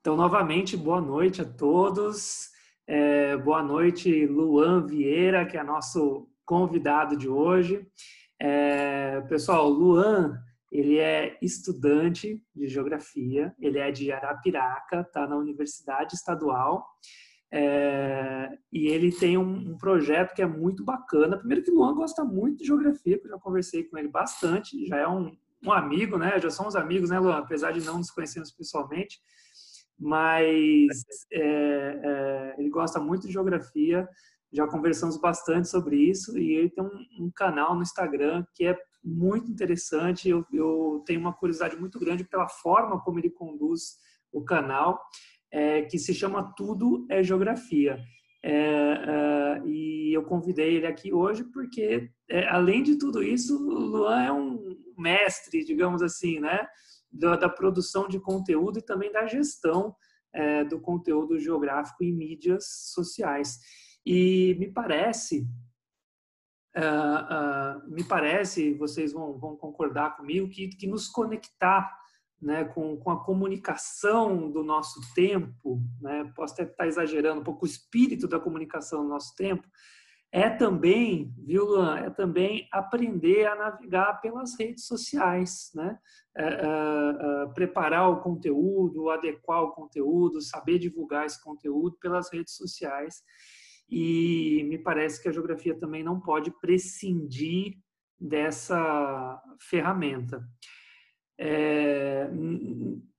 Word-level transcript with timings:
Então, 0.00 0.16
novamente, 0.16 0.78
boa 0.78 0.98
noite 0.98 1.42
a 1.42 1.44
todos. 1.44 2.48
É, 2.86 3.36
boa 3.36 3.62
noite, 3.62 4.26
Luan 4.26 4.86
Vieira, 4.86 5.44
que 5.44 5.58
é 5.58 5.62
nosso 5.62 6.26
convidado 6.42 7.14
de 7.14 7.28
hoje. 7.28 7.86
É, 8.40 9.20
pessoal, 9.28 9.68
Luan, 9.68 10.40
ele 10.72 10.96
é 10.96 11.36
estudante 11.42 12.42
de 12.56 12.66
geografia, 12.66 13.54
ele 13.60 13.78
é 13.78 13.92
de 13.92 14.10
Arapiraca, 14.10 15.02
está 15.02 15.26
na 15.26 15.36
Universidade 15.36 16.14
Estadual. 16.14 16.82
É, 17.52 18.56
e 18.72 18.86
ele 18.86 19.12
tem 19.12 19.36
um, 19.36 19.72
um, 19.72 19.76
projeto 19.76 20.34
que 20.34 20.40
é 20.40 20.46
muito 20.46 20.82
bacana. 20.82 21.36
Primeiro 21.36 21.62
que 21.62 21.70
Luan 21.70 21.94
gosta 21.94 22.24
muito 22.24 22.60
de 22.60 22.64
geografia, 22.64 23.18
porque 23.18 23.28
eu 23.28 23.36
já 23.36 23.38
conversei 23.38 23.84
com 23.84 23.98
ele 23.98 24.08
bastante, 24.08 24.86
já 24.86 24.96
é 24.96 25.06
um, 25.06 25.36
um 25.62 25.70
amigo, 25.70 26.16
né? 26.16 26.40
Já 26.40 26.48
somos 26.48 26.74
amigos, 26.74 27.10
né, 27.10 27.18
Luan? 27.18 27.36
Apesar 27.36 27.70
de 27.70 27.84
não 27.84 27.98
nos 27.98 28.10
conhecermos 28.10 28.50
pessoalmente. 28.50 29.20
Mas 30.00 31.04
é, 31.30 31.40
é, 31.42 32.54
ele 32.58 32.70
gosta 32.70 32.98
muito 32.98 33.26
de 33.26 33.32
geografia, 33.34 34.08
já 34.52 34.66
conversamos 34.66 35.18
bastante 35.18 35.68
sobre 35.68 35.96
isso, 35.96 36.38
e 36.38 36.54
ele 36.54 36.70
tem 36.70 36.82
um, 36.82 37.26
um 37.26 37.30
canal 37.34 37.74
no 37.74 37.82
Instagram 37.82 38.44
que 38.54 38.64
é 38.64 38.76
muito 39.04 39.50
interessante. 39.50 40.28
Eu, 40.28 40.44
eu 40.52 41.02
tenho 41.06 41.20
uma 41.20 41.34
curiosidade 41.34 41.76
muito 41.76 41.98
grande 41.98 42.24
pela 42.24 42.48
forma 42.48 43.00
como 43.00 43.18
ele 43.18 43.30
conduz 43.30 43.98
o 44.32 44.42
canal 44.42 45.00
é, 45.52 45.82
que 45.82 45.98
se 45.98 46.14
chama 46.14 46.52
Tudo 46.56 47.06
é 47.10 47.22
Geografia. 47.22 47.98
É, 48.42 48.52
é, 48.52 49.62
e 49.66 50.16
eu 50.16 50.22
convidei 50.22 50.76
ele 50.76 50.86
aqui 50.86 51.12
hoje 51.12 51.44
porque, 51.52 52.10
é, 52.28 52.48
além 52.48 52.82
de 52.82 52.96
tudo 52.96 53.22
isso, 53.22 53.56
o 53.56 53.78
Luan 53.78 54.22
é 54.22 54.32
um 54.32 54.76
mestre, 54.96 55.64
digamos 55.64 56.02
assim, 56.02 56.40
né, 56.40 56.66
da, 57.10 57.36
da 57.36 57.48
produção 57.48 58.08
de 58.08 58.20
conteúdo 58.20 58.78
e 58.78 58.82
também 58.82 59.10
da 59.12 59.26
gestão 59.26 59.94
é, 60.32 60.64
do 60.64 60.80
conteúdo 60.80 61.38
geográfico 61.38 62.04
em 62.04 62.12
mídias 62.12 62.64
sociais. 62.92 63.58
E 64.04 64.56
me 64.58 64.70
parece, 64.70 65.46
uh, 66.76 67.86
uh, 67.86 67.92
me 67.92 68.04
parece, 68.04 68.74
vocês 68.74 69.12
vão, 69.12 69.38
vão 69.38 69.56
concordar 69.56 70.16
comigo, 70.16 70.48
que, 70.48 70.68
que 70.68 70.86
nos 70.86 71.08
conectar 71.08 71.98
né, 72.40 72.64
com, 72.64 72.96
com 72.96 73.10
a 73.10 73.22
comunicação 73.22 74.50
do 74.50 74.62
nosso 74.62 75.00
tempo, 75.14 75.82
né, 76.00 76.32
posso 76.34 76.54
até 76.54 76.62
estar 76.62 76.86
exagerando 76.86 77.40
um 77.40 77.44
pouco 77.44 77.66
o 77.66 77.68
espírito 77.68 78.26
da 78.26 78.40
comunicação 78.40 79.02
do 79.02 79.08
nosso 79.08 79.34
tempo, 79.36 79.68
é 80.32 80.48
também, 80.48 81.34
viu, 81.44 81.64
Luan, 81.64 81.98
é 81.98 82.10
também 82.10 82.68
aprender 82.70 83.46
a 83.46 83.56
navegar 83.56 84.20
pelas 84.20 84.56
redes 84.58 84.86
sociais, 84.86 85.72
né? 85.74 85.98
É, 86.36 86.44
é, 86.44 86.46
é, 86.46 87.46
preparar 87.52 88.08
o 88.08 88.20
conteúdo, 88.20 89.10
adequar 89.10 89.62
o 89.64 89.72
conteúdo, 89.72 90.40
saber 90.40 90.78
divulgar 90.78 91.26
esse 91.26 91.42
conteúdo 91.42 91.96
pelas 92.00 92.32
redes 92.32 92.54
sociais. 92.54 93.22
E 93.88 94.64
me 94.68 94.78
parece 94.78 95.20
que 95.20 95.28
a 95.28 95.32
geografia 95.32 95.76
também 95.76 96.04
não 96.04 96.20
pode 96.20 96.52
prescindir 96.60 97.76
dessa 98.18 99.42
ferramenta. 99.58 100.46
É, 101.36 102.30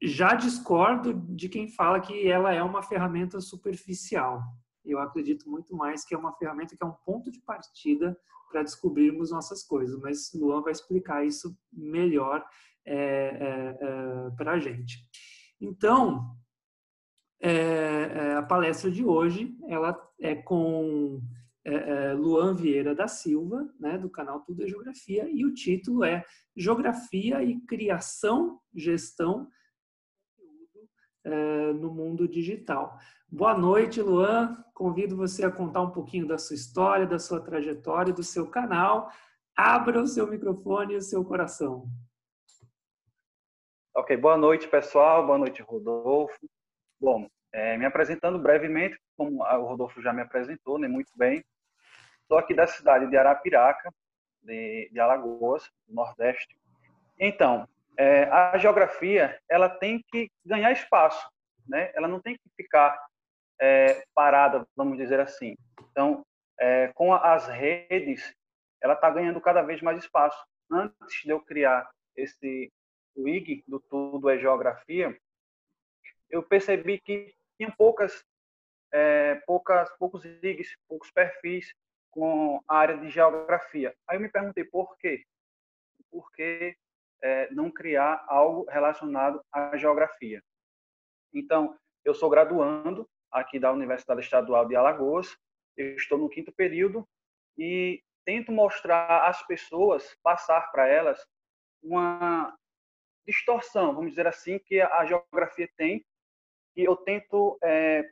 já 0.02 0.34
discordo 0.34 1.14
de 1.36 1.50
quem 1.50 1.68
fala 1.68 2.00
que 2.00 2.26
ela 2.28 2.54
é 2.54 2.64
uma 2.64 2.82
ferramenta 2.82 3.42
superficial. 3.42 4.42
Eu 4.84 5.00
acredito 5.00 5.50
muito 5.50 5.76
mais 5.76 6.04
que 6.04 6.14
é 6.14 6.18
uma 6.18 6.34
ferramenta 6.34 6.76
que 6.76 6.84
é 6.84 6.88
um 6.88 6.96
ponto 7.06 7.32
de 7.32 7.40
partida 7.40 8.18
para 8.50 8.64
descobrirmos 8.64 9.32
nossas 9.32 9.64
coisas, 9.64 9.98
mas 10.00 10.32
Luan 10.34 10.62
vai 10.62 10.72
explicar 10.72 11.26
isso 11.26 11.58
melhor 11.72 12.46
é, 12.86 12.96
é, 12.96 13.78
é 13.80 14.32
para 14.36 14.54
a 14.54 14.60
gente. 14.60 14.98
Então, 15.60 16.36
é, 17.40 17.52
é, 17.52 18.34
a 18.36 18.44
palestra 18.44 18.92
de 18.92 19.04
hoje 19.04 19.56
ela 19.68 20.00
é 20.20 20.36
com 20.36 21.22
é, 21.64 22.14
Luan 22.14 22.54
Vieira 22.54 22.94
da 22.94 23.08
Silva, 23.08 23.68
né, 23.80 23.98
do 23.98 24.10
canal 24.10 24.42
Tudo 24.42 24.64
é 24.64 24.68
Geografia, 24.68 25.28
e 25.30 25.46
o 25.46 25.54
título 25.54 26.04
é 26.04 26.24
Geografia 26.56 27.44
e 27.44 27.60
Criação, 27.62 28.60
Gestão 28.76 29.48
é, 31.24 31.74
no 31.74 31.94
Mundo 31.94 32.28
Digital. 32.28 32.98
Boa 33.30 33.58
noite, 33.58 34.02
Luan. 34.02 34.64
Convido 34.74 35.16
você 35.16 35.46
a 35.46 35.52
contar 35.52 35.82
um 35.82 35.92
pouquinho 35.92 36.28
da 36.28 36.38
sua 36.38 36.56
história, 36.56 37.06
da 37.06 37.20
sua 37.20 37.40
trajetória, 37.40 38.14
do 38.14 38.24
seu 38.24 38.50
canal. 38.50 39.10
Abra 39.56 40.02
o 40.02 40.08
seu 40.08 40.28
microfone 40.28 40.94
e 40.94 40.98
o 40.98 41.02
seu 41.02 41.24
coração. 41.24 41.88
Ok, 43.94 44.16
boa 44.18 44.38
noite, 44.38 44.68
pessoal. 44.68 45.26
Boa 45.26 45.38
noite, 45.38 45.62
Rodolfo. 45.62 46.40
Bom, 47.00 47.28
é, 47.54 47.78
me 47.78 47.86
apresentando 47.86 48.40
brevemente, 48.40 48.98
como 49.18 49.44
o 49.44 49.66
Rodolfo 49.66 50.02
já 50.02 50.14
me 50.14 50.22
apresentou, 50.22 50.80
né, 50.80 50.88
muito 50.88 51.12
bem. 51.16 51.44
Estou 52.22 52.38
aqui 52.38 52.54
da 52.54 52.66
cidade 52.66 53.10
de 53.10 53.18
Arapiraca, 53.18 53.94
de, 54.42 54.90
de 54.92 55.00
Alagoas, 55.00 55.70
do 55.88 55.94
Nordeste. 55.94 56.58
Então, 57.20 57.68
é, 57.98 58.24
a 58.24 58.58
geografia 58.58 59.40
ela 59.50 59.70
tem 59.70 60.04
que 60.12 60.30
ganhar 60.46 60.72
espaço, 60.72 61.28
né? 61.68 61.92
Ela 61.94 62.08
não 62.08 62.22
tem 62.22 62.36
que 62.36 62.50
ficar 62.56 62.98
é, 63.60 64.04
parada, 64.14 64.66
vamos 64.76 64.98
dizer 64.98 65.20
assim. 65.20 65.56
Então, 65.92 66.26
é, 66.60 66.88
com 66.90 67.14
as 67.14 67.48
redes, 67.48 68.34
ela 68.82 68.94
está 68.94 69.10
ganhando 69.10 69.42
cada 69.42 69.62
vez 69.62 69.82
mais 69.82 69.98
espaço. 70.04 70.42
Antes 70.72 71.22
de 71.24 71.30
eu 71.30 71.40
criar 71.40 71.90
esse 72.16 72.72
WIG 73.16 73.64
do 73.68 73.80
Tudo 73.80 74.30
é 74.30 74.38
Geografia, 74.38 75.16
eu 76.30 76.42
percebi 76.42 77.00
que 77.00 77.34
tinha 77.58 77.72
poucas, 77.78 78.24
é, 78.92 79.36
poucas, 79.46 79.90
poucos 79.98 80.24
IGs, 80.26 80.76
poucos 80.88 81.12
perfis 81.12 81.74
com 82.10 82.62
a 82.68 82.78
área 82.78 82.98
de 82.98 83.10
geografia. 83.10 83.94
Aí 84.08 84.18
eu 84.18 84.22
me 84.22 84.30
perguntei 84.30 84.64
por 84.64 84.98
quê? 84.98 85.24
Por 86.10 86.32
é, 87.24 87.52
não 87.54 87.72
criar 87.72 88.24
algo 88.28 88.66
relacionado 88.70 89.42
à 89.52 89.78
geografia? 89.78 90.42
Então, 91.34 91.78
eu 92.04 92.14
sou 92.14 92.30
graduando 92.30 93.08
aqui 93.32 93.60
da 93.60 93.72
Universidade 93.72 94.22
Estadual 94.22 94.68
de 94.68 94.76
Alagoas, 94.76 95.36
estou 95.78 96.18
no 96.18 96.30
quinto 96.30 96.52
período 96.52 97.08
e 97.58 98.04
tento 98.26 98.52
mostrar 98.52 99.28
às 99.28 99.46
pessoas, 99.46 100.16
passar 100.22 100.72
para 100.72 100.88
elas 100.88 101.26
uma 101.82 102.56
distorção, 103.26 103.94
vamos 103.94 104.12
dizer 104.12 104.28
assim, 104.28 104.60
que 104.60 104.82
a 104.82 105.06
geografia 105.06 105.70
tem, 105.78 106.06
e 106.76 106.84
eu 106.84 106.96
tento 106.96 107.58
é, 107.64 108.10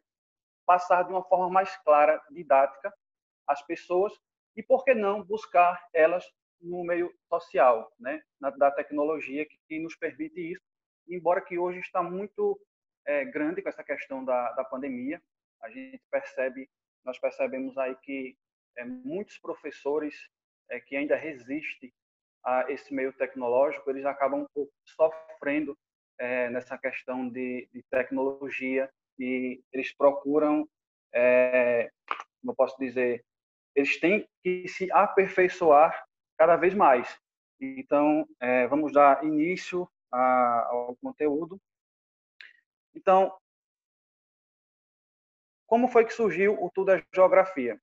passar 0.66 1.04
de 1.04 1.12
uma 1.12 1.24
forma 1.24 1.50
mais 1.50 1.76
clara, 1.78 2.22
didática, 2.30 2.94
as 3.48 3.62
pessoas 3.64 4.14
e 4.56 4.64
por 4.64 4.84
que 4.84 4.94
não 4.94 5.24
buscar 5.24 5.88
elas 5.94 6.26
no 6.62 6.84
meio 6.84 7.14
social, 7.28 7.92
né, 8.00 8.22
na, 8.40 8.50
da 8.50 8.72
tecnologia 8.72 9.46
que, 9.46 9.58
que, 9.68 9.80
nos 9.80 9.96
permite 9.96 10.54
isso. 10.54 10.62
Embora 11.08 11.42
que 11.42 11.58
hoje 11.58 11.80
está 11.80 12.04
muito 12.04 12.60
é, 13.06 13.26
grande 13.26 13.62
com 13.62 13.70
essa 13.70 13.84
questão 13.84 14.24
da, 14.24 14.52
da 14.54 14.64
pandemia, 14.64 15.22
a 15.62 15.70
gente 15.70 16.02
percebe, 16.12 16.70
nós 17.04 17.20
percebemos 17.20 17.78
aí 17.78 17.96
que 18.04 18.36
é, 18.78 18.86
muitos 18.86 19.38
professores 19.38 20.16
é, 20.70 20.80
que 20.80 20.96
ainda 20.96 21.16
resistem 21.16 21.92
a 22.44 22.72
esse 22.72 22.94
meio 22.94 23.12
tecnológico, 23.14 23.90
eles 23.90 24.06
acabam 24.06 24.48
sofrendo 24.86 25.78
é, 26.18 26.50
nessa 26.50 26.78
questão 26.78 27.28
de, 27.28 27.68
de, 27.74 27.84
tecnologia 27.90 28.90
e 29.18 29.62
eles 29.74 29.94
procuram, 29.94 30.68
é, 31.14 31.90
como 32.42 32.52
eu 32.52 32.56
posso 32.56 32.78
dizer, 32.78 33.24
eles 33.76 34.00
têm 34.00 34.28
que 34.44 34.68
se 34.68 34.92
aperfeiçoar 34.92 36.06
cada 36.40 36.56
vez 36.56 36.74
mais. 36.74 37.20
Então, 37.60 38.26
é, 38.40 38.66
vamos 38.68 38.94
dar 38.94 39.22
início 39.26 39.92
a, 40.10 40.68
ao 40.70 40.96
conteúdo. 40.96 41.62
Então, 42.96 43.38
como 45.68 45.90
foi 45.90 46.06
que 46.06 46.14
surgiu 46.14 46.54
o 46.64 46.72
Tudo 46.72 46.94
é 46.94 47.04
Geografia? 47.14 47.80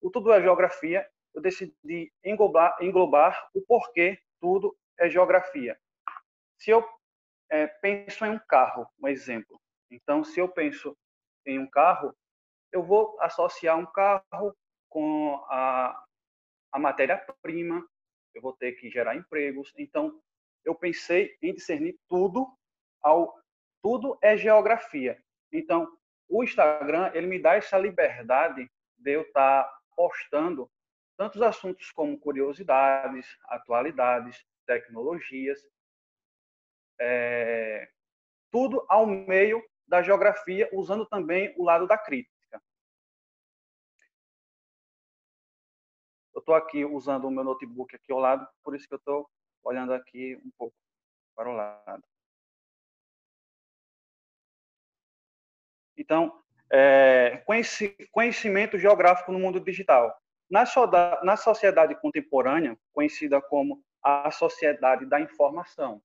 O 0.00 0.12
Tudo 0.12 0.32
é 0.32 0.40
Geografia, 0.40 1.10
eu 1.34 1.42
decidi 1.42 2.12
englobar, 2.24 2.76
englobar 2.80 3.50
o 3.52 3.60
porquê 3.62 4.16
tudo 4.40 4.76
é 4.96 5.10
geografia. 5.10 5.76
Se 6.56 6.70
eu 6.70 6.88
é, 7.50 7.66
penso 7.66 8.24
em 8.24 8.30
um 8.30 8.38
carro, 8.38 8.88
um 9.02 9.08
exemplo. 9.08 9.60
Então, 9.90 10.22
se 10.22 10.38
eu 10.38 10.48
penso 10.48 10.96
em 11.44 11.58
um 11.58 11.68
carro, 11.68 12.14
eu 12.70 12.82
vou 12.82 13.20
associar 13.20 13.76
um 13.76 13.86
carro 13.86 14.56
com 14.88 15.34
a, 15.48 16.07
a 16.72 16.78
matéria-prima, 16.78 17.86
eu 18.34 18.42
vou 18.42 18.52
ter 18.52 18.72
que 18.72 18.90
gerar 18.90 19.16
empregos. 19.16 19.72
Então, 19.76 20.20
eu 20.64 20.74
pensei 20.74 21.36
em 21.42 21.54
discernir 21.54 21.98
tudo 22.08 22.46
ao 23.02 23.36
tudo 23.82 24.18
é 24.20 24.36
geografia. 24.36 25.22
Então, 25.52 25.90
o 26.28 26.42
Instagram, 26.42 27.10
ele 27.14 27.26
me 27.26 27.38
dá 27.38 27.54
essa 27.54 27.78
liberdade 27.78 28.70
de 28.98 29.12
eu 29.12 29.22
estar 29.22 29.64
tá 29.64 29.78
postando 29.96 30.70
tantos 31.16 31.40
assuntos 31.42 31.90
como 31.90 32.18
curiosidades, 32.18 33.26
atualidades, 33.44 34.44
tecnologias, 34.66 35.60
é, 37.00 37.88
tudo 38.50 38.84
ao 38.88 39.06
meio 39.06 39.64
da 39.86 40.02
geografia, 40.02 40.68
usando 40.72 41.06
também 41.06 41.54
o 41.56 41.64
lado 41.64 41.86
da 41.86 41.96
crítica. 41.96 42.37
Eu 46.38 46.40
estou 46.40 46.54
aqui 46.54 46.84
usando 46.84 47.24
o 47.24 47.32
meu 47.32 47.42
notebook 47.42 47.96
aqui 47.96 48.12
ao 48.12 48.20
lado, 48.20 48.46
por 48.62 48.72
isso 48.76 48.86
que 48.86 48.94
eu 48.94 48.98
estou 48.98 49.28
olhando 49.64 49.92
aqui 49.92 50.36
um 50.36 50.52
pouco 50.56 50.76
para 51.34 51.50
o 51.50 51.52
lado. 51.52 52.04
Então, 55.96 56.40
é, 56.70 57.42
conhecimento 58.12 58.78
geográfico 58.78 59.32
no 59.32 59.40
mundo 59.40 59.58
digital. 59.58 60.16
Na, 60.48 60.64
sociedade 61.36 62.00
contemporânea, 62.00 62.78
conhecida 62.92 63.42
como 63.42 63.82
a 64.00 64.30
sociedade 64.30 65.06
da 65.06 65.20
informação. 65.20 66.00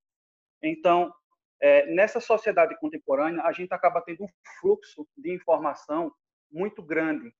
Então, 0.63 1.13
é, 1.61 1.85
nessa 1.93 2.19
sociedade 2.19 2.75
contemporânea, 2.79 3.43
a 3.43 3.51
gente 3.51 3.71
acaba 3.71 4.01
tendo 4.01 4.23
um 4.23 4.29
fluxo 4.59 5.07
de 5.15 5.31
informação 5.31 6.11
muito 6.51 6.81
grande. 6.81 7.31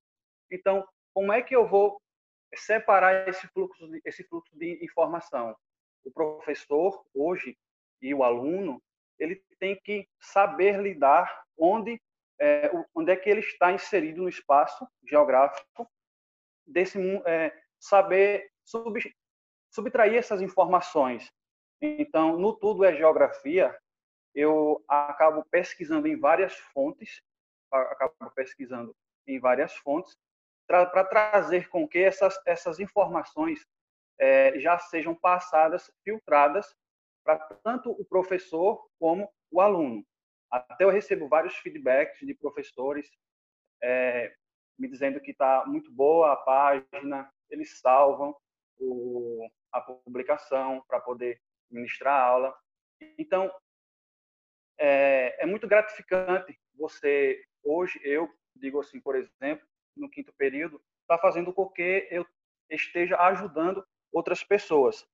Então, 0.52 0.88
como 1.12 1.34
é 1.34 1.42
que 1.42 1.56
eu 1.56 1.68
vou 1.68 2.00
separar 2.56 3.28
esse 3.28 3.48
fluxo, 3.48 3.90
esse 4.06 4.24
fluxo 4.24 4.56
de 4.58 4.84
informação? 4.84 5.56
O 6.04 6.12
professor, 6.12 7.04
hoje, 7.14 7.58
e 8.02 8.14
o 8.14 8.24
aluno, 8.24 8.82
ele 9.18 9.42
tem 9.60 9.80
que 9.82 10.08
saber 10.20 10.82
lidar 10.82 11.44
onde 11.58 12.00
é, 12.40 12.70
onde 12.94 13.12
é 13.12 13.16
que 13.16 13.30
ele 13.30 13.40
está 13.40 13.72
inserido 13.72 14.24
no 14.24 14.30
espaço 14.30 14.88
geográfico, 15.08 15.90
desse 16.66 17.00
é, 17.26 17.54
saber 17.80 18.52
sub, 18.64 19.00
subtrair 19.72 20.16
essas 20.16 20.42
informações. 20.42 21.32
Então, 21.82 22.38
no 22.38 22.54
Tudo 22.54 22.86
é 22.86 22.96
Geografia, 22.96 23.78
eu 24.34 24.84
acabo 24.88 25.46
pesquisando 25.50 26.08
em 26.08 26.18
várias 26.18 26.56
fontes, 26.74 27.22
acabo 27.72 28.14
pesquisando 28.36 28.96
em 29.28 29.40
várias 29.40 29.76
fontes, 29.78 30.16
para 30.68 31.04
trazer 31.04 31.70
com 31.70 31.88
que 31.88 32.00
essas, 32.00 32.40
essas 32.46 32.80
informações 32.80 33.66
é, 34.20 34.60
já 34.60 34.78
sejam 34.80 35.14
passadas, 35.14 35.92
filtradas, 36.04 36.76
para 37.24 37.38
tanto 37.64 37.92
o 37.92 38.06
professor 38.06 38.88
como 39.00 39.32
o 39.52 39.62
aluno. 39.62 40.06
Até 40.52 40.84
eu 40.84 40.90
recebo 40.90 41.28
vários 41.28 41.56
feedbacks 41.58 42.20
de 42.20 42.34
professores 42.34 43.10
é, 43.82 44.34
me 44.78 44.88
dizendo 44.88 45.20
que 45.20 45.32
está 45.32 45.66
muito 45.66 45.92
boa 45.92 46.34
a 46.34 46.36
página, 46.36 47.32
eles 47.50 47.80
salvam 47.80 48.36
o, 48.80 49.48
a 49.72 49.82
publicação 49.82 50.84
para 50.88 51.00
poder 51.00 51.40
ministrar 51.70 52.14
a 52.14 52.26
aula. 52.26 52.58
Então, 53.18 53.52
é, 54.78 55.44
é 55.44 55.46
muito 55.46 55.68
gratificante 55.68 56.58
você, 56.76 57.44
hoje, 57.64 58.00
eu 58.04 58.30
digo 58.56 58.80
assim, 58.80 59.00
por 59.00 59.16
exemplo, 59.16 59.68
no 59.96 60.10
quinto 60.10 60.34
período, 60.34 60.82
está 61.02 61.18
fazendo 61.18 61.54
com 61.54 61.68
que 61.70 62.08
eu 62.12 62.26
esteja 62.70 63.18
ajudando 63.18 63.86
outras 64.12 64.44
pessoas. 64.44 65.08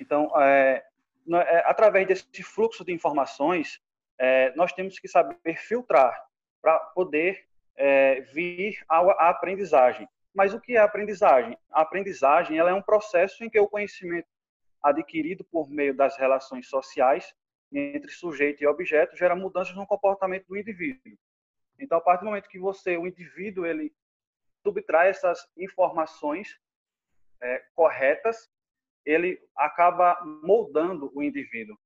Então, 0.00 0.30
é, 0.40 0.84
é, 1.30 1.58
através 1.66 2.06
desse 2.06 2.42
fluxo 2.42 2.84
de 2.84 2.92
informações, 2.92 3.80
é, 4.18 4.54
nós 4.54 4.72
temos 4.72 4.98
que 4.98 5.08
saber 5.08 5.56
filtrar 5.56 6.26
para 6.62 6.78
poder 6.78 7.46
é, 7.76 8.20
vir 8.20 8.82
à, 8.88 9.28
aprendizagem. 9.28 10.08
Mas 10.34 10.54
o 10.54 10.60
que 10.60 10.76
é 10.76 10.78
a 10.78 10.84
aprendizagem? 10.84 11.58
A 11.70 11.82
aprendizagem 11.82 12.58
ela 12.58 12.70
é 12.70 12.74
um 12.74 12.82
processo 12.82 13.44
em 13.44 13.50
que 13.50 13.58
o 13.58 13.68
conhecimento 13.68 14.28
adquirido 14.82 15.44
por 15.44 15.68
meio 15.68 15.94
das 15.94 16.16
relações 16.16 16.68
sociais 16.68 17.34
entre 17.70 18.10
sujeito 18.10 18.62
e 18.62 18.66
objeto 18.66 19.16
gera 19.16 19.36
mudanças 19.36 19.74
no 19.74 19.86
comportamento 19.86 20.46
do 20.46 20.56
indivíduo. 20.56 21.18
Então, 21.78 21.98
a 21.98 22.00
partir 22.00 22.22
do 22.22 22.26
momento 22.26 22.48
que 22.48 22.58
você, 22.58 22.96
o 22.96 23.06
indivíduo, 23.06 23.66
ele 23.66 23.92
subtrai 24.62 25.10
essas 25.10 25.46
informações 25.56 26.58
é, 27.40 27.64
corretas 27.74 28.50
ele 29.08 29.42
acaba 29.56 30.22
moldando 30.42 31.10
o 31.14 31.22
indivíduo, 31.22 31.78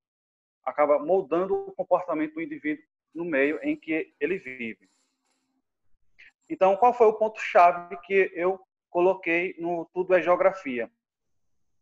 acaba 0.64 0.98
moldando 0.98 1.54
o 1.54 1.72
comportamento 1.72 2.34
do 2.34 2.42
indivíduo 2.42 2.84
no 3.14 3.24
meio 3.24 3.60
em 3.62 3.76
que 3.76 4.12
ele 4.18 4.38
vive. 4.38 4.90
Então, 6.48 6.76
qual 6.76 6.92
foi 6.92 7.06
o 7.06 7.14
ponto-chave 7.14 7.96
que 7.98 8.32
eu 8.34 8.60
coloquei 8.90 9.54
no 9.58 9.88
Tudo 9.94 10.14
é 10.14 10.20
Geografia? 10.20 10.90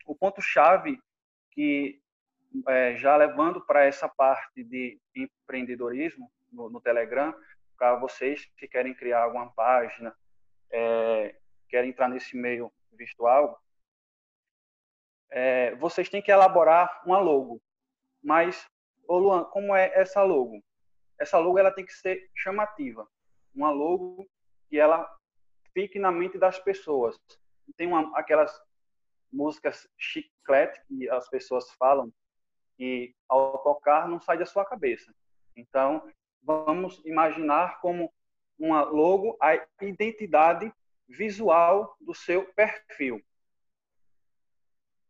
O 0.05 0.15
ponto-chave 0.15 1.01
que, 1.53 2.00
é, 2.69 2.97
já 2.97 3.17
levando 3.17 3.61
para 3.61 3.85
essa 3.85 4.09
parte 4.09 4.63
de 4.65 5.01
empreendedorismo 5.15 6.31
no, 6.53 6.69
no 6.69 6.81
Telegram, 6.81 7.35
para 7.77 7.97
vocês 7.97 8.51
que 8.57 8.69
querem 8.69 8.95
criar 8.95 9.23
alguma 9.23 9.51
página, 9.53 10.15
é, 10.71 11.35
querem 11.69 11.91
entrar 11.91 12.09
nesse 12.09 12.37
meio 12.37 12.73
virtual, 12.93 13.61
é, 15.31 15.75
vocês 15.77 16.09
têm 16.09 16.21
que 16.21 16.31
elaborar 16.31 17.03
uma 17.07 17.19
logo. 17.19 17.63
Mas, 18.23 18.69
ô 19.07 19.19
Luan, 19.19 19.45
como 19.45 19.75
é 19.75 19.93
essa 19.95 20.23
logo? 20.23 20.63
Essa 21.19 21.39
logo 21.39 21.59
ela 21.59 21.71
tem 21.71 21.85
que 21.85 21.93
ser 21.93 22.31
chamativa. 22.35 23.07
Uma 23.55 23.71
logo 23.71 24.29
que 24.69 24.79
ela 24.79 25.09
fique 25.73 25.99
na 25.99 26.11
mente 26.11 26.37
das 26.37 26.59
pessoas. 26.59 27.17
Tem 27.77 27.87
uma, 27.87 28.19
aquelas 28.19 28.53
músicas 29.33 29.89
chiclete 29.97 30.81
que 30.89 31.09
as 31.09 31.29
pessoas 31.29 31.71
falam 31.73 32.13
que 32.81 33.15
ao 33.29 33.59
tocar 33.59 34.09
não 34.09 34.19
sai 34.19 34.39
da 34.39 34.47
sua 34.47 34.65
cabeça. 34.65 35.15
Então, 35.55 36.11
vamos 36.43 36.99
imaginar 37.05 37.79
como 37.83 38.11
uma 38.59 38.85
logo 38.85 39.37
a 39.39 39.55
identidade 39.83 40.73
visual 41.07 41.95
do 42.01 42.15
seu 42.15 42.47
perfil. 42.55 43.23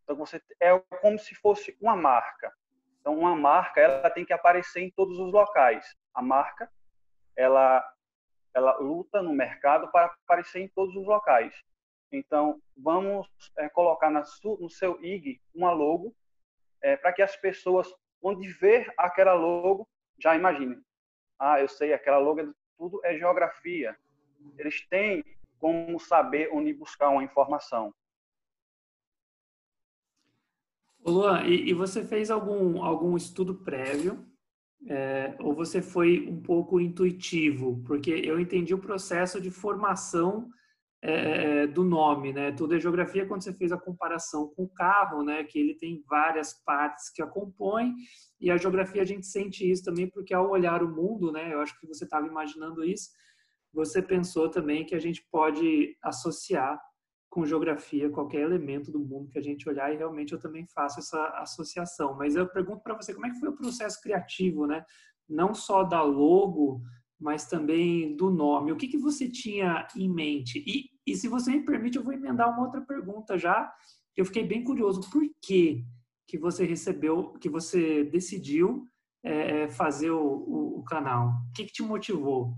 Então 0.03 0.17
você 0.17 0.43
é 0.59 0.77
como 1.01 1.17
se 1.17 1.33
fosse 1.37 1.77
uma 1.81 1.95
marca. 1.95 2.53
Então 3.01 3.17
uma 3.17 3.37
marca 3.37 3.81
ela 3.81 4.11
tem 4.11 4.25
que 4.25 4.33
aparecer 4.33 4.81
em 4.81 4.91
todos 4.91 5.17
os 5.21 5.33
locais. 5.33 5.95
A 6.13 6.21
marca 6.21 6.69
ela 7.37 7.89
ela 8.53 8.77
luta 8.79 9.23
no 9.23 9.33
mercado 9.33 9.89
para 9.93 10.07
aparecer 10.25 10.61
em 10.61 10.69
todos 10.69 10.97
os 10.97 11.07
locais. 11.07 11.55
Então 12.11 12.61
vamos 12.77 13.29
é, 13.57 13.69
colocar 13.69 14.11
na 14.11 14.25
no 14.59 14.69
seu 14.69 15.01
IG 15.01 15.41
uma 15.55 15.71
logo 15.71 16.13
é, 16.83 16.97
para 16.97 17.13
que 17.13 17.23
as 17.23 17.37
pessoas 17.37 17.89
onde 18.23 18.49
ver 18.49 18.93
aquela 18.97 19.35
logo 19.35 19.89
já 20.19 20.37
imaginem. 20.37 20.81
Ah, 21.39 21.61
eu 21.61 21.69
sei, 21.69 21.93
aquela 21.93 22.19
logo 22.19 22.41
é 22.41 22.49
tudo 22.77 23.01
é 23.05 23.17
geografia. 23.17 23.97
Eles 24.59 24.87
têm 24.89 25.25
como 25.59 25.99
saber 25.99 26.51
onde 26.53 26.73
buscar 26.73 27.11
uma 27.11 27.25
informação. 27.25 27.95
Luan, 31.05 31.45
e, 31.45 31.71
e, 31.71 31.75
você 31.75 32.05
fez 32.05 32.31
algum, 32.31 32.83
algum 32.83 33.17
estudo 33.17 33.55
prévio? 33.55 34.27
É, 34.87 35.35
ou 35.39 35.55
você 35.55 35.81
foi 35.83 36.27
um 36.29 36.41
pouco 36.41 36.81
intuitivo? 36.81 37.83
Porque 37.87 38.11
eu 38.11 38.39
entendi 38.39 38.75
o 38.75 38.79
processo 38.79 39.41
de 39.41 39.51
formação 39.51 40.51
é, 41.03 41.63
é, 41.63 41.67
do 41.67 41.83
nome, 41.83 42.33
né? 42.33 42.53
Tudo 42.53 42.75
é 42.75 42.81
geografia 42.81 43.27
quando 43.27 43.43
você 43.43 43.55
fez 43.55 43.73
a 43.73 43.79
comparação 43.79 44.49
com 44.55 44.65
o 44.65 44.69
carro, 44.69 45.23
né? 45.23 45.45
Que 45.45 45.59
ele 45.59 45.75
tem 45.75 46.05
várias 46.09 46.53
partes 46.63 47.11
que 47.11 47.23
a 47.23 47.27
compõem 47.27 47.95
e 48.39 48.51
a 48.51 48.57
geografia 48.59 49.01
a 49.01 49.07
gente 49.07 49.27
sente 49.27 49.69
isso 49.69 49.85
também 49.85 50.09
porque 50.09 50.35
ao 50.35 50.51
olhar 50.51 50.83
o 50.83 50.95
mundo, 50.95 51.33
né? 51.33 51.55
Eu 51.55 51.61
acho 51.61 51.79
que 51.81 51.87
você 51.87 52.05
estava 52.05 52.27
imaginando 52.27 52.85
isso. 52.85 53.09
Você 53.73 54.03
pensou 54.03 54.51
também 54.51 54.85
que 54.85 54.95
a 54.95 54.99
gente 54.99 55.27
pode 55.31 55.97
associar 56.03 56.79
com 57.31 57.47
geografia, 57.47 58.11
qualquer 58.11 58.41
elemento 58.41 58.91
do 58.91 58.99
mundo 58.99 59.31
que 59.31 59.39
a 59.39 59.43
gente 59.43 59.69
olhar, 59.69 59.95
e 59.95 59.97
realmente 59.97 60.33
eu 60.33 60.41
também 60.41 60.67
faço 60.67 60.99
essa 60.99 61.25
associação. 61.39 62.15
Mas 62.15 62.35
eu 62.35 62.47
pergunto 62.47 62.83
para 62.83 62.95
você, 62.95 63.15
como 63.15 63.25
é 63.27 63.31
que 63.31 63.39
foi 63.39 63.49
o 63.49 63.57
processo 63.57 64.01
criativo, 64.03 64.67
né? 64.67 64.85
Não 65.29 65.55
só 65.55 65.85
da 65.85 66.03
logo, 66.03 66.83
mas 67.21 67.47
também 67.47 68.17
do 68.17 68.31
nome. 68.31 68.73
O 68.73 68.77
que, 68.77 68.89
que 68.89 68.97
você 68.97 69.29
tinha 69.29 69.87
em 69.95 70.09
mente? 70.09 70.65
E, 70.67 70.91
e 71.07 71.15
se 71.15 71.29
você 71.29 71.51
me 71.51 71.65
permite, 71.65 71.99
eu 71.99 72.03
vou 72.03 72.15
emendar 72.15 72.49
uma 72.49 72.65
outra 72.65 72.81
pergunta 72.81 73.37
já, 73.37 73.73
eu 74.17 74.25
fiquei 74.25 74.45
bem 74.45 74.65
curioso. 74.65 75.09
Por 75.11 75.23
que, 75.43 75.85
que 76.27 76.39
você 76.39 76.65
recebeu, 76.65 77.35
que 77.35 77.49
você 77.49 78.05
decidiu 78.05 78.87
é, 79.23 79.69
fazer 79.69 80.11
o, 80.11 80.25
o, 80.25 80.79
o 80.79 80.85
canal? 80.85 81.29
O 81.29 81.53
que, 81.55 81.65
que 81.65 81.73
te 81.73 81.83
motivou? 81.83 82.55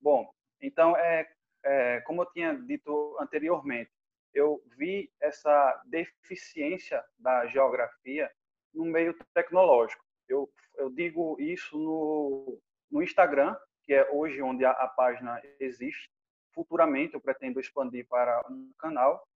Bom, 0.00 0.30
então, 0.60 0.94
é, 0.96 1.26
é, 1.64 2.00
como 2.02 2.22
eu 2.22 2.26
tinha 2.32 2.54
dito 2.54 3.16
anteriormente, 3.18 3.90
eu 4.34 4.62
vi 4.76 5.10
essa 5.22 5.82
deficiência 5.86 7.02
da 7.18 7.46
geografia 7.46 8.30
no 8.74 8.84
meio 8.84 9.16
tecnológico. 9.32 10.03
Eu, 10.28 10.50
eu 10.76 10.90
digo 10.90 11.36
isso 11.40 11.78
no, 11.78 12.60
no 12.90 13.02
Instagram, 13.02 13.56
que 13.82 13.92
é 13.92 14.10
hoje 14.10 14.40
onde 14.42 14.64
a, 14.64 14.70
a 14.70 14.88
página 14.88 15.40
existe. 15.60 16.10
Futuramente 16.54 17.14
eu 17.14 17.20
pretendo 17.20 17.60
expandir 17.60 18.06
para 18.08 18.40
um 18.48 18.72
canal. 18.78 19.26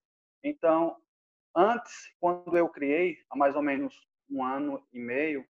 Então, 0.42 0.96
antes, 1.54 2.14
quando 2.20 2.56
eu 2.56 2.68
criei, 2.68 3.18
há 3.28 3.36
mais 3.36 3.56
ou 3.56 3.62
menos 3.62 4.00
um 4.30 4.44
ano 4.44 4.86
e 4.92 4.98
meio, 4.98 5.46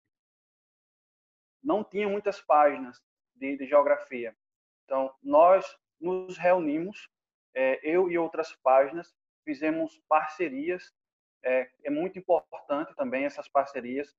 não 1.64 1.84
tinha 1.84 2.10
muitas 2.10 2.42
páginas 2.42 3.02
de, 3.36 3.58
de 3.58 3.66
geografia. 3.66 4.36
Então, 4.84 5.14
nós 5.24 5.66
nos 6.00 6.38
reunimos, 6.38 7.10
é, 7.56 7.80
eu 7.84 8.12
e 8.12 8.18
outras 8.18 8.54
páginas, 8.58 9.14
fizemos 9.46 10.02
parcerias. 10.08 10.94
É, 11.42 11.70
é 11.84 11.90
muito 11.90 12.20
importante 12.20 12.94
também 12.96 13.26
essas 13.26 13.48
parcerias. 13.48 14.14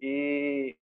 E 0.00 0.76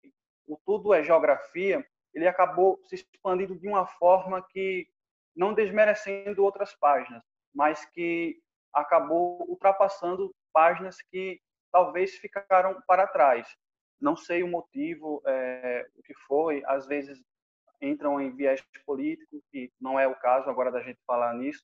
o 0.48 0.58
Tudo 0.65 0.94
é 0.94 1.03
Geografia, 1.03 1.86
ele 2.13 2.27
acabou 2.27 2.82
se 2.86 2.96
expandindo 2.96 3.56
de 3.56 3.68
uma 3.68 3.86
forma 3.86 4.41
que, 4.50 4.88
não 5.36 5.53
desmerecendo 5.53 6.44
outras 6.44 6.75
páginas, 6.75 7.24
mas 7.53 7.86
que 7.86 8.41
acabou 8.74 9.46
ultrapassando 9.50 10.34
páginas 10.53 11.01
que 11.01 11.41
talvez 11.72 12.15
ficaram 12.15 12.82
para 12.86 13.08
trás. 13.08 13.48
Não 14.00 14.15
sei 14.15 14.44
o 14.44 14.48
motivo, 14.48 15.22
é, 15.25 15.88
o 15.96 16.03
que 16.03 16.13
foi. 16.27 16.63
Às 16.65 16.86
vezes 16.86 17.22
entram 17.82 18.20
em 18.20 18.36
viés 18.36 18.62
político, 18.86 19.41
que 19.51 19.72
não 19.80 20.00
é 20.00 20.08
o 20.08 20.15
caso 20.15 20.50
agora 20.50 20.72
da 20.72 20.82
gente 20.82 21.00
falar 21.06 21.34
nisso, 21.34 21.63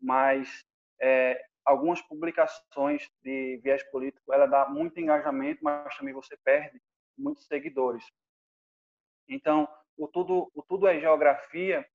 mas 0.00 0.64
é, 1.00 1.44
algumas 1.64 2.00
publicações 2.02 3.10
de 3.22 3.58
viés 3.62 3.82
político, 3.90 4.32
ela 4.32 4.46
dá 4.46 4.68
muito 4.68 5.00
engajamento, 5.00 5.62
mas 5.62 5.96
também 5.96 6.12
você 6.12 6.36
perde 6.44 6.80
muitos 7.16 7.46
seguidores. 7.46 8.04
Então, 9.28 9.68
o 9.96 10.06
tudo, 10.06 10.50
o 10.54 10.62
tudo 10.62 10.86
é 10.86 11.00
geografia. 11.00 11.88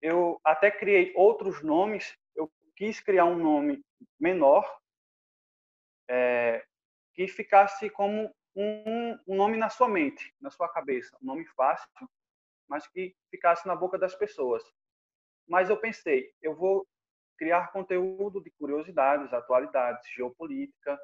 Eu 0.00 0.40
até 0.44 0.70
criei 0.70 1.12
outros 1.14 1.62
nomes. 1.62 2.16
Eu 2.34 2.50
quis 2.76 3.00
criar 3.00 3.26
um 3.26 3.36
nome 3.36 3.84
menor, 4.18 4.64
é, 6.08 6.64
que 7.12 7.28
ficasse 7.28 7.90
como 7.90 8.34
um, 8.56 9.18
um, 9.26 9.36
nome 9.36 9.56
na 9.56 9.68
sua 9.68 9.88
mente, 9.88 10.34
na 10.40 10.50
sua 10.50 10.68
cabeça, 10.68 11.16
um 11.22 11.26
nome 11.26 11.44
fácil, 11.56 11.88
mas 12.68 12.86
que 12.88 13.14
ficasse 13.30 13.66
na 13.66 13.74
boca 13.74 13.98
das 13.98 14.14
pessoas. 14.14 14.62
Mas 15.46 15.68
eu 15.68 15.76
pensei, 15.76 16.32
eu 16.40 16.54
vou 16.54 16.86
criar 17.36 17.72
conteúdo 17.72 18.42
de 18.42 18.50
curiosidades, 18.50 19.32
atualidades, 19.32 20.08
geopolítica, 20.14 20.98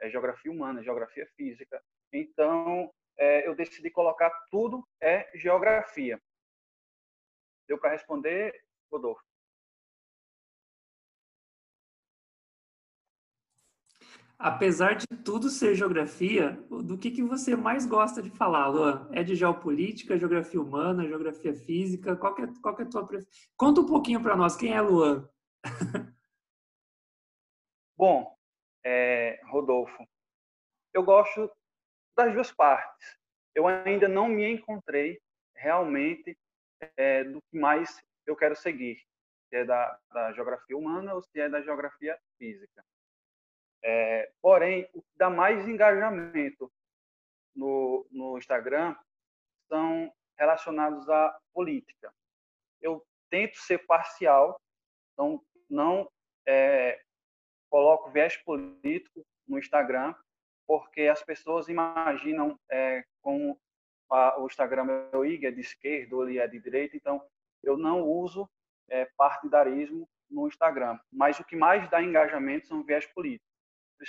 é, 0.00 0.10
geografia 0.10 0.52
humana, 0.52 0.82
geografia 0.82 1.26
física. 1.36 1.82
Então, 2.12 2.92
é, 3.18 3.46
eu 3.46 3.54
decidi 3.54 3.90
colocar 3.90 4.30
tudo 4.50 4.86
é 5.00 5.30
geografia. 5.34 6.20
Deu 7.66 7.78
para 7.78 7.90
responder, 7.90 8.54
Rodolfo? 8.90 9.22
Apesar 14.38 14.94
de 14.94 15.06
tudo 15.24 15.48
ser 15.48 15.74
geografia, 15.74 16.52
do 16.68 16.98
que, 16.98 17.10
que 17.10 17.22
você 17.22 17.56
mais 17.56 17.86
gosta 17.86 18.22
de 18.22 18.28
falar, 18.28 18.68
Luan? 18.68 19.08
É 19.10 19.22
de 19.22 19.34
geopolítica, 19.34 20.18
geografia 20.18 20.60
humana, 20.60 21.08
geografia 21.08 21.54
física? 21.54 22.14
Qual 22.14 22.34
que 22.34 22.42
é, 22.42 22.48
qual 22.60 22.76
que 22.76 22.82
é 22.82 22.84
a 22.84 22.88
tua 22.88 23.06
preferência? 23.06 23.48
Conta 23.56 23.80
um 23.80 23.86
pouquinho 23.86 24.22
para 24.22 24.36
nós, 24.36 24.54
quem 24.54 24.74
é 24.74 24.80
Luan? 24.80 25.26
Bom, 27.96 28.36
é, 28.84 29.40
Rodolfo, 29.46 30.06
eu 30.92 31.02
gosto 31.02 31.50
das 32.16 32.32
duas 32.32 32.52
partes. 32.52 33.18
Eu 33.54 33.66
ainda 33.66 34.08
não 34.08 34.28
me 34.28 34.46
encontrei 34.46 35.20
realmente 35.54 36.38
é, 36.96 37.24
do 37.24 37.40
que 37.42 37.58
mais 37.58 38.02
eu 38.26 38.36
quero 38.36 38.54
seguir, 38.54 38.96
se 39.48 39.56
é 39.56 39.64
da, 39.64 39.98
da 40.12 40.32
geografia 40.32 40.76
humana 40.76 41.14
ou 41.14 41.22
se 41.22 41.40
é 41.40 41.48
da 41.48 41.62
geografia 41.62 42.18
física. 42.38 42.84
É, 43.82 44.30
porém, 44.42 44.88
o 44.92 45.00
que 45.00 45.16
dá 45.16 45.30
mais 45.30 45.66
engajamento 45.66 46.70
no, 47.54 48.06
no 48.10 48.36
Instagram 48.36 48.96
são 49.68 50.12
relacionados 50.38 51.08
à 51.08 51.38
política. 51.52 52.12
Eu 52.80 53.04
tento 53.30 53.56
ser 53.58 53.78
parcial, 53.86 54.60
então 55.12 55.42
não 55.68 56.10
é, 56.46 57.00
coloco 57.70 58.10
viés 58.10 58.36
político 58.36 59.24
no 59.46 59.58
Instagram, 59.58 60.14
porque 60.66 61.02
as 61.02 61.22
pessoas 61.22 61.68
imaginam 61.68 62.58
é, 62.70 63.04
como 63.20 63.58
a, 64.10 64.40
o 64.40 64.46
Instagram 64.46 64.86
é 65.12 65.26
IG, 65.26 65.46
é 65.46 65.50
de 65.50 65.60
esquerda 65.60 66.16
ou 66.16 66.28
ele 66.28 66.38
é 66.38 66.46
de 66.46 66.60
direita, 66.60 66.96
então 66.96 67.22
eu 67.62 67.76
não 67.76 68.02
uso 68.02 68.48
é, 68.88 69.04
partidarismo 69.16 70.08
no 70.30 70.46
Instagram. 70.46 70.98
Mas 71.10 71.38
o 71.38 71.44
que 71.44 71.56
mais 71.56 71.88
dá 71.90 72.02
engajamento 72.02 72.66
são 72.66 72.84
viés 72.84 73.06
políticos, 73.06 73.46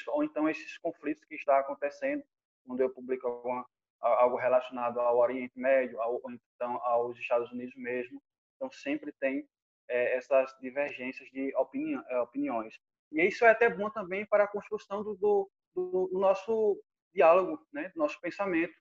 ou 0.08 0.24
então 0.24 0.50
esses 0.50 0.78
conflitos 0.78 1.24
que 1.26 1.36
está 1.36 1.60
acontecendo 1.60 2.24
quando 2.66 2.82
eu 2.82 2.90
publico 2.90 3.28
alguma, 3.28 3.66
algo 4.02 4.36
relacionado 4.36 5.00
ao 5.00 5.18
Oriente 5.18 5.58
Médio, 5.58 6.00
ou 6.00 6.22
então 6.32 6.76
aos 6.84 7.18
Estados 7.18 7.52
Unidos 7.52 7.76
mesmo. 7.76 8.22
Então 8.56 8.70
sempre 8.72 9.12
tem 9.14 9.48
é, 9.90 10.18
essas 10.18 10.56
divergências 10.60 11.30
de 11.32 11.54
é, 12.10 12.20
opiniões. 12.20 12.80
E 13.12 13.22
isso 13.26 13.46
é 13.46 13.50
até 13.50 13.70
bom 13.70 13.90
também 13.90 14.26
para 14.26 14.44
a 14.44 14.48
construção 14.48 15.04
do, 15.04 15.16
do, 15.16 15.50
do 15.76 16.20
nosso 16.20 16.82
diálogo, 17.14 17.66
né, 17.72 17.90
do 17.90 18.00
nosso 18.00 18.20
pensamento, 18.20 18.74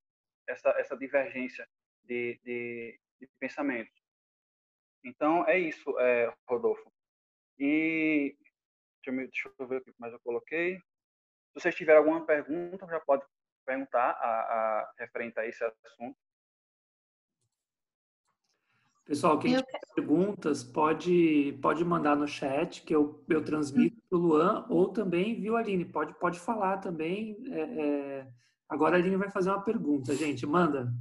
essa, 0.48 0.70
essa 0.78 0.96
divergência 0.96 1.66
de, 2.04 2.40
de, 2.44 3.00
de 3.20 3.28
pensamento. 3.38 3.90
Então, 5.04 5.46
é 5.46 5.58
isso, 5.58 5.98
é, 6.00 6.32
Rodolfo. 6.48 6.92
E 7.58 8.36
deixa 9.04 9.20
eu, 9.20 9.28
deixa 9.28 9.52
eu 9.58 9.68
ver 9.68 9.80
o 9.80 9.84
que 9.84 9.94
mais 9.98 10.12
eu 10.12 10.20
coloquei. 10.20 10.76
Se 10.76 11.60
vocês 11.60 11.74
tiverem 11.74 11.98
alguma 11.98 12.26
pergunta, 12.26 12.86
já 12.86 13.00
pode 13.00 13.24
perguntar 13.64 14.10
a, 14.10 14.80
a 14.80 14.92
referente 14.98 15.38
a 15.38 15.46
esse 15.46 15.64
assunto. 15.64 16.16
Pessoal, 19.06 19.38
quem 19.38 19.52
eu... 19.52 19.62
tiver 19.62 19.80
perguntas, 19.94 20.64
pode, 20.64 21.56
pode 21.62 21.84
mandar 21.84 22.16
no 22.16 22.26
chat, 22.26 22.82
que 22.82 22.94
eu, 22.94 23.24
eu 23.28 23.44
transmito 23.44 23.96
para 24.10 24.18
o 24.18 24.20
Luan, 24.20 24.66
ou 24.68 24.88
também, 24.88 25.40
viu, 25.40 25.56
Aline? 25.56 25.84
Pode, 25.84 26.12
pode 26.18 26.40
falar 26.40 26.78
também. 26.78 27.36
É, 27.48 27.60
é... 27.60 28.28
Agora 28.68 28.96
a 28.96 28.98
Aline 28.98 29.16
vai 29.16 29.30
fazer 29.30 29.50
uma 29.50 29.62
pergunta, 29.62 30.14
gente. 30.16 30.44
Manda. 30.44 30.92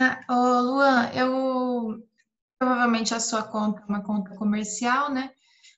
Ah, 0.00 0.20
ô, 0.28 0.60
Luan, 0.60 1.08
eu 1.14 2.04
provavelmente 2.58 3.14
a 3.14 3.20
sua 3.20 3.44
conta 3.44 3.80
é 3.80 3.84
uma 3.88 4.02
conta 4.02 4.34
comercial, 4.34 5.12
né? 5.12 5.30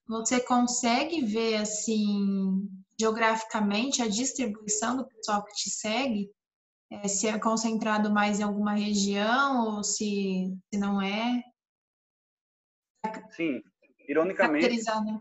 Você 0.09 0.41
consegue 0.41 1.21
ver 1.21 1.57
assim 1.57 2.67
geograficamente 2.99 4.03
a 4.03 4.09
distribuição 4.09 4.97
do 4.97 5.07
pessoal 5.07 5.45
que 5.45 5.53
te 5.53 5.71
segue? 5.71 6.31
É, 6.91 7.07
se 7.07 7.29
é 7.29 7.39
concentrado 7.39 8.11
mais 8.11 8.41
em 8.41 8.43
alguma 8.43 8.75
região 8.75 9.77
ou 9.77 9.85
se, 9.85 10.53
se 10.73 10.81
não 10.81 11.01
é. 11.01 11.43
Sim, 13.31 13.63
ironicamente. 14.09 14.69
Né? 14.69 15.21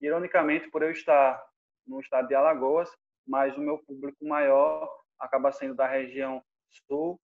Ironicamente, 0.00 0.70
por 0.70 0.82
eu 0.82 0.90
estar 0.92 1.44
no 1.86 2.00
estado 2.00 2.28
de 2.28 2.34
Alagoas, 2.34 2.88
mas 3.26 3.56
o 3.56 3.60
meu 3.60 3.78
público 3.78 4.24
maior 4.24 4.88
acaba 5.18 5.50
sendo 5.50 5.74
da 5.74 5.86
região 5.86 6.42
sul 6.86 7.20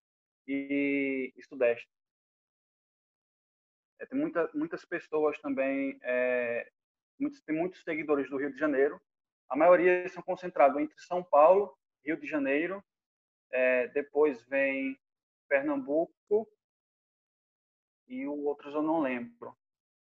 e, 0.47 1.33
e 1.37 1.43
sudeste. 1.45 1.89
É, 4.01 4.07
tem 4.07 4.19
muita, 4.19 4.51
muitas 4.53 4.85
pessoas 4.85 5.39
também, 5.41 5.99
é, 6.03 6.69
muitos, 7.19 7.41
tem 7.43 7.57
muitos 7.57 7.83
seguidores 7.85 8.29
do 8.29 8.37
Rio 8.37 8.53
de 8.53 8.59
Janeiro. 8.59 9.01
A 9.49 9.57
maioria 9.57 10.09
são 10.09 10.23
concentrados 10.23 10.81
entre 10.81 10.99
São 10.99 11.23
Paulo 11.23 11.77
Rio 12.05 12.17
de 12.17 12.27
Janeiro, 12.27 12.83
é, 13.51 13.89
depois 13.89 14.43
vem 14.45 14.99
Pernambuco 15.49 16.49
e 18.09 18.27
o 18.27 18.45
outros 18.45 18.75
eu 18.75 18.83
não 18.83 19.01
lembro. 19.01 19.57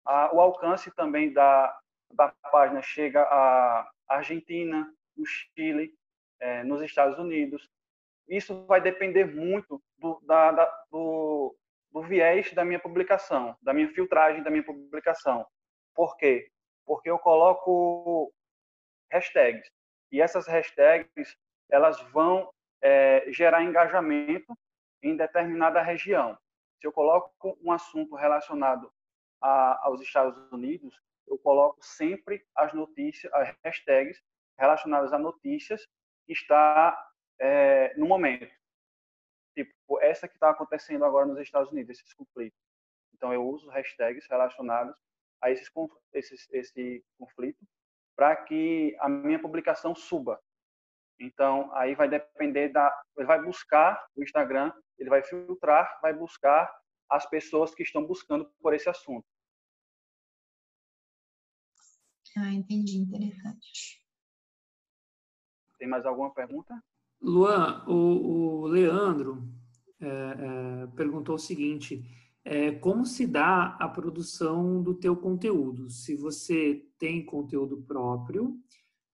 o 0.06 0.40
alcance 0.40 0.92
também 0.92 1.32
da, 1.32 1.80
da 2.12 2.30
página 2.52 2.82
chega 2.82 3.22
à 3.24 3.92
Argentina, 4.08 4.94
no 5.16 5.26
Chile, 5.26 5.96
é, 6.40 6.64
nos 6.64 6.82
Estados 6.82 7.18
Unidos. 7.20 7.70
Isso 8.28 8.66
vai 8.66 8.82
depender 8.82 9.26
muito 9.26 9.82
do, 9.98 10.20
da, 10.22 10.52
da, 10.52 10.66
do, 10.90 11.56
do 11.92 12.02
viés 12.02 12.54
da 12.54 12.66
minha 12.66 12.80
publicação, 12.80 13.56
da 13.62 13.74
minha 13.74 13.90
filtragem 13.94 14.44
da 14.44 14.50
minha 14.50 14.64
publicação. 14.64 15.46
Por 15.94 16.18
quê? 16.18 16.50
Porque 16.86 17.10
eu 17.10 17.20
coloco 17.20 18.34
hashtags. 19.12 19.70
E 20.12 20.22
essas 20.22 20.48
hashtags 20.48 21.38
elas 21.74 22.00
vão 22.12 22.54
é, 22.82 23.26
gerar 23.32 23.64
engajamento 23.64 24.56
em 25.02 25.18
determinada 25.18 25.82
região. 25.82 26.38
Se 26.80 26.86
eu 26.86 26.92
coloco 26.92 27.58
um 27.62 27.72
assunto 27.72 28.16
relacionado 28.16 28.94
a, 29.42 29.88
aos 29.88 30.00
Estados 30.00 30.52
Unidos, 30.52 31.02
eu 31.26 31.36
coloco 31.40 31.84
sempre 31.84 32.46
as 32.56 32.74
notícias, 32.74 33.34
as 33.34 33.56
hashtags 33.64 34.22
relacionadas 34.56 35.14
a 35.14 35.18
notícias 35.18 35.88
que 36.28 36.34
está 36.34 37.12
é, 37.40 37.96
no 37.98 38.06
momento. 38.06 38.54
Tipo, 39.56 40.00
essa 40.00 40.28
que 40.28 40.36
está 40.36 40.52
acontecendo 40.52 41.06
agora 41.06 41.26
nos 41.26 41.40
Estados 41.40 41.72
Unidos, 41.72 41.98
esses 41.98 42.14
conflitos. 42.14 42.60
Então, 43.16 43.34
eu 43.34 43.44
uso 43.44 43.70
hashtags 43.70 44.28
relacionados 44.30 44.96
a 45.42 45.50
esses, 45.50 45.72
esses, 46.14 46.48
esse 46.52 47.04
conflito 47.18 47.66
para 48.16 48.36
que 48.36 48.96
a 49.00 49.10
minha 49.10 49.40
publicação 49.40 49.96
suba. 49.96 50.40
Então, 51.20 51.74
aí 51.76 51.96
vai 51.96 52.10
depender 52.10 52.70
da. 52.70 52.92
Ele 53.18 53.28
vai 53.28 53.42
buscar 53.42 54.06
o 54.16 54.24
Instagram, 54.24 54.72
ele 54.98 55.10
vai 55.10 55.24
filtrar, 55.24 56.00
vai 56.02 56.14
buscar 56.14 56.74
as 57.10 57.30
pessoas 57.30 57.74
que 57.74 57.84
estão 57.84 58.06
buscando 58.06 58.50
por 58.62 58.74
esse 58.74 58.90
assunto. 58.90 59.26
Ah, 62.38 62.52
entendi. 62.52 62.98
Interessante. 62.98 64.04
Tem 65.78 65.88
mais 65.88 66.06
alguma 66.06 66.34
pergunta? 66.34 66.82
Luan, 67.22 67.86
o, 67.88 68.64
o 68.64 68.68
Leandro 68.68 69.48
é, 70.00 70.08
é, 70.08 70.88
perguntou 70.96 71.36
o 71.36 71.40
seguinte: 71.40 72.04
é, 72.44 72.72
como 72.72 73.06
se 73.06 73.26
dá 73.26 73.78
a 73.80 73.88
produção 73.88 74.82
do 74.82 74.94
teu 74.94 75.16
conteúdo? 75.16 75.90
Se 75.90 76.16
você 76.16 76.86
tem 76.98 77.26
conteúdo 77.26 77.82
próprio, 77.84 78.60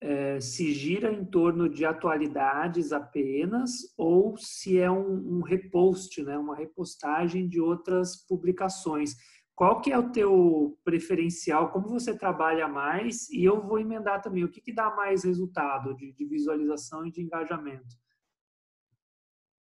é, 0.01 0.39
se 0.39 0.71
gira 0.71 1.11
em 1.11 1.25
torno 1.25 1.67
de 1.67 1.85
atualidades 1.85 2.93
apenas 2.93 3.93
ou 3.97 4.37
se 4.37 4.79
é 4.79 4.89
um, 4.89 5.37
um 5.37 5.41
repost, 5.41 6.23
né, 6.23 6.37
uma 6.37 6.55
repostagem 6.55 7.47
de 7.47 7.59
outras 7.59 8.15
publicações. 8.15 9.15
Qual 9.53 9.81
que 9.81 9.91
é 9.91 9.97
o 9.97 10.09
teu 10.09 10.79
preferencial? 10.85 11.69
Como 11.71 11.89
você 11.89 12.17
trabalha 12.17 12.65
mais? 12.65 13.29
E 13.29 13.43
eu 13.43 13.61
vou 13.61 13.77
emendar 13.77 14.21
também. 14.21 14.45
O 14.45 14.49
que, 14.49 14.61
que 14.61 14.71
dá 14.71 14.89
mais 14.89 15.25
resultado 15.25 15.93
de, 15.95 16.13
de 16.13 16.25
visualização 16.25 17.05
e 17.05 17.11
de 17.11 17.21
engajamento? 17.21 17.97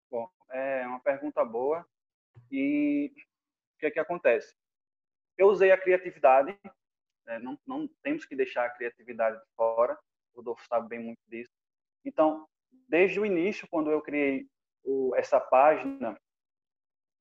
Bom, 0.08 0.30
é 0.52 0.86
uma 0.86 1.00
pergunta 1.00 1.44
boa. 1.44 1.84
E 2.48 3.12
o 3.74 3.78
que 3.80 3.86
é 3.86 3.90
que 3.90 3.98
acontece? 3.98 4.54
Eu 5.36 5.48
usei 5.48 5.72
a 5.72 5.78
criatividade. 5.78 6.56
Né? 7.26 7.40
Não, 7.40 7.58
não 7.66 7.88
temos 8.00 8.24
que 8.24 8.36
deixar 8.36 8.66
a 8.66 8.70
criatividade 8.70 9.36
de 9.36 9.54
fora. 9.56 9.98
Rodolfo 10.38 10.64
sabe 10.68 10.88
bem 10.88 10.98
muito 10.98 11.20
disso. 11.28 11.50
Então, 12.04 12.46
desde 12.88 13.20
o 13.20 13.26
início, 13.26 13.68
quando 13.70 13.90
eu 13.90 14.00
criei 14.00 14.46
o, 14.84 15.14
essa 15.16 15.38
página, 15.38 16.18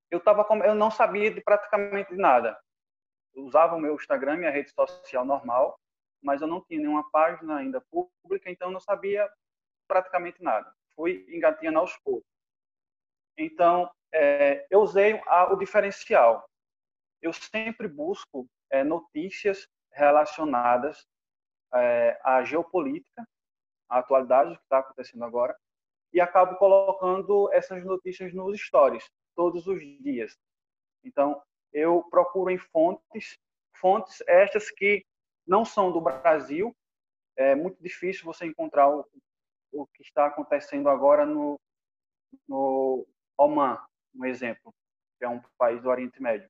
eu 0.10 0.20
tava 0.20 0.46
com, 0.46 0.64
eu 0.64 0.76
não 0.76 0.90
sabia 0.90 1.32
de 1.32 1.42
praticamente 1.42 2.16
nada 2.16 2.58
usava 3.42 3.76
o 3.76 3.80
meu 3.80 3.96
Instagram, 3.96 4.38
minha 4.38 4.52
rede 4.52 4.72
social 4.72 5.26
normal, 5.26 5.80
mas 6.22 6.42
eu 6.42 6.48
não 6.48 6.62
tinha 6.62 6.80
nenhuma 6.80 7.10
página 7.12 7.58
ainda 7.58 7.82
pública, 7.92 8.50
então 8.50 8.72
não 8.72 8.80
sabia 8.80 9.30
praticamente 9.88 10.42
nada. 10.42 10.72
Fui 10.96 11.26
engatinhando 11.30 11.80
aos 11.80 11.96
poucos. 11.98 12.28
Então, 13.38 13.90
é, 14.12 14.66
eu 14.70 14.82
usei 14.82 15.22
a, 15.28 15.54
o 15.54 15.58
diferencial. 15.58 16.50
Eu 17.22 17.32
sempre 17.32 17.88
busco 17.88 18.48
é, 18.72 18.84
notícias 18.84 19.68
relacionadas 19.92 21.06
é, 21.74 22.20
à 22.24 22.44
geopolítica, 22.44 23.28
à 23.90 24.00
atualidade 24.00 24.56
que 24.56 24.64
está 24.64 24.80
acontecendo 24.80 25.24
agora, 25.24 25.56
e 26.14 26.22
acabo 26.22 26.56
colocando 26.58 27.52
essas 27.52 27.84
notícias 27.84 28.34
nos 28.34 28.60
stories 28.60 29.10
todos 29.36 29.68
os 29.68 29.80
dias. 29.80 30.38
Então, 31.04 31.42
eu 31.72 32.04
procuro 32.10 32.50
em 32.50 32.58
fontes, 32.58 33.38
fontes 33.76 34.24
estas 34.28 34.72
que 34.72 35.06
não 35.46 35.64
são 35.64 35.92
do 35.92 36.02
Brasil. 36.02 36.76
É 37.36 37.56
muito 37.56 37.82
difícil 37.82 38.26
você 38.26 38.46
encontrar 38.46 38.90
o, 38.90 39.06
o 39.72 39.86
que 39.88 40.02
está 40.02 40.26
acontecendo 40.26 40.90
agora 40.90 41.26
no, 41.26 41.60
no 42.48 43.06
Oman, 43.38 43.80
um 44.16 44.26
exemplo, 44.26 44.74
que 45.18 45.26
é 45.26 45.30
um 45.30 45.42
país 45.58 45.82
do 45.82 45.90
Oriente 45.90 46.22
Médio. 46.22 46.50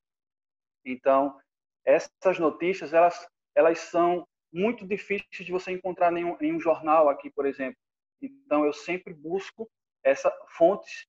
Então, 0.86 1.40
essas 1.86 2.40
notícias, 2.40 2.94
elas, 2.94 3.28
elas 3.54 3.80
são 3.80 4.26
muito 4.52 4.88
difíceis 4.88 5.46
de 5.46 5.52
você 5.52 5.72
encontrar 5.72 6.16
em 6.16 6.24
um, 6.24 6.38
em 6.42 6.54
um 6.54 6.60
jornal 6.60 7.10
aqui, 7.10 7.30
por 7.30 7.46
exemplo. 7.46 7.78
Então, 8.22 8.66
eu 8.66 8.74
sempre 8.74 9.14
busco 9.14 9.70
essas 10.04 10.34
fontes 10.58 11.06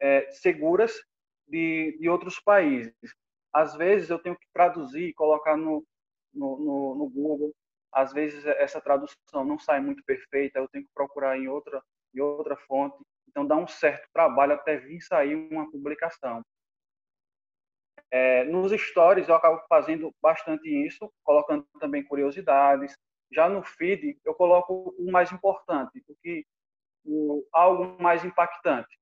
é, 0.00 0.30
seguras 0.30 0.92
de, 1.46 1.96
de 2.00 2.08
outros 2.08 2.40
países 2.40 2.94
às 3.52 3.74
vezes 3.74 4.10
eu 4.10 4.18
tenho 4.18 4.36
que 4.36 4.46
traduzir 4.52 5.08
e 5.08 5.14
colocar 5.14 5.56
no, 5.56 5.84
no, 6.32 6.58
no, 6.58 6.94
no, 6.96 7.10
Google. 7.10 7.52
Às 7.92 8.12
vezes 8.12 8.44
essa 8.46 8.80
tradução 8.80 9.44
não 9.44 9.58
sai 9.58 9.80
muito 9.80 10.02
perfeita, 10.04 10.58
eu 10.58 10.68
tenho 10.68 10.84
que 10.84 10.90
procurar 10.94 11.36
em 11.36 11.48
outra, 11.48 11.82
em 12.14 12.20
outra 12.20 12.56
fonte. 12.56 12.96
Então 13.28 13.46
dá 13.46 13.56
um 13.56 13.66
certo 13.66 14.08
trabalho 14.12 14.54
até 14.54 14.76
vir 14.76 15.00
sair 15.00 15.34
uma 15.34 15.70
publicação. 15.70 16.42
É, 18.12 18.44
nos 18.44 18.72
stories 18.72 19.28
eu 19.28 19.34
acabo 19.34 19.62
fazendo 19.68 20.12
bastante 20.20 20.68
isso, 20.68 21.12
colocando 21.22 21.66
também 21.78 22.02
curiosidades. 22.02 22.96
Já 23.32 23.48
no 23.48 23.62
feed 23.62 24.18
eu 24.24 24.34
coloco 24.34 24.94
o 24.98 25.10
mais 25.10 25.30
importante, 25.30 26.02
o 26.08 26.16
que 26.22 26.44
o, 27.04 27.46
algo 27.52 28.02
mais 28.02 28.24
impactante. 28.24 28.98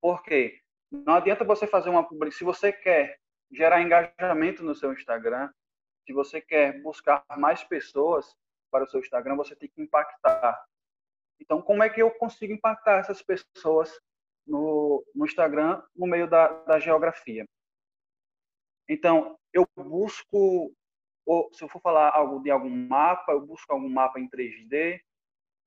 Por 0.00 0.22
quê? 0.22 0.60
Não 0.90 1.14
adianta 1.14 1.44
você 1.44 1.66
fazer 1.66 1.90
uma 1.90 2.06
publicação. 2.06 2.38
Se 2.38 2.44
você 2.44 2.72
quer 2.72 3.18
gerar 3.50 3.82
engajamento 3.82 4.62
no 4.62 4.74
seu 4.74 4.92
Instagram. 4.92 5.50
Se 6.04 6.12
você 6.12 6.40
quer 6.40 6.80
buscar 6.82 7.24
mais 7.36 7.64
pessoas 7.64 8.34
para 8.70 8.84
o 8.84 8.86
seu 8.86 9.00
Instagram, 9.00 9.36
você 9.36 9.54
tem 9.56 9.68
que 9.68 9.82
impactar. 9.82 10.64
Então, 11.40 11.60
como 11.60 11.82
é 11.82 11.90
que 11.90 12.00
eu 12.00 12.10
consigo 12.10 12.52
impactar 12.52 12.98
essas 12.98 13.22
pessoas 13.22 13.92
no, 14.46 15.04
no 15.14 15.24
Instagram 15.24 15.82
no 15.94 16.06
meio 16.06 16.28
da, 16.28 16.48
da 16.64 16.78
geografia? 16.78 17.44
Então, 18.88 19.38
eu 19.52 19.66
busco, 19.76 20.72
se 21.52 21.64
eu 21.64 21.68
for 21.68 21.80
falar 21.80 22.10
algo 22.14 22.42
de 22.42 22.50
algum 22.50 22.70
mapa, 22.70 23.32
eu 23.32 23.44
busco 23.44 23.72
algum 23.72 23.88
mapa 23.88 24.20
em 24.20 24.28
3D, 24.28 25.00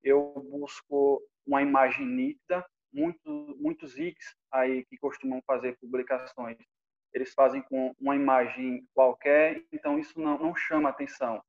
eu 0.03 0.33
busco 0.49 1.21
uma 1.45 1.61
imagem 1.61 2.05
nítida, 2.05 2.65
muito, 2.91 3.29
muitos 3.59 3.97
IGs 3.97 4.35
aí 4.51 4.85
que 4.85 4.97
costumam 4.97 5.41
fazer 5.45 5.77
publicações 5.79 6.57
eles 7.13 7.33
fazem 7.33 7.61
com 7.63 7.93
uma 7.99 8.15
imagem 8.15 8.87
qualquer, 8.93 9.63
então 9.71 9.97
isso 9.97 10.19
não, 10.19 10.37
não 10.37 10.55
chama 10.55 10.89
atenção. 10.89 11.43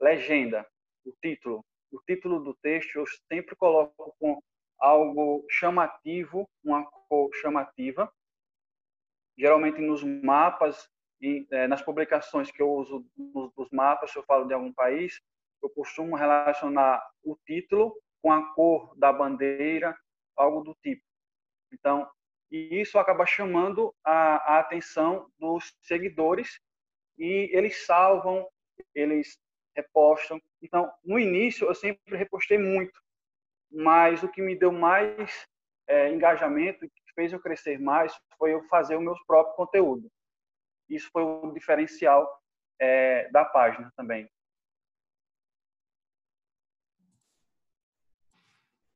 Legenda, 0.00 0.66
o 1.04 1.12
título. 1.22 1.64
O 1.90 2.00
título 2.00 2.42
do 2.42 2.54
texto 2.54 2.96
eu 2.96 3.04
sempre 3.30 3.54
coloco 3.54 4.14
com 4.18 4.42
algo 4.78 5.44
chamativo, 5.50 6.48
uma 6.64 6.84
cor 7.08 7.30
chamativa. 7.34 8.10
Geralmente 9.36 9.80
nos 9.80 10.02
mapas 10.02 10.88
é, 11.50 11.66
nas 11.66 11.82
publicações 11.82 12.50
que 12.50 12.60
eu 12.60 12.70
uso 12.70 13.06
nos, 13.16 13.52
nos 13.56 13.70
mapas, 13.70 14.10
se 14.10 14.18
eu 14.18 14.24
falo 14.24 14.46
de 14.46 14.54
algum 14.54 14.72
país, 14.72 15.20
eu 15.62 15.70
costumo 15.70 16.16
relacionar 16.16 17.02
o 17.22 17.36
título 17.46 17.96
com 18.20 18.32
a 18.32 18.52
cor 18.54 18.96
da 18.96 19.12
bandeira, 19.12 19.96
algo 20.36 20.62
do 20.62 20.74
tipo. 20.82 21.02
Então, 21.72 22.10
e 22.50 22.80
isso 22.80 22.98
acaba 22.98 23.24
chamando 23.24 23.94
a, 24.04 24.56
a 24.56 24.58
atenção 24.58 25.30
dos 25.38 25.74
seguidores 25.82 26.60
e 27.18 27.50
eles 27.52 27.86
salvam, 27.86 28.46
eles 28.94 29.38
repostam. 29.74 30.40
Então, 30.60 30.92
no 31.04 31.18
início, 31.18 31.66
eu 31.66 31.74
sempre 31.74 32.16
repostei 32.16 32.58
muito, 32.58 33.00
mas 33.70 34.22
o 34.22 34.28
que 34.28 34.42
me 34.42 34.56
deu 34.56 34.70
mais 34.70 35.46
é, 35.86 36.10
engajamento, 36.10 36.80
que 36.80 37.14
fez 37.14 37.32
eu 37.32 37.40
crescer 37.40 37.78
mais, 37.78 38.14
foi 38.36 38.52
eu 38.52 38.62
fazer 38.64 38.96
o 38.96 39.00
meu 39.00 39.14
próprio 39.26 39.54
conteúdo. 39.56 40.10
Isso 40.94 41.08
foi 41.10 41.22
o 41.22 41.52
diferencial 41.52 42.28
é, 42.80 43.30
da 43.30 43.44
página 43.44 43.92
também. 43.96 44.28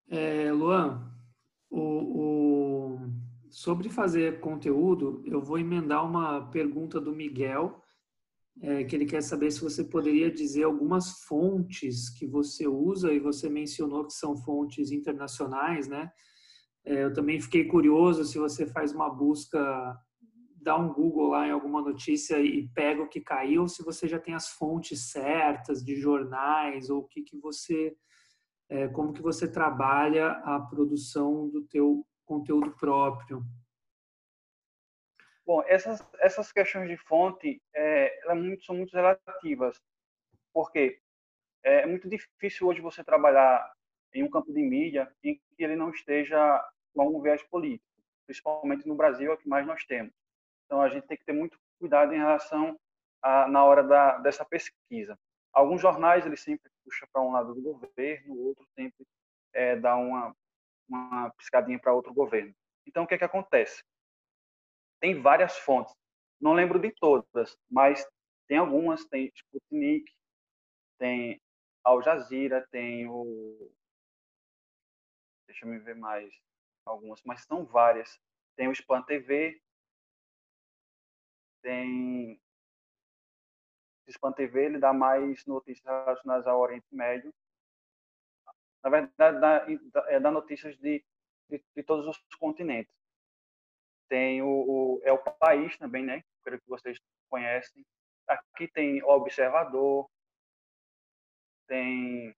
É, 0.08 0.52
Luan, 0.52 1.12
o, 1.68 1.80
o, 1.80 2.66
Sobre 3.50 3.88
fazer 3.88 4.40
conteúdo, 4.40 5.22
eu 5.24 5.40
vou 5.40 5.58
emendar 5.58 6.04
uma 6.04 6.50
pergunta 6.50 7.00
do 7.00 7.14
Miguel, 7.14 7.82
é, 8.60 8.84
que 8.84 8.94
ele 8.94 9.06
quer 9.06 9.22
saber 9.22 9.50
se 9.50 9.62
você 9.62 9.82
poderia 9.82 10.30
dizer 10.30 10.64
algumas 10.64 11.22
fontes 11.22 12.10
que 12.10 12.26
você 12.26 12.68
usa, 12.68 13.12
e 13.12 13.18
você 13.18 13.48
mencionou 13.48 14.04
que 14.04 14.12
são 14.12 14.36
fontes 14.36 14.90
internacionais, 14.92 15.88
né? 15.88 16.10
É, 16.84 17.04
eu 17.04 17.12
também 17.12 17.40
fiquei 17.40 17.64
curioso 17.64 18.24
se 18.24 18.38
você 18.38 18.66
faz 18.66 18.92
uma 18.92 19.08
busca, 19.08 19.98
dá 20.66 20.76
um 20.76 20.92
Google 20.92 21.28
lá 21.28 21.46
em 21.46 21.52
alguma 21.52 21.80
notícia 21.80 22.40
e 22.40 22.66
pega 22.70 23.00
o 23.00 23.08
que 23.08 23.20
caiu, 23.20 23.68
se 23.68 23.84
você 23.84 24.08
já 24.08 24.18
tem 24.18 24.34
as 24.34 24.48
fontes 24.48 25.12
certas 25.12 25.80
de 25.84 25.94
jornais, 25.94 26.90
ou 26.90 27.02
o 27.02 27.06
que, 27.06 27.22
que 27.22 27.38
você, 27.38 27.96
é, 28.68 28.88
como 28.88 29.12
que 29.12 29.22
você 29.22 29.48
trabalha 29.48 30.32
a 30.42 30.58
produção 30.58 31.48
do 31.48 31.62
teu 31.68 32.04
conteúdo 32.24 32.72
próprio? 32.72 33.44
Bom, 35.46 35.62
essas, 35.68 36.04
essas 36.18 36.50
questões 36.50 36.88
de 36.88 36.96
fonte 36.96 37.62
é, 37.72 38.34
muito, 38.34 38.64
são 38.64 38.74
muito 38.74 38.92
relativas, 38.92 39.80
porque 40.52 41.00
é 41.62 41.86
muito 41.86 42.08
difícil 42.08 42.66
hoje 42.66 42.80
você 42.80 43.04
trabalhar 43.04 43.72
em 44.12 44.24
um 44.24 44.30
campo 44.30 44.52
de 44.52 44.62
mídia 44.62 45.08
em 45.22 45.40
que 45.56 45.62
ele 45.62 45.76
não 45.76 45.90
esteja 45.90 46.60
com 46.92 47.02
algum 47.02 47.22
viés 47.22 47.44
político, 47.44 47.86
principalmente 48.26 48.88
no 48.88 48.96
Brasil, 48.96 49.30
é 49.30 49.34
o 49.34 49.38
que 49.38 49.48
mais 49.48 49.64
nós 49.64 49.84
temos. 49.84 50.25
Então, 50.66 50.82
a 50.82 50.88
gente 50.88 51.06
tem 51.06 51.16
que 51.16 51.24
ter 51.24 51.32
muito 51.32 51.58
cuidado 51.78 52.12
em 52.12 52.18
relação 52.18 52.78
a, 53.22 53.48
na 53.48 53.64
hora 53.64 53.82
da, 53.82 54.18
dessa 54.18 54.44
pesquisa. 54.44 55.18
alguns 55.52 55.80
jornais 55.80 56.26
eles 56.26 56.40
sempre 56.40 56.70
puxam 56.84 57.08
para 57.12 57.22
um 57.22 57.32
lado 57.32 57.54
do 57.54 57.62
governo, 57.62 58.38
outro 58.38 58.66
sempre 58.74 59.06
é, 59.52 59.76
dá 59.76 59.96
uma, 59.96 60.34
uma 60.88 61.30
piscadinha 61.30 61.78
para 61.78 61.94
outro 61.94 62.12
governo. 62.12 62.54
Então, 62.86 63.04
o 63.04 63.06
que, 63.06 63.14
é 63.14 63.18
que 63.18 63.24
acontece? 63.24 63.82
Tem 65.00 65.20
várias 65.20 65.56
fontes. 65.58 65.94
Não 66.40 66.52
lembro 66.52 66.78
de 66.78 66.92
todas, 66.92 67.56
mas 67.70 68.06
tem 68.46 68.58
algumas. 68.58 69.04
Tem 69.06 69.32
Sputnik, 69.34 70.12
tem 70.98 71.40
Al 71.84 72.02
Jazeera, 72.02 72.66
tem 72.70 73.08
o... 73.08 73.72
Deixa 75.46 75.66
eu 75.66 75.82
ver 75.82 75.96
mais 75.96 76.32
algumas, 76.84 77.22
mas 77.24 77.42
são 77.44 77.64
várias. 77.64 78.18
Tem 78.56 78.68
o 78.68 78.72
Spam 78.72 79.02
TV, 79.02 79.60
tem 81.62 82.40
o 84.06 84.10
Spam 84.10 84.32
TV, 84.32 84.64
ele 84.66 84.78
dá 84.78 84.92
mais 84.92 85.44
notícias 85.46 85.84
relacionadas 85.84 86.46
ao 86.46 86.60
Oriente 86.60 86.86
Médio. 86.92 87.34
Na 88.82 88.90
verdade, 88.90 89.40
dá, 89.40 89.66
é, 90.08 90.20
dá 90.20 90.30
notícias 90.30 90.76
de, 90.78 91.04
de, 91.50 91.62
de 91.74 91.82
todos 91.82 92.06
os 92.06 92.18
continentes. 92.38 92.92
Tem 94.08 94.40
o, 94.42 94.46
o, 94.46 95.00
é 95.02 95.12
o 95.12 95.18
país 95.18 95.76
também, 95.76 96.04
né? 96.04 96.22
Espero 96.38 96.60
que 96.60 96.68
vocês 96.68 96.98
conhecem. 97.28 97.84
Aqui 98.28 98.68
tem 98.68 99.02
Observador, 99.02 100.08
tem 101.66 102.34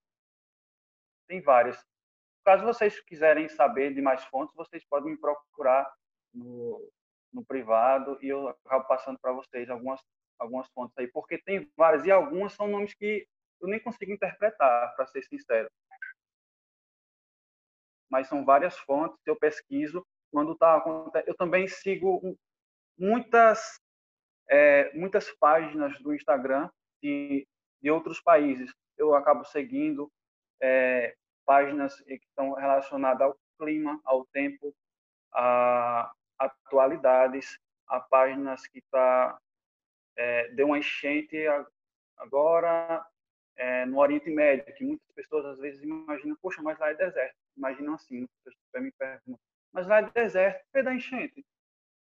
tem 1.27 1.41
várias. 1.41 1.79
Caso 2.43 2.65
vocês 2.65 2.99
quiserem 3.01 3.47
saber 3.47 3.93
de 3.93 4.01
mais 4.01 4.23
fontes, 4.25 4.55
vocês 4.55 4.83
podem 4.85 5.11
me 5.11 5.17
procurar 5.19 5.87
no, 6.33 6.89
no 7.31 7.45
privado 7.45 8.17
e 8.21 8.27
eu 8.27 8.47
acabo 8.49 8.85
passando 8.87 9.19
para 9.19 9.31
vocês 9.33 9.69
algumas 9.69 10.01
algumas 10.39 10.69
fontes 10.69 10.97
aí, 10.97 11.07
porque 11.07 11.37
tem 11.37 11.69
várias 11.75 12.05
e 12.05 12.11
algumas 12.11 12.53
são 12.53 12.67
nomes 12.67 12.93
que 12.93 13.27
eu 13.59 13.67
nem 13.67 13.79
consigo 13.79 14.13
interpretar, 14.13 14.95
para 14.95 15.05
ser 15.07 15.21
sincero. 15.23 15.69
Mas 18.09 18.27
são 18.27 18.45
várias 18.45 18.77
fontes, 18.79 19.19
eu 19.25 19.35
pesquiso 19.35 20.05
quando 20.31 20.57
acontecendo. 20.61 21.27
Eu 21.27 21.35
também 21.35 21.67
sigo 21.67 22.37
muitas 22.97 23.79
é, 24.49 24.91
muitas 24.93 25.29
páginas 25.37 25.99
do 25.99 26.13
Instagram 26.13 26.69
de, 27.03 27.45
de 27.81 27.91
outros 27.91 28.19
países. 28.21 28.73
Eu 28.97 29.13
acabo 29.13 29.45
seguindo 29.45 30.11
é, 30.61 31.15
páginas 31.45 31.95
que 32.01 32.13
estão 32.13 32.53
relacionadas 32.53 33.21
ao 33.21 33.37
clima, 33.59 33.99
ao 34.03 34.25
tempo, 34.27 34.73
a 35.33 36.11
atualidades, 36.39 37.59
a 37.87 37.99
páginas 37.99 38.65
que 38.67 38.81
tá 38.91 39.37
é, 40.17 40.47
deu 40.49 40.67
uma 40.67 40.77
enchente 40.77 41.37
agora 42.17 43.05
é, 43.57 43.85
no 43.85 43.99
Oriente 43.99 44.29
Médio, 44.29 44.73
que 44.75 44.83
muitas 44.83 45.11
pessoas 45.13 45.45
às 45.45 45.59
vezes 45.59 45.81
imaginam, 45.83 46.37
poxa, 46.41 46.61
mas 46.61 46.77
lá 46.79 46.89
é 46.89 46.93
deserto. 46.93 47.35
Imaginam 47.57 47.93
assim, 47.95 48.27
me 48.75 48.91
perguntam, 48.91 49.39
mas 49.71 49.87
lá 49.87 49.99
é 49.99 50.09
deserto, 50.11 50.63
é 50.73 50.83
da 50.83 50.93
enchente. 50.93 51.45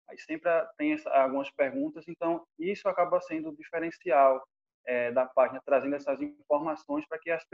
Aí 0.09 0.19
sempre 0.19 0.51
tem 0.77 0.95
essa, 0.95 1.11
algumas 1.11 1.51
perguntas, 1.51 2.07
então 2.09 2.47
isso 2.59 2.88
acaba 2.88 3.21
sendo 3.21 3.51
o 3.51 3.57
diferencial 3.57 4.43
é, 4.87 5.12
da 5.12 5.27
página, 5.27 5.61
trazendo 5.64 5.97
essas 5.97 6.21
informações 6.21 7.07
para 7.07 7.19
que 7.19 7.31
as, 7.31 7.45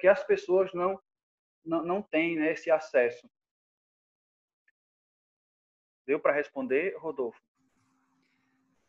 que 0.00 0.08
as 0.08 0.24
pessoas 0.24 0.72
não, 0.72 1.00
não, 1.64 1.84
não 1.84 2.02
tenham 2.02 2.40
né, 2.40 2.52
esse 2.52 2.70
acesso. 2.70 3.28
Deu 6.06 6.20
para 6.20 6.34
responder, 6.34 6.96
Rodolfo? 6.98 7.40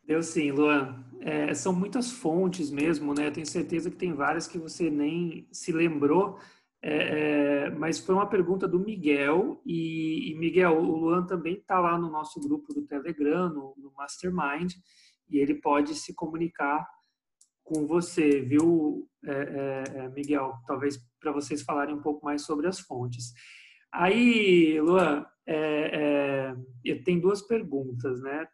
Deu 0.04 0.21
sim, 0.21 0.51
Luan. 0.51 1.04
É, 1.21 1.54
são 1.54 1.73
muitas 1.73 2.12
fontes 2.12 2.69
mesmo, 2.69 3.13
né? 3.13 3.28
Eu 3.28 3.34
tenho 3.34 3.45
certeza 3.45 3.89
que 3.89 3.97
tem 3.97 4.13
várias 4.13 4.47
que 4.47 4.60
você 4.60 4.89
nem 4.89 5.47
se 5.51 5.71
lembrou, 5.71 6.38
é, 6.88 7.65
é, 7.65 7.69
mas 7.71 7.97
foi 7.97 8.13
uma 8.13 8.30
pergunta 8.30 8.67
do 8.67 8.80
Miguel, 8.80 9.60
e, 9.65 10.32
e 10.32 10.36
Miguel, 10.38 10.78
o 10.78 10.95
Luan 10.95 11.25
também 11.25 11.56
está 11.56 11.80
lá 11.80 11.97
no 11.97 12.12
nosso 12.12 12.39
grupo 12.39 12.71
do 12.71 12.86
Telegram, 12.86 13.49
no, 13.49 13.73
no, 13.75 13.91
Mastermind, 13.97 14.73
e 15.28 15.39
ele 15.39 15.56
pode 15.56 15.95
se 15.95 16.13
comunicar 16.13 16.88
com 17.63 17.88
você, 17.88 18.41
viu, 18.41 19.10
é, 19.23 19.32
é, 19.32 19.97
é, 20.01 20.10
Miguel? 20.10 20.54
Talvez 20.67 20.99
para 21.19 21.32
vocês 21.32 21.63
falarem 21.63 21.95
um 21.95 22.01
pouco 22.04 22.23
mais 22.23 22.43
sobre 22.43 22.67
as 22.67 22.80
fontes. 22.80 23.34
Aí, 23.91 24.80
Luan, 24.80 25.25
eu 26.84 27.03
tenho 27.03 27.21
duas 27.21 27.41
perguntas, 27.41 28.21
né? 28.21 28.47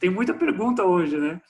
Tem 0.00 0.10
muita 0.10 0.32
pergunta 0.32 0.84
hoje, 0.84 1.18
né? 1.18 1.40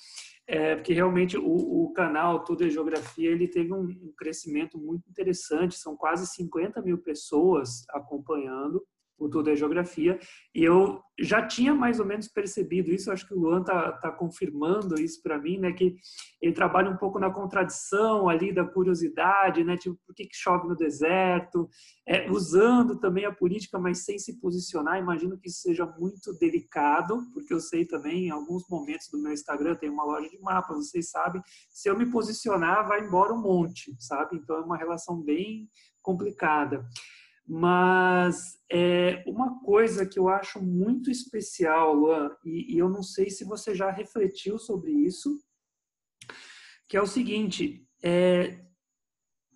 é, 0.47 0.75
porque 0.75 0.93
realmente 0.93 1.37
o, 1.37 1.85
o, 1.85 1.93
canal 1.93 2.45
Tudo 2.45 2.65
é 2.65 2.71
Geografia 2.71 3.31
ele 3.31 3.49
teve 3.49 3.73
um, 3.73 3.85
um, 3.85 4.13
crescimento 4.17 4.79
muito 4.79 5.09
interessante, 5.09 5.77
são 5.77 5.97
quase 5.97 6.27
50 6.27 6.83
mil 6.83 6.99
pessoas 6.99 7.85
acompanhando 7.91 8.85
Tudo 9.29 9.51
é 9.51 9.57
Geografia, 9.57 10.19
e 10.55 10.63
eu 10.65 11.01
já 11.21 11.47
tinha 11.47 11.75
mais 11.75 12.01
ou 12.01 12.07
menos 12.07 12.27
percebido 12.27 12.91
isso, 12.91 13.11
acho 13.11 13.27
que 13.27 13.35
o 13.35 13.39
Luan 13.39 13.63
tá, 13.63 13.93
tá 13.93 14.11
confirmando 14.11 15.01
isso 15.01 15.23
para 15.23 15.39
mim, 15.39 15.59
né, 15.59 15.73
que 15.73 15.95
ele 16.41 16.53
trabalha 16.53 16.91
um 16.91 16.97
pouco 16.97 17.19
na 17.19 17.31
contradição 17.31 18.29
ali 18.29 18.53
da 18.53 18.65
curiosidade, 18.65 19.63
né, 19.63 19.77
tipo, 19.77 19.97
por 20.07 20.15
que, 20.15 20.27
que 20.27 20.37
chove 20.37 20.67
no 20.67 20.75
deserto, 20.75 21.69
é, 22.07 22.31
usando 22.31 22.99
também 22.99 23.25
a 23.25 23.33
política, 23.33 23.79
mas 23.79 24.05
sem 24.05 24.19
se 24.19 24.41
posicionar, 24.41 24.99
imagino 24.99 25.39
que 25.39 25.49
isso 25.49 25.61
seja 25.61 25.87
muito 25.87 26.33
delicado, 26.39 27.23
porque 27.33 27.53
eu 27.53 27.61
sei 27.61 27.85
também, 27.85 28.27
em 28.27 28.31
alguns 28.31 28.69
momentos 28.69 29.09
do 29.09 29.19
meu 29.19 29.33
Instagram 29.33 29.77
tem 29.77 29.91
uma 29.91 30.05
loja 30.05 30.29
de 30.29 30.41
mapas, 30.41 30.77
vocês 30.77 31.11
sabem, 31.11 31.43
se 31.71 31.89
eu 31.89 31.97
me 31.97 32.07
posicionar, 32.07 32.89
vai 32.89 33.05
embora 33.05 33.33
um 33.33 33.41
monte, 33.41 33.95
sabe? 33.99 34.37
Então 34.37 34.57
é 34.57 34.61
uma 34.61 34.77
relação 34.77 35.21
bem 35.23 35.69
complicada. 36.03 36.85
Mas 37.47 38.59
é 38.71 39.23
uma 39.27 39.61
coisa 39.61 40.07
que 40.07 40.19
eu 40.19 40.29
acho 40.29 40.63
muito 40.63 41.11
especial, 41.11 41.95
Luan, 41.95 42.31
e, 42.45 42.75
e 42.75 42.79
eu 42.79 42.89
não 42.89 43.03
sei 43.03 43.31
se 43.31 43.45
você 43.45 43.75
já 43.75 43.91
refletiu 43.91 44.59
sobre 44.59 44.93
isso, 44.93 45.39
que 46.89 46.97
é 46.97 47.03
o 47.03 47.07
seguinte: 47.07 47.87
é, 48.03 48.61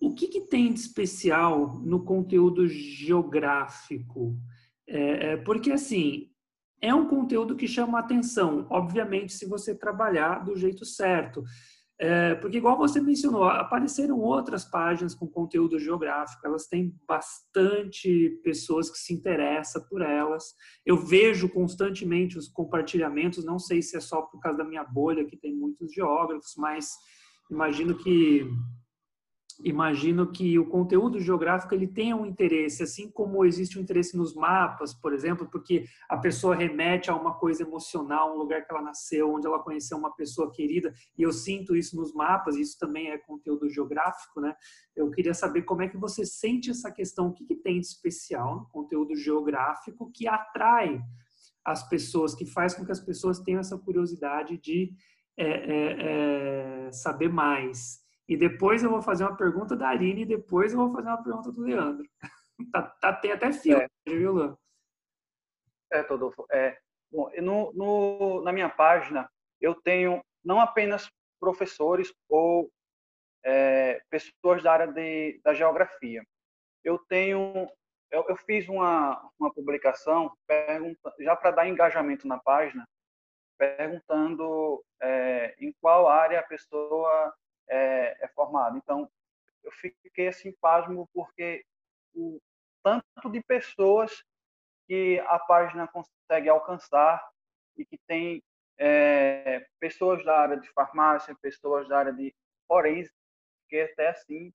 o 0.01 0.13
que, 0.13 0.27
que, 0.27 0.41
tem 0.41 0.73
de 0.73 0.79
especial 0.79 1.79
no 1.79 2.03
conteúdo 2.03 2.67
geográfico? 2.67 4.37
É, 4.87 5.31
é, 5.31 5.37
porque, 5.37 5.71
assim, 5.71 6.29
é 6.81 6.93
um 6.93 7.07
conteúdo 7.07 7.55
que 7.55 7.67
chama 7.67 7.99
atenção, 7.99 8.67
obviamente, 8.69 9.33
se 9.33 9.45
você 9.45 9.73
trabalhar 9.75 10.43
do 10.43 10.55
jeito 10.55 10.85
certo. 10.85 11.43
É, 11.99 12.35
porque, 12.35 12.57
igual 12.57 12.77
você 12.77 13.01
mencionou, 13.01 13.45
apareceram 13.45 14.19
outras 14.19 14.63
páginas 14.63 15.15
com 15.15 15.27
conteúdo 15.27 15.79
geográfico, 15.79 16.45
elas 16.45 16.67
têm 16.67 16.95
bastante 17.07 18.39
pessoas 18.43 18.89
que 18.91 18.99
se 18.99 19.13
interessam 19.13 19.83
por 19.89 20.03
elas. 20.03 20.53
Eu 20.85 20.95
vejo 20.95 21.49
constantemente 21.49 22.37
os 22.37 22.47
compartilhamentos, 22.47 23.43
não 23.43 23.57
sei 23.57 23.81
se 23.81 23.97
é 23.97 23.99
só 23.99 24.21
por 24.21 24.39
causa 24.39 24.59
da 24.59 24.63
minha 24.63 24.83
bolha, 24.83 25.25
que 25.25 25.35
tem 25.35 25.55
muitos 25.55 25.91
geógrafos, 25.91 26.53
mas 26.55 26.91
imagino 27.49 27.97
que 27.97 28.45
imagino 29.63 30.31
que 30.31 30.57
o 30.59 30.67
conteúdo 30.67 31.19
geográfico 31.19 31.73
ele 31.73 31.87
tenha 31.87 32.15
um 32.15 32.25
interesse, 32.25 32.83
assim 32.83 33.09
como 33.09 33.45
existe 33.45 33.77
um 33.77 33.81
interesse 33.81 34.15
nos 34.15 34.33
mapas, 34.35 34.93
por 34.93 35.13
exemplo, 35.13 35.47
porque 35.49 35.85
a 36.09 36.17
pessoa 36.17 36.55
remete 36.55 37.09
a 37.09 37.15
uma 37.15 37.33
coisa 37.33 37.63
emocional, 37.63 38.33
um 38.33 38.37
lugar 38.37 38.65
que 38.65 38.71
ela 38.71 38.81
nasceu, 38.81 39.33
onde 39.33 39.47
ela 39.47 39.59
conheceu 39.59 39.97
uma 39.97 40.15
pessoa 40.15 40.51
querida, 40.51 40.93
e 41.17 41.23
eu 41.23 41.31
sinto 41.31 41.75
isso 41.75 41.95
nos 41.95 42.13
mapas, 42.13 42.55
isso 42.55 42.77
também 42.79 43.09
é 43.09 43.17
conteúdo 43.17 43.69
geográfico, 43.69 44.39
né? 44.39 44.55
Eu 44.95 45.09
queria 45.11 45.33
saber 45.33 45.63
como 45.63 45.81
é 45.81 45.87
que 45.87 45.97
você 45.97 46.25
sente 46.25 46.69
essa 46.69 46.91
questão, 46.91 47.27
o 47.27 47.33
que, 47.33 47.45
que 47.45 47.55
tem 47.55 47.79
de 47.79 47.87
especial 47.87 48.55
no 48.57 48.69
conteúdo 48.69 49.15
geográfico 49.15 50.11
que 50.13 50.27
atrai 50.27 51.01
as 51.65 51.87
pessoas, 51.89 52.33
que 52.33 52.45
faz 52.45 52.73
com 52.73 52.85
que 52.85 52.91
as 52.91 53.01
pessoas 53.01 53.39
tenham 53.39 53.59
essa 53.59 53.77
curiosidade 53.77 54.57
de 54.57 54.93
é, 55.37 55.45
é, 55.45 56.87
é, 56.87 56.91
saber 56.91 57.29
mais. 57.29 57.99
E 58.27 58.35
depois 58.35 58.83
eu 58.83 58.89
vou 58.89 59.01
fazer 59.01 59.23
uma 59.23 59.37
pergunta 59.37 59.75
da 59.75 59.89
Aline 59.89 60.23
e 60.23 60.25
depois 60.25 60.73
eu 60.73 60.79
vou 60.79 60.93
fazer 60.93 61.07
uma 61.07 61.23
pergunta 61.23 61.51
do 61.51 61.61
Leandro. 61.61 62.05
tá, 62.71 62.81
tá, 62.81 63.13
tem 63.13 63.31
até 63.31 63.51
fio, 63.53 63.77
é. 63.77 63.87
viu, 64.05 64.33
Luan? 64.33 64.57
É, 65.91 66.03
Todolfo. 66.03 66.45
É, 66.51 66.77
bom, 67.09 67.29
no, 67.41 67.71
no, 67.73 68.43
na 68.43 68.51
minha 68.51 68.69
página, 68.69 69.29
eu 69.61 69.73
tenho 69.75 70.21
não 70.43 70.59
apenas 70.59 71.09
professores 71.39 72.13
ou 72.27 72.69
é, 73.45 74.01
pessoas 74.09 74.61
da 74.61 74.73
área 74.73 74.87
de, 74.87 75.39
da 75.43 75.53
geografia. 75.53 76.21
Eu 76.83 76.99
tenho, 77.07 77.69
eu, 78.11 78.25
eu 78.27 78.35
fiz 78.35 78.67
uma, 78.67 79.31
uma 79.39 79.53
publicação 79.53 80.35
pergunta, 80.45 81.13
já 81.19 81.35
para 81.35 81.51
dar 81.51 81.67
engajamento 81.67 82.27
na 82.27 82.39
página, 82.39 82.85
perguntando 83.57 84.83
é, 85.01 85.55
em 85.59 85.73
qual 85.81 86.07
área 86.07 86.39
a 86.39 86.43
pessoa 86.43 87.33
é, 87.69 88.25
é 88.25 88.27
formado. 88.29 88.77
Então, 88.77 89.09
eu 89.63 89.71
fiquei 89.71 90.27
assim 90.27 90.51
pasmo 90.61 91.09
porque 91.13 91.65
o 92.15 92.39
tanto 92.83 93.29
de 93.29 93.41
pessoas 93.43 94.23
que 94.87 95.19
a 95.27 95.37
página 95.39 95.87
consegue 95.87 96.49
alcançar 96.49 97.27
e 97.77 97.85
que 97.85 97.97
tem 98.07 98.41
é, 98.77 99.67
pessoas 99.79 100.23
da 100.23 100.39
área 100.39 100.57
de 100.57 100.69
farmácia, 100.69 101.35
pessoas 101.41 101.87
da 101.87 101.99
área 101.99 102.13
de 102.13 102.33
forense, 102.67 103.11
fiquei 103.63 103.83
até 103.83 104.09
assim, 104.09 104.53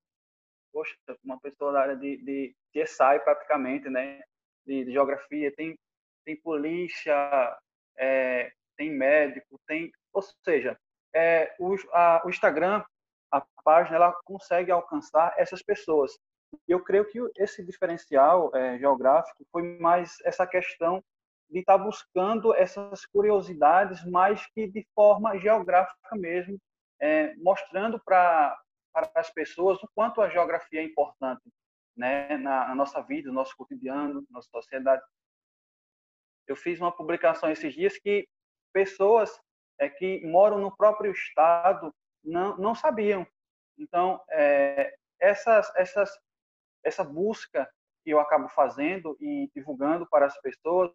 poxa, 0.73 0.97
uma 1.23 1.39
pessoa 1.41 1.73
da 1.73 1.81
área 1.83 1.97
de, 1.97 2.17
de, 2.19 2.57
de 2.73 2.85
praticamente, 3.25 3.89
né? 3.89 4.23
De, 4.65 4.85
de 4.85 4.93
geografia, 4.93 5.53
tem, 5.55 5.79
tem 6.25 6.37
polícia, 6.41 7.59
é, 7.97 8.53
tem 8.77 8.91
médico, 8.91 9.61
tem, 9.67 9.93
ou 10.13 10.23
seja, 10.45 10.79
é, 11.15 11.55
o, 11.59 11.75
a, 11.93 12.23
o 12.25 12.31
Instagram, 12.31 12.83
a 13.33 13.43
página, 13.65 13.97
ela 13.97 14.13
consegue 14.25 14.71
alcançar 14.71 15.35
essas 15.39 15.63
pessoas. 15.63 16.13
Eu 16.69 16.85
creio 16.85 17.07
que 17.07 17.19
esse 17.37 17.65
diferencial 17.65 18.55
é, 18.55 18.79
geográfico 18.79 19.45
foi 19.51 19.79
mais 19.79 20.17
essa 20.25 20.47
questão 20.47 21.03
de 21.51 21.61
estar 21.61 21.79
tá 21.79 21.85
buscando 21.85 22.55
essas 22.55 23.07
curiosidades, 23.07 24.05
mais 24.05 24.47
que 24.49 24.69
de 24.69 24.87
forma 24.95 25.39
geográfica 25.39 26.15
mesmo, 26.15 26.59
é, 27.01 27.35
mostrando 27.37 27.99
para 28.05 28.59
as 29.15 29.31
pessoas 29.31 29.83
o 29.83 29.89
quanto 29.95 30.21
a 30.21 30.29
geografia 30.29 30.81
é 30.81 30.85
importante 30.85 31.43
né, 31.97 32.37
na, 32.37 32.69
na, 32.69 32.75
nossa 32.75 33.01
vida, 33.03 33.29
no 33.29 33.35
nosso 33.35 33.57
cotidiano, 33.57 34.21
na 34.23 34.27
nossa 34.31 34.49
sociedade. 34.51 35.03
Eu 36.47 36.57
fiz 36.57 36.79
uma 36.81 36.93
publicação 36.93 37.51
esses 37.51 37.73
dias 37.75 37.99
que 37.99 38.29
pessoas 38.73 39.41
é, 39.79 39.89
que 39.89 40.25
moram 40.27 40.59
no 40.59 40.75
próprio 40.77 41.13
estado 41.13 41.95
não, 42.25 42.57
não 42.57 42.75
sabiam. 42.75 43.27
Então, 43.79 44.21
é, 44.31 44.95
essas, 45.21 45.73
essas, 45.77 46.11
essa 46.85 47.05
busca 47.05 47.69
que 48.05 48.11
eu 48.11 48.21
acabo 48.21 48.49
fazendo 48.49 49.17
e 49.21 49.51
divulgando 49.55 50.07
para 50.09 50.27
as 50.27 50.41
pessoas 50.41 50.93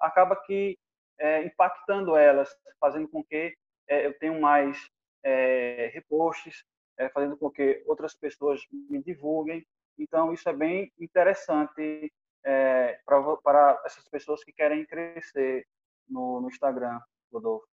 acaba 0.00 0.36
que 0.36 0.78
é, 1.18 1.44
impactando 1.44 2.16
elas, 2.16 2.54
fazendo 2.80 3.08
com 3.08 3.22
que 3.24 3.56
é, 3.88 4.06
eu 4.06 4.18
tenha 4.18 4.38
mais 4.38 4.90
é, 5.22 5.90
repostes, 5.94 6.64
é, 6.98 7.08
fazendo 7.10 7.36
com 7.36 7.50
que 7.50 7.82
outras 7.86 8.14
pessoas 8.14 8.60
me 8.70 9.02
divulguem. 9.02 9.66
Então, 9.98 10.32
isso 10.32 10.48
é 10.48 10.52
bem 10.52 10.92
interessante 10.98 12.12
é, 12.44 13.00
para 13.42 13.82
essas 13.84 14.06
pessoas 14.08 14.44
que 14.44 14.52
querem 14.52 14.84
crescer 14.86 15.66
no, 16.08 16.40
no 16.40 16.48
Instagram, 16.48 17.00
Rodolfo. 17.32 17.66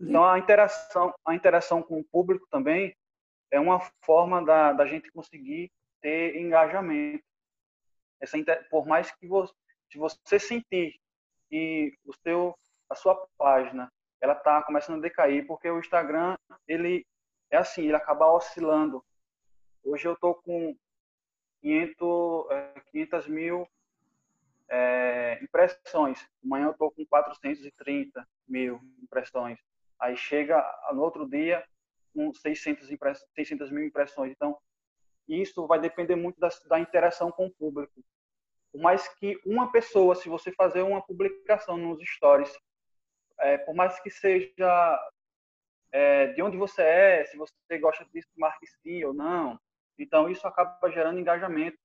Então, 0.00 0.24
a 0.24 0.38
interação, 0.38 1.14
a 1.24 1.34
interação 1.34 1.82
com 1.82 1.98
o 1.98 2.04
público 2.04 2.46
também 2.50 2.96
é 3.50 3.58
uma 3.58 3.80
forma 4.02 4.44
da, 4.44 4.72
da 4.72 4.86
gente 4.86 5.10
conseguir 5.10 5.72
ter 6.00 6.36
engajamento. 6.36 7.24
Essa 8.20 8.36
por 8.70 8.86
mais 8.86 9.10
que 9.10 9.26
você, 9.26 9.52
se 9.90 9.98
você 9.98 10.38
sentir 10.38 11.00
que 11.48 11.96
o 12.04 12.12
seu 12.22 12.56
a 12.88 12.94
sua 12.94 13.14
página 13.36 13.92
ela 14.20 14.32
está 14.32 14.62
começando 14.62 14.98
a 14.98 15.02
decair 15.02 15.46
porque 15.46 15.68
o 15.70 15.78
Instagram 15.78 16.36
ele 16.66 17.06
é 17.50 17.56
assim 17.56 17.82
ele 17.82 17.96
acaba 17.96 18.30
oscilando. 18.30 19.04
Hoje 19.84 20.06
eu 20.06 20.12
estou 20.14 20.34
com 20.34 20.76
500, 21.60 22.46
500 22.90 23.26
é, 23.26 23.28
mil 23.28 23.68
é, 24.68 25.38
impressões. 25.42 26.28
Amanhã 26.44 26.66
eu 26.66 26.72
estou 26.72 26.90
com 26.90 27.04
430 27.06 28.26
mil 28.46 28.80
impressões 29.02 29.58
aí 30.00 30.16
chega 30.16 30.64
no 30.92 31.02
outro 31.02 31.28
dia 31.28 31.64
com 32.14 32.32
600, 32.32 32.88
600 33.34 33.70
mil 33.70 33.84
impressões 33.84 34.32
então 34.32 34.58
isso 35.28 35.66
vai 35.66 35.78
depender 35.78 36.16
muito 36.16 36.40
da, 36.40 36.48
da 36.68 36.80
interação 36.80 37.30
com 37.30 37.46
o 37.46 37.50
público. 37.50 38.02
Por 38.72 38.80
mais 38.80 39.08
que 39.16 39.38
uma 39.44 39.70
pessoa, 39.70 40.14
se 40.14 40.28
você 40.28 40.50
fazer 40.52 40.82
uma 40.82 41.04
publicação 41.04 41.76
nos 41.76 42.02
stories, 42.02 42.52
é, 43.40 43.58
por 43.58 43.74
mais 43.74 44.00
que 44.00 44.10
seja 44.10 45.10
é, 45.92 46.28
de 46.28 46.42
onde 46.42 46.56
você 46.56 46.82
é, 46.82 47.24
se 47.26 47.36
você 47.36 47.78
gosta 47.78 48.04
disso, 48.06 48.28
marque 48.36 49.04
ou 49.04 49.12
não. 49.12 49.58
Então, 49.98 50.28
isso 50.28 50.46
acaba 50.46 50.90
gerando 50.90 51.18
engajamento. 51.18 51.78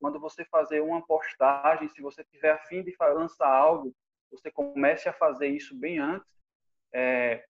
Quando 0.00 0.20
você 0.20 0.44
fazer 0.44 0.80
uma 0.80 1.04
postagem, 1.04 1.88
se 1.88 2.00
você 2.00 2.24
tiver 2.24 2.50
a 2.50 2.58
fim 2.58 2.82
de 2.82 2.94
lançar 3.00 3.48
algo, 3.48 3.94
você 4.30 4.50
comece 4.50 5.08
a 5.08 5.12
fazer 5.12 5.48
isso 5.48 5.76
bem 5.76 5.98
antes, 5.98 6.28
é, 6.92 7.44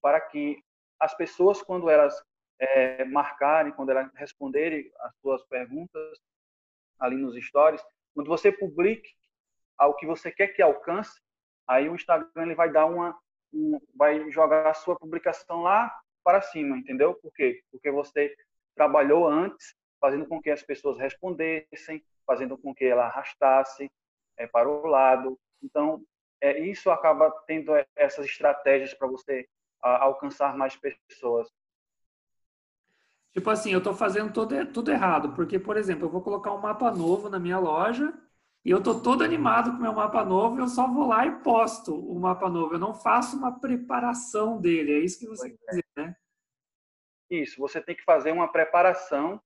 para 0.00 0.20
que 0.20 0.62
as 1.00 1.14
pessoas, 1.14 1.62
quando 1.62 1.88
elas 1.88 2.14
é, 2.58 3.04
marcarem, 3.04 3.72
quando 3.72 3.90
elas 3.90 4.12
responderem 4.14 4.90
as 5.00 5.14
suas 5.20 5.44
perguntas 5.44 6.18
ali 6.98 7.16
nos 7.16 7.36
stories, 7.44 7.82
quando 8.14 8.28
você 8.28 8.50
publique 8.50 9.10
ao 9.76 9.94
que 9.94 10.06
você 10.06 10.30
quer 10.30 10.48
que 10.48 10.60
alcance, 10.60 11.20
aí 11.66 11.88
o 11.88 11.94
Instagram 11.94 12.42
ele 12.42 12.54
vai 12.54 12.70
dar 12.70 12.86
uma, 12.86 13.16
um, 13.52 13.80
vai 13.94 14.28
jogar 14.30 14.68
a 14.68 14.74
sua 14.74 14.98
publicação 14.98 15.62
lá 15.62 15.96
para 16.24 16.42
cima, 16.42 16.76
entendeu? 16.76 17.14
Por 17.14 17.32
quê? 17.32 17.62
Porque 17.70 17.90
você 17.90 18.34
trabalhou 18.74 19.26
antes, 19.26 19.74
fazendo 20.00 20.26
com 20.26 20.40
que 20.40 20.50
as 20.50 20.62
pessoas 20.62 20.98
respondessem, 20.98 22.04
fazendo 22.26 22.58
com 22.58 22.74
que 22.74 22.84
ela 22.84 23.06
arrastasse 23.06 23.90
é, 24.36 24.46
para 24.46 24.68
o 24.68 24.86
lado. 24.86 25.38
Então, 25.62 26.02
é, 26.40 26.58
isso 26.60 26.90
acaba 26.90 27.30
tendo 27.46 27.72
essas 27.96 28.26
estratégias 28.26 28.94
para 28.94 29.08
você 29.08 29.48
a, 29.82 30.04
alcançar 30.04 30.56
mais 30.56 30.76
pessoas. 30.76 31.48
Tipo 33.32 33.50
assim, 33.50 33.72
eu 33.72 33.78
estou 33.78 33.94
fazendo 33.94 34.32
tudo, 34.32 34.72
tudo 34.72 34.90
errado, 34.90 35.32
porque, 35.34 35.58
por 35.58 35.76
exemplo, 35.76 36.06
eu 36.06 36.10
vou 36.10 36.22
colocar 36.22 36.52
um 36.52 36.60
mapa 36.60 36.90
novo 36.90 37.28
na 37.28 37.38
minha 37.38 37.58
loja 37.58 38.12
e 38.64 38.70
eu 38.70 38.78
estou 38.78 39.00
todo 39.00 39.22
animado 39.22 39.70
com 39.70 39.78
o 39.78 39.82
meu 39.82 39.92
mapa 39.92 40.24
novo 40.24 40.56
e 40.56 40.60
eu 40.60 40.68
só 40.68 40.86
vou 40.88 41.06
lá 41.06 41.26
e 41.26 41.40
posto 41.40 41.94
o 41.94 42.18
mapa 42.18 42.48
novo. 42.48 42.74
Eu 42.74 42.78
não 42.78 42.94
faço 42.94 43.36
uma 43.36 43.60
preparação 43.60 44.60
dele, 44.60 44.92
é 44.92 44.98
isso 44.98 45.18
que 45.18 45.26
você 45.26 45.50
quer 45.50 45.66
dizer, 45.66 45.84
né? 45.96 46.16
Isso, 47.30 47.60
você 47.60 47.80
tem 47.80 47.94
que 47.94 48.02
fazer 48.04 48.32
uma 48.32 48.50
preparação 48.50 49.40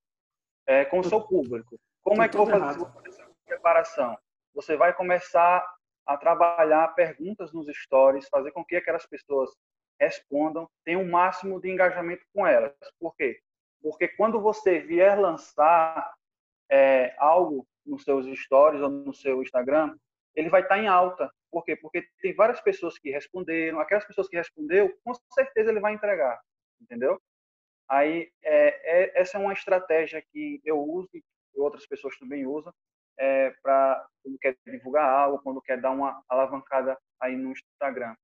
é, 0.67 0.85
com 0.85 1.01
o 1.01 1.05
seu 1.05 1.21
público. 1.21 1.79
Como 2.03 2.23
é 2.23 2.29
que 2.29 2.37
eu 2.37 2.45
vou 2.45 2.59
fazer 2.59 2.83
essa 3.09 3.31
preparação? 3.45 4.19
Você 4.55 4.77
vai 4.77 4.95
começar 4.95 5.65
a 6.07 6.17
trabalhar 6.17 6.89
perguntas 6.95 7.53
nos 7.53 7.67
stories, 7.69 8.29
fazer 8.29 8.53
com 8.53 8.65
que 8.65 8.77
aquelas 8.77 9.07
pessoas 9.07 9.51
respondam, 10.01 10.69
tenham 10.85 11.03
o 11.03 11.05
um 11.05 11.11
máximo 11.11 11.61
de 11.61 11.71
engajamento 11.71 12.25
com 12.33 12.47
elas. 12.47 12.73
Por 12.99 13.15
quê? 13.17 13.41
Porque 13.81 14.09
quando 14.09 14.41
você 14.41 14.81
vier 14.81 15.19
lançar 15.19 16.13
é, 16.71 17.15
algo 17.19 17.67
nos 17.85 18.05
seus 18.05 18.27
stories 18.41 18.81
ou 18.81 18.89
no 18.89 19.13
seu 19.15 19.43
Instagram, 19.43 19.97
ele 20.35 20.49
vai 20.49 20.63
estar 20.63 20.79
em 20.79 20.89
alta. 20.89 21.31
Por 21.51 21.65
quê? 21.65 21.77
Porque 21.77 22.07
tem 22.21 22.35
várias 22.35 22.61
pessoas 22.61 22.99
que 22.99 23.11
responderam, 23.11 23.81
aquelas 23.81 24.05
pessoas 24.05 24.29
que 24.29 24.37
respondeu, 24.37 24.97
com 25.05 25.13
certeza 25.35 25.71
ele 25.71 25.81
vai 25.81 25.93
entregar, 25.93 26.41
entendeu? 26.81 27.21
Aí, 27.89 28.33
é, 28.43 29.03
é, 29.03 29.21
essa 29.21 29.37
é 29.37 29.41
uma 29.41 29.53
estratégia 29.53 30.23
que 30.33 30.61
eu 30.65 30.81
uso 30.81 31.11
e 31.13 31.23
outras 31.57 31.87
pessoas 31.87 32.17
também 32.19 32.47
usam 32.47 32.73
é, 33.19 33.51
para 33.63 34.07
quando 34.23 34.39
quer 34.39 34.57
divulgar 34.67 35.09
algo, 35.09 35.43
quando 35.43 35.61
quer 35.61 35.81
dar 35.81 35.91
uma 35.91 36.23
alavancada 36.29 36.99
aí 37.21 37.37
no 37.37 37.53
Instagram, 37.53 38.15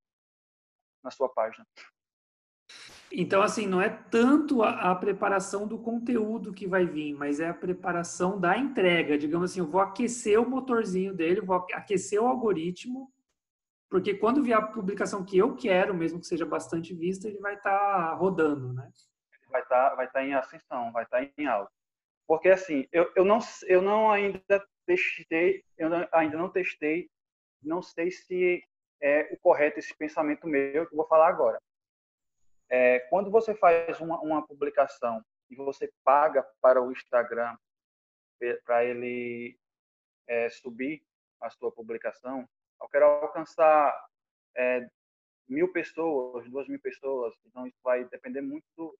na 1.02 1.10
sua 1.10 1.28
página. 1.28 1.66
Então, 3.10 3.40
assim, 3.40 3.66
não 3.66 3.80
é 3.80 3.88
tanto 3.88 4.62
a, 4.62 4.90
a, 4.90 4.94
preparação 4.94 5.66
do 5.66 5.78
conteúdo 5.78 6.52
que 6.52 6.66
vai 6.66 6.84
vir, 6.84 7.14
mas 7.14 7.40
é 7.40 7.48
a 7.48 7.54
preparação 7.54 8.38
da 8.38 8.56
entrega. 8.58 9.16
Digamos 9.16 9.50
assim, 9.50 9.60
eu 9.60 9.66
vou 9.66 9.80
aquecer 9.80 10.38
o 10.38 10.48
motorzinho 10.48 11.14
dele, 11.14 11.40
vou 11.40 11.66
aquecer 11.72 12.22
o 12.22 12.26
algoritmo, 12.26 13.10
porque 13.88 14.14
quando 14.14 14.42
vier 14.42 14.58
a 14.58 14.66
publicação 14.66 15.24
que 15.24 15.38
eu 15.38 15.56
quero, 15.56 15.94
mesmo 15.94 16.20
que 16.20 16.26
seja 16.26 16.44
bastante 16.44 16.94
vista, 16.94 17.26
ele 17.26 17.38
vai 17.38 17.54
estar 17.54 17.78
tá 17.78 18.14
rodando, 18.14 18.74
né? 18.74 18.90
Vai 19.50 19.62
estar 19.62 19.90
tá, 19.90 19.96
vai 19.96 20.10
tá 20.10 20.22
em 20.22 20.34
ascensão, 20.34 20.92
vai 20.92 21.04
estar 21.04 21.24
tá 21.24 21.32
em 21.38 21.46
alta. 21.46 21.72
Porque, 22.26 22.50
assim, 22.50 22.86
eu, 22.92 23.10
eu, 23.16 23.24
não, 23.24 23.38
eu 23.66 23.80
não 23.80 24.10
ainda 24.10 24.42
testei, 24.86 25.64
eu 25.78 25.88
não, 25.88 26.06
ainda 26.12 26.36
não 26.36 26.50
testei, 26.50 27.08
não 27.62 27.80
sei 27.80 28.10
se 28.10 28.62
é 29.00 29.28
o 29.32 29.38
correto 29.38 29.78
esse 29.78 29.96
pensamento 29.96 30.46
meu 30.46 30.86
que 30.86 30.92
eu 30.92 30.96
vou 30.96 31.06
falar 31.06 31.28
agora 31.28 31.58
é, 32.70 33.00
quando 33.10 33.30
você 33.30 33.54
faz 33.54 34.00
uma, 34.00 34.20
uma 34.20 34.46
publicação 34.46 35.24
e 35.50 35.56
você 35.56 35.90
paga 36.04 36.46
para 36.60 36.82
o 36.82 36.92
Instagram 36.92 37.56
para 38.64 38.84
ele 38.84 39.58
é, 40.28 40.48
subir 40.48 41.02
a 41.40 41.50
sua 41.50 41.72
publicação, 41.72 42.48
eu 42.80 42.88
quero 42.88 43.06
alcançar 43.06 44.06
é, 44.56 44.86
mil 45.48 45.72
pessoas, 45.72 46.48
duas 46.48 46.68
mil 46.68 46.80
pessoas, 46.80 47.34
então 47.46 47.66
isso 47.66 47.78
vai 47.82 48.04
depender 48.04 48.40
muito 48.40 48.64
do 48.76 48.96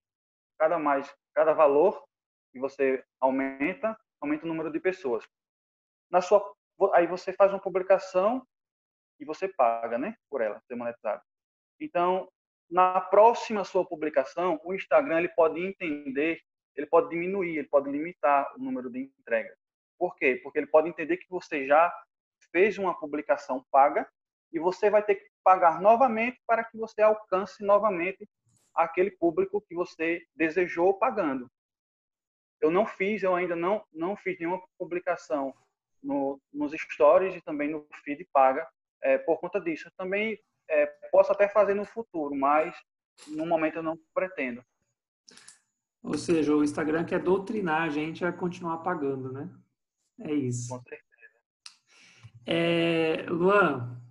cada 0.57 0.77
mais, 0.77 1.13
cada 1.33 1.53
valor 1.53 2.03
que 2.51 2.59
você 2.59 3.01
aumenta, 3.21 3.97
aumenta 4.19 4.43
o 4.43 4.47
número 4.47 4.69
de 4.69 4.79
pessoas. 4.79 5.25
Na 6.11 6.19
sua, 6.19 6.43
aí 6.93 7.07
você 7.07 7.31
faz 7.31 7.53
uma 7.53 7.61
publicação 7.61 8.45
e 9.19 9.25
você 9.25 9.47
paga, 9.47 9.97
né, 9.97 10.15
por 10.29 10.41
ela 10.41 10.59
ser 10.61 10.75
monetizada. 10.75 11.21
Então, 11.79 12.29
na 12.69 13.01
próxima 13.01 13.63
sua 13.63 13.85
publicação, 13.85 14.59
o 14.63 14.73
Instagram 14.73 15.19
ele 15.19 15.29
pode 15.29 15.59
entender, 15.59 16.39
ele 16.75 16.87
pode 16.87 17.09
diminuir, 17.09 17.57
ele 17.57 17.67
pode 17.67 17.89
limitar 17.89 18.51
o 18.55 18.59
número 18.59 18.89
de 18.89 18.99
entregas. 18.99 19.57
Por 19.97 20.15
quê? 20.15 20.39
Porque 20.43 20.59
ele 20.59 20.67
pode 20.67 20.87
entender 20.87 21.17
que 21.17 21.29
você 21.29 21.65
já 21.67 21.93
fez 22.51 22.77
uma 22.77 22.97
publicação 22.97 23.65
paga 23.71 24.07
e 24.51 24.59
você 24.59 24.89
vai 24.89 25.03
ter 25.03 25.15
que 25.15 25.29
pagar 25.43 25.81
novamente 25.81 26.39
para 26.45 26.63
que 26.63 26.77
você 26.77 27.01
alcance 27.01 27.63
novamente 27.63 28.27
àquele 28.73 29.11
público 29.11 29.61
que 29.61 29.75
você 29.75 30.23
desejou 30.35 30.97
pagando. 30.97 31.49
Eu 32.61 32.69
não 32.69 32.85
fiz, 32.85 33.23
eu 33.23 33.35
ainda 33.35 33.55
não, 33.55 33.83
não 33.91 34.15
fiz 34.15 34.37
nenhuma 34.39 34.61
publicação 34.77 35.53
no, 36.03 36.39
nos 36.53 36.71
stories 36.73 37.35
e 37.35 37.41
também 37.41 37.69
no 37.69 37.85
feed 38.03 38.27
paga 38.31 38.67
é, 39.03 39.17
por 39.17 39.39
conta 39.39 39.59
disso. 39.59 39.87
Eu 39.87 39.91
também 39.97 40.39
é, 40.69 40.85
posso 41.11 41.31
até 41.31 41.47
fazer 41.47 41.73
no 41.73 41.85
futuro, 41.85 42.35
mas 42.35 42.75
no 43.27 43.45
momento 43.45 43.77
eu 43.77 43.83
não 43.83 43.97
pretendo. 44.13 44.63
Ou 46.01 46.17
seja, 46.17 46.55
o 46.55 46.63
Instagram 46.63 47.03
quer 47.03 47.21
doutrinar 47.21 47.83
a 47.83 47.89
gente 47.89 48.23
a 48.23 48.31
continuar 48.31 48.77
pagando, 48.79 49.31
né? 49.31 49.49
É 50.21 50.33
isso. 50.33 50.69
Com 50.69 50.81
certeza. 50.81 51.09
É, 52.45 53.25
Luan, 53.29 54.01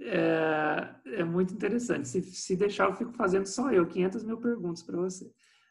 é, 0.00 0.94
é, 1.20 1.24
muito 1.24 1.52
interessante. 1.52 2.08
Se, 2.08 2.22
se 2.22 2.56
deixar, 2.56 2.88
eu 2.88 2.96
fico 2.96 3.12
fazendo 3.12 3.46
só 3.46 3.70
eu 3.70 3.86
500 3.86 4.24
mil 4.24 4.38
perguntas 4.38 4.82
para 4.82 4.96
você. 4.96 5.30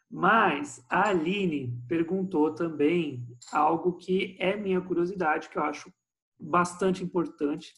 Mas 0.09 0.83
a 0.89 1.09
Aline 1.09 1.77
perguntou 1.87 2.53
também 2.53 3.27
algo 3.51 3.97
que 3.97 4.37
é 4.39 4.55
minha 4.55 4.79
curiosidade, 4.79 5.49
que 5.49 5.57
eu 5.57 5.63
acho 5.63 5.91
bastante 6.39 7.03
importante, 7.03 7.73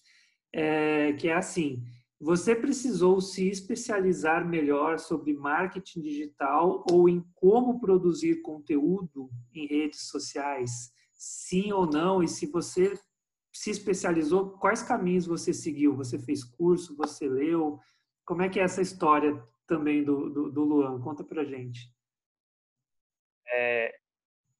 é, 0.53 1.13
que 1.13 1.27
é 1.27 1.33
assim: 1.33 1.83
você 2.19 2.53
precisou 2.53 3.21
se 3.21 3.47
especializar 3.47 4.45
melhor 4.45 4.99
sobre 4.99 5.33
marketing 5.33 6.01
digital 6.01 6.83
ou 6.91 7.07
em 7.07 7.23
como 7.33 7.79
produzir 7.79 8.41
conteúdo 8.41 9.29
em 9.53 9.65
redes 9.65 10.09
sociais? 10.09 10.91
Sim 11.13 11.71
ou 11.71 11.85
não? 11.85 12.21
E 12.21 12.27
se 12.27 12.45
você 12.45 12.93
se 13.53 13.71
especializou, 13.71 14.57
quais 14.57 14.81
caminhos 14.83 15.25
você 15.25 15.53
seguiu? 15.53 15.95
Você 15.95 16.19
fez 16.19 16.43
curso? 16.43 16.95
Você 16.97 17.27
leu? 17.27 17.79
Como 18.25 18.41
é 18.41 18.49
que 18.49 18.59
é 18.59 18.63
essa 18.63 18.81
história 18.81 19.41
também 19.65 20.03
do, 20.03 20.29
do, 20.29 20.51
do 20.51 20.63
Luan? 20.63 21.01
Conta 21.01 21.23
pra 21.23 21.45
gente. 21.45 21.89
É, 23.47 23.95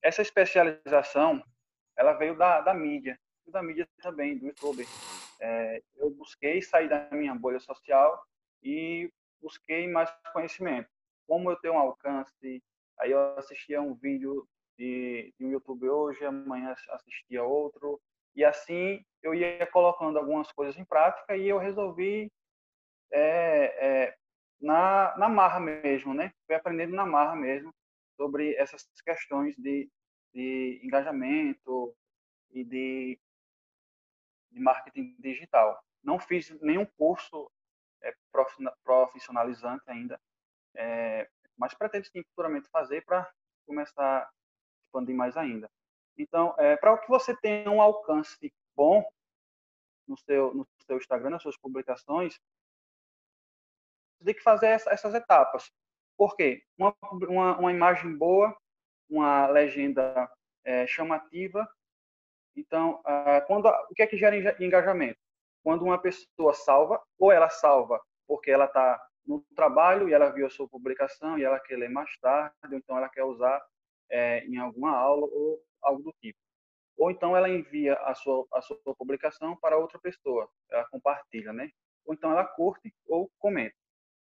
essa 0.02 0.22
especialização, 0.22 1.44
ela 1.98 2.14
veio 2.14 2.38
da, 2.38 2.62
da 2.62 2.74
mídia, 2.74 3.20
da 3.48 3.62
mídia 3.62 3.88
também, 4.02 4.38
do 4.38 4.48
YouTube. 4.48 4.86
É, 5.42 5.82
eu 5.98 6.10
busquei 6.12 6.62
sair 6.62 6.90
da 6.90 7.10
minha 7.12 7.34
bolha 7.34 7.60
social 7.60 8.22
e 8.62 9.12
busquei 9.42 9.88
mais 9.88 10.12
conhecimento. 10.34 10.90
Como 11.28 11.50
eu 11.50 11.56
tenho 11.58 11.76
um 11.76 11.80
alcance, 11.80 12.64
aí 13.00 13.12
eu 13.12 13.38
assistia 13.38 13.82
um 13.82 13.94
vídeo 13.94 14.48
de, 14.78 15.34
de 15.40 15.46
YouTube 15.46 15.90
hoje, 15.90 16.26
amanhã 16.26 16.76
assistia 16.90 17.44
outro, 17.44 18.00
e 18.36 18.44
assim 18.44 19.04
eu 19.22 19.34
ia 19.34 19.66
colocando 19.68 20.18
algumas 20.18 20.52
coisas 20.52 20.78
em 20.78 20.86
prática 20.86 21.36
e 21.36 21.48
eu 21.48 21.58
resolvi 21.58 22.32
é, 23.12 23.88
é, 24.08 24.16
na, 24.62 25.16
na 25.18 25.30
marra 25.30 25.60
mesmo, 25.60 26.14
né? 26.14 26.32
Fui 26.46 26.56
aprendendo 26.56 26.96
na 26.96 27.06
marra 27.06 27.36
mesmo 27.36 27.74
sobre 28.16 28.56
essas 28.56 28.86
questões 29.04 29.56
de, 29.58 29.90
de 30.34 30.80
engajamento 30.84 31.94
e 32.52 32.64
de, 32.64 33.20
de 34.52 34.60
marketing 34.60 35.16
digital. 35.20 35.80
Não 36.04 36.20
fiz 36.20 36.50
nenhum 36.62 36.86
curso 36.86 37.50
é, 38.02 38.14
profissionalizante 38.84 39.84
ainda, 39.88 40.20
é, 40.76 41.30
mas 41.58 41.74
pretendo 41.74 42.06
sim 42.06 42.24
futuramente 42.24 42.70
fazer 42.70 43.04
para 43.04 43.30
começar 43.66 44.24
a 44.24 44.30
expandir 44.86 45.16
mais 45.16 45.36
ainda. 45.36 45.70
Então, 46.18 46.54
é, 46.58 46.76
para 46.76 46.98
que 46.98 47.08
você 47.08 47.36
tenha 47.38 47.70
um 47.70 47.82
alcance 47.82 48.54
bom 48.76 49.06
no 50.08 50.18
seu, 50.18 50.54
no 50.54 50.68
seu 50.86 50.98
Instagram, 50.98 51.32
nas 51.32 51.42
suas 51.42 51.58
publicações, 51.58 52.40
você 54.18 54.26
tem 54.26 54.34
que 54.34 54.44
fazer 54.44 54.68
essa, 54.68 54.92
essas 54.92 55.14
etapas. 55.14 55.72
Por 56.18 56.36
quê? 56.36 56.64
Uma, 56.78 56.94
uma, 57.02 57.58
uma 57.58 57.72
imagem 57.72 58.14
boa, 58.18 58.58
uma 59.10 59.48
legenda 59.48 60.30
é, 60.66 60.86
chamativa. 60.86 61.70
Então, 62.56 63.02
ah, 63.06 63.42
quando, 63.48 63.68
o 63.68 63.94
que 63.96 64.04
é 64.04 64.08
que 64.08 64.18
gera 64.18 64.36
engajamento? 64.64 65.20
Quando 65.64 65.84
uma 65.84 65.98
pessoa 65.98 66.54
salva, 66.54 67.02
ou 67.18 67.32
ela 67.32 67.50
salva 67.50 68.02
porque 68.30 68.52
ela 68.52 68.66
está 68.66 69.02
no 69.26 69.44
trabalho 69.56 70.08
e 70.08 70.14
ela 70.14 70.30
viu 70.30 70.46
a 70.46 70.50
sua 70.52 70.70
publicação 70.70 71.38
e 71.38 71.44
ela 71.44 71.60
quer 71.60 71.78
ler 71.78 71.90
mais 71.90 72.16
tarde, 72.20 72.56
ou 72.64 72.78
então 72.78 72.96
ela 72.96 73.10
quer 73.10 73.24
usar 73.24 73.60
é, 74.10 74.46
em 74.46 74.58
alguma 74.58 74.96
aula 74.96 75.26
ou 75.26 75.60
algo 75.82 76.04
do 76.04 76.14
tipo. 76.22 76.38
Ou 76.96 77.10
então 77.10 77.36
ela 77.36 77.50
envia 77.50 77.96
a 77.96 78.14
sua, 78.14 78.46
a 78.54 78.62
sua 78.62 78.78
publicação 78.96 79.56
para 79.58 79.78
outra 79.78 79.98
pessoa, 80.00 80.48
ela 80.70 80.86
compartilha, 80.90 81.52
né? 81.52 81.70
Ou 82.06 82.14
então 82.14 82.32
ela 82.32 82.46
curte 82.46 82.94
ou 83.08 83.32
comenta. 83.40 83.76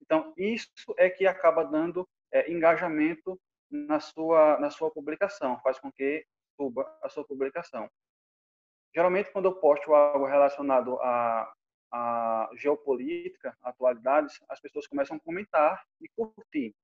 Então, 0.02 0.34
isso 0.36 0.94
é 0.98 1.08
que 1.08 1.26
acaba 1.26 1.64
dando 1.64 2.06
é, 2.30 2.50
engajamento 2.50 3.40
na 3.70 3.98
sua, 3.98 4.58
na 4.58 4.70
sua 4.70 4.90
publicação, 4.90 5.58
faz 5.60 5.78
com 5.78 5.90
que 5.90 6.24
suba 6.56 6.86
a 7.02 7.08
sua 7.08 7.24
publicação. 7.24 7.88
Geralmente, 8.96 9.30
quando 9.30 9.44
eu 9.44 9.54
posto 9.54 9.94
algo 9.94 10.24
relacionado 10.24 10.98
a, 11.02 11.52
geopolítica, 12.56 13.54
atualidades, 13.62 14.40
as 14.48 14.58
pessoas 14.58 14.86
começam 14.86 15.18
a 15.18 15.20
comentar 15.20 15.84
e 16.00 16.08
curtir. 16.16 16.74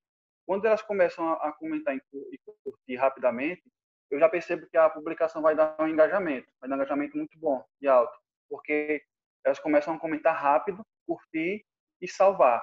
Quando 0.47 0.67
elas 0.67 0.83
começam 0.83 1.33
a 1.33 1.53
comentar 1.53 1.97
e 1.97 2.39
curtir 2.63 2.97
rapidamente, 2.97 3.63
eu 4.11 4.19
já 4.19 4.29
percebo 4.29 4.67
que 4.69 4.77
a 4.77 4.91
publicação 4.91 5.41
vai 5.41 5.55
dar 5.55 5.75
um 5.81 5.89
engajamento, 5.89 6.47
vai 6.61 6.69
dar 6.69 6.77
um 6.77 6.79
engajamento 6.79 7.17
muito 7.17 7.39
bom 7.39 7.65
e 7.81 7.89
alto, 7.89 8.15
porque 8.49 9.03
elas 9.43 9.59
começam 9.59 9.95
a 9.95 9.99
comentar 9.99 10.37
rápido, 10.37 10.83
curtir 11.07 11.65
e 11.99 12.07
salvar. 12.07 12.63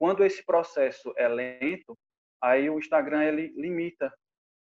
Quando 0.00 0.24
esse 0.24 0.44
processo 0.44 1.12
é 1.16 1.28
lento, 1.28 1.96
aí 2.40 2.68
o 2.68 2.78
Instagram 2.78 3.22
ele 3.24 3.52
limita, 3.56 4.12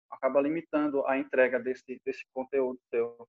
acaba 0.09 0.41
limitando 0.41 1.05
a 1.05 1.17
entrega 1.17 1.59
desse, 1.59 2.01
desse 2.03 2.23
conteúdo 2.33 2.79
seu. 2.89 3.27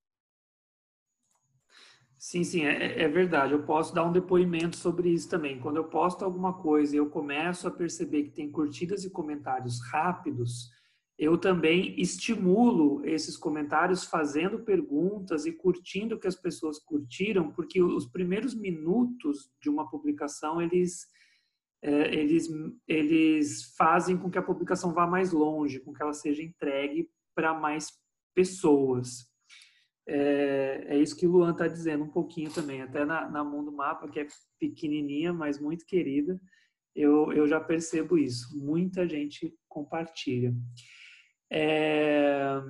Sim, 2.25 2.43
sim, 2.43 2.65
é, 2.65 3.03
é, 3.03 3.07
verdade. 3.07 3.53
Eu 3.53 3.65
posso 3.65 3.95
dar 3.95 4.03
um 4.03 4.11
depoimento 4.11 4.77
sobre 4.77 5.11
isso 5.11 5.29
também. 5.29 5.61
Quando 5.61 5.77
eu 5.77 5.85
posto 5.85 6.25
alguma 6.25 6.55
coisa 6.55 6.97
e 6.97 6.99
eu 6.99 7.11
começo 7.11 7.69
a 7.69 7.71
perceber 7.71 8.23
que 8.25 8.31
tem 8.31 8.51
curtidas 8.51 9.05
e 9.05 9.11
comentários 9.11 9.79
rápidos, 9.91 10.71
eu 11.19 11.37
também 11.37 12.01
estimulo 12.01 13.05
esses 13.05 13.37
comentários 13.37 14.05
fazendo 14.05 14.61
perguntas 14.61 15.45
e 15.45 15.53
curtindo 15.53 16.15
o 16.15 16.19
que 16.19 16.27
as 16.27 16.35
pessoas 16.35 16.79
curtiram, 16.79 17.53
porque 17.53 17.83
os 17.83 18.07
primeiros 18.07 18.55
minutos 18.55 19.51
de 19.61 19.69
uma 19.69 19.87
publicação 19.91 20.63
eles 20.63 21.07
é, 21.83 22.15
eles, 22.15 22.49
eles 22.89 23.75
fazem 23.77 24.17
com 24.17 24.31
que 24.31 24.39
a 24.39 24.43
publicação 24.43 24.95
vá 24.95 25.07
mais 25.07 25.31
longe, 25.31 25.81
com 25.81 25.93
que 25.93 26.03
ela 26.03 26.15
seja 26.15 26.43
entregue 26.43 27.07
para 27.35 27.53
mais 27.53 27.93
pessoas. 28.35 29.34
É, 30.07 30.85
é, 30.89 30.99
isso 30.99 31.17
que 31.17 31.27
o 31.27 31.31
Luan 31.31 31.53
está 31.53 31.67
dizendo 31.67 32.05
um 32.05 32.11
pouquinho 32.11 32.53
também. 32.53 32.83
Até 32.83 33.05
na, 33.05 33.29
na 33.29 33.43
Mundo 33.43 33.73
Mapa, 33.73 34.09
que 34.09 34.21
é 34.21 34.27
pequenininha, 34.59 35.33
mas 35.33 35.59
muito 35.59 35.87
querida, 35.87 36.39
eu, 36.95 37.33
eu 37.33 37.47
já 37.47 37.61
percebo 37.61 38.19
isso. 38.19 38.59
Muita 38.59 39.09
gente 39.09 39.55
compartilha. 39.69 40.55
É, 41.51 42.61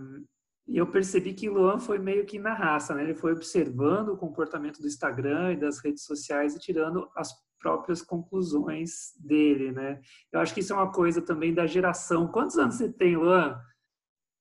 eu 0.67 0.87
percebi 0.87 1.35
que 1.35 1.49
o 1.49 1.55
Luan 1.55 1.79
foi 1.79 1.99
meio 1.99 2.25
que 2.25 2.39
na 2.39 2.55
raça, 2.55 2.95
né? 2.95 3.03
Ele 3.03 3.15
foi 3.15 3.33
observando 3.33 4.11
o 4.11 4.17
comportamento 4.17 4.81
do 4.81 4.87
Instagram 4.87 5.53
e 5.53 5.57
das 5.57 5.79
redes 5.79 6.05
sociais 6.05 6.55
e 6.55 6.61
tirando 6.61 7.11
as 7.17 7.33
próprias 7.59 8.03
conclusões 8.03 9.15
dele, 9.19 9.73
né? 9.73 10.01
Eu 10.33 10.41
acho 10.41 10.55
que 10.55 10.61
isso 10.61 10.73
é 10.73 10.77
uma 10.77 10.93
coisa 10.93 11.21
também 11.21 11.53
da 11.53 11.67
geração. 11.67 12.29
Quantos 12.29 12.59
anos 12.59 12.77
você 12.77 12.93
tem, 12.93 13.17
Luan? 13.17 13.59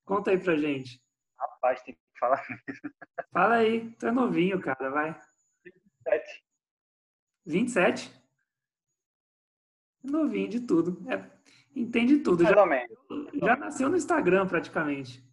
Conta 0.04 0.30
aí 0.30 0.38
pra 0.38 0.56
gente. 0.56 1.00
Rapaz, 1.38 1.82
tem 1.82 1.96
que 2.14 2.18
falar 2.18 2.44
Fala 3.32 3.56
aí, 3.56 3.90
tu 3.98 4.06
é 4.06 4.12
novinho, 4.12 4.60
cara, 4.60 4.90
vai. 4.90 5.16
27. 5.64 6.44
27? 7.46 8.24
Novinho 10.02 10.48
de 10.48 10.60
tudo. 10.60 10.98
É, 11.10 11.30
entende 11.74 12.20
tudo. 12.20 12.44
Já, 12.44 12.54
já 13.34 13.56
nasceu 13.56 13.88
no 13.88 13.96
Instagram, 13.96 14.46
praticamente. 14.46 15.24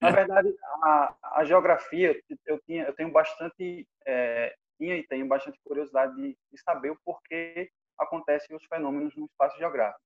Na 0.00 0.10
verdade, 0.10 0.54
a, 0.82 1.16
a 1.22 1.44
geografia, 1.44 2.20
eu, 2.46 2.60
tinha, 2.60 2.84
eu 2.84 2.94
tenho 2.94 3.10
bastante 3.10 3.86
é, 4.06 4.54
tinha 4.80 4.96
e 4.96 5.06
tenho 5.06 5.28
bastante 5.28 5.60
curiosidade 5.62 6.14
de, 6.16 6.36
de 6.50 6.62
saber 6.62 6.90
o 6.90 6.98
porquê 7.04 7.70
acontecem 7.98 8.56
os 8.56 8.64
fenômenos 8.64 9.14
no 9.14 9.26
espaço 9.26 9.58
geográfico. 9.58 10.00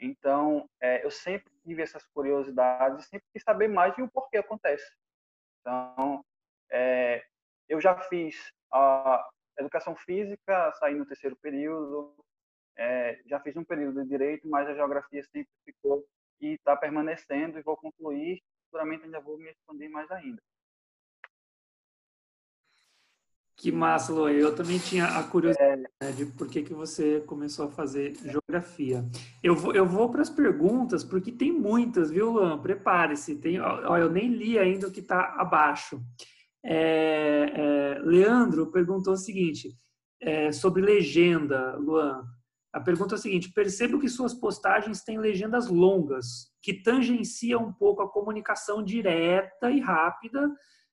Então, 0.00 0.68
é, 0.80 1.04
eu 1.04 1.10
sempre 1.10 1.52
tive 1.64 1.82
essas 1.82 2.04
curiosidades 2.14 3.04
e 3.04 3.08
sempre 3.08 3.26
quis 3.32 3.42
saber 3.42 3.68
mais 3.68 3.94
de 3.96 4.02
o 4.02 4.08
porquê 4.08 4.38
acontece. 4.38 4.88
Então, 5.60 6.24
é, 6.70 7.24
eu 7.68 7.80
já 7.80 7.96
fiz 8.08 8.52
a 8.72 9.28
educação 9.58 9.96
física, 9.96 10.72
saí 10.74 10.94
no 10.94 11.06
terceiro 11.06 11.36
período, 11.36 12.14
é, 12.76 13.20
já 13.26 13.40
fiz 13.40 13.56
um 13.56 13.64
período 13.64 14.02
de 14.02 14.08
direito, 14.08 14.48
mas 14.48 14.68
a 14.68 14.74
geografia 14.74 15.22
sempre 15.24 15.50
ficou 15.64 16.06
e 16.40 16.54
está 16.54 16.76
permanecendo 16.76 17.58
e 17.58 17.62
vou 17.62 17.76
concluir. 17.76 18.40
Futuramente 18.66 19.04
ainda 19.04 19.20
vou 19.20 19.36
me 19.36 19.50
expandir 19.50 19.90
mais 19.90 20.08
ainda. 20.10 20.40
Que 23.58 23.72
massa, 23.72 24.12
Luan. 24.12 24.30
Eu 24.30 24.54
também 24.54 24.78
tinha 24.78 25.04
a 25.04 25.24
curiosidade 25.24 25.82
é... 26.00 26.12
de 26.12 26.24
por 26.26 26.46
que, 26.46 26.62
que 26.62 26.72
você 26.72 27.20
começou 27.26 27.66
a 27.66 27.70
fazer 27.70 28.14
geografia. 28.24 29.04
Eu 29.42 29.56
vou, 29.56 29.74
eu 29.74 29.84
vou 29.84 30.08
para 30.08 30.22
as 30.22 30.30
perguntas, 30.30 31.02
porque 31.02 31.32
tem 31.32 31.50
muitas, 31.50 32.08
viu, 32.08 32.30
Luan? 32.30 32.56
Prepare-se. 32.58 33.34
Tem, 33.34 33.60
ó, 33.60 33.98
eu 33.98 34.08
nem 34.08 34.28
li 34.28 34.56
ainda 34.56 34.86
o 34.86 34.92
que 34.92 35.00
está 35.00 35.34
abaixo. 35.36 36.00
É, 36.64 37.52
é, 37.52 37.98
Leandro 38.04 38.70
perguntou 38.70 39.14
o 39.14 39.18
seguinte, 39.18 39.76
é, 40.22 40.52
sobre 40.52 40.80
legenda, 40.80 41.74
Luan. 41.78 42.24
A 42.72 42.78
pergunta 42.78 43.16
é 43.16 43.18
a 43.18 43.20
seguinte: 43.20 43.52
percebo 43.52 43.98
que 43.98 44.08
suas 44.08 44.34
postagens 44.34 45.02
têm 45.02 45.18
legendas 45.18 45.66
longas, 45.66 46.52
que 46.62 46.74
tangenciam 46.80 47.64
um 47.64 47.72
pouco 47.72 48.02
a 48.02 48.08
comunicação 48.08 48.84
direta 48.84 49.68
e 49.68 49.80
rápida 49.80 50.48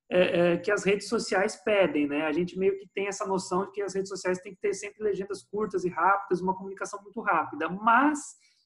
é, 0.10 0.54
é, 0.54 0.58
que 0.58 0.72
as 0.72 0.84
redes 0.84 1.08
sociais 1.08 1.56
pedem, 1.56 2.08
né? 2.08 2.26
A 2.26 2.32
gente 2.32 2.58
meio 2.58 2.78
que 2.78 2.88
tem 2.94 3.08
essa 3.08 3.26
noção 3.26 3.66
de 3.66 3.72
que 3.72 3.82
as 3.82 3.96
redes 3.96 4.10
sociais 4.10 4.40
têm 4.40 4.54
que 4.54 4.62
ter 4.62 4.74
sempre 4.74 5.04
legendas 5.04 5.44
curtas 5.44 5.84
e 5.84 5.90
rápidas, 5.90 6.42
uma 6.42 6.56
comunicação 6.56 7.02
muito 7.02 7.20
rápida. 7.22 7.68
Mas 7.70 8.20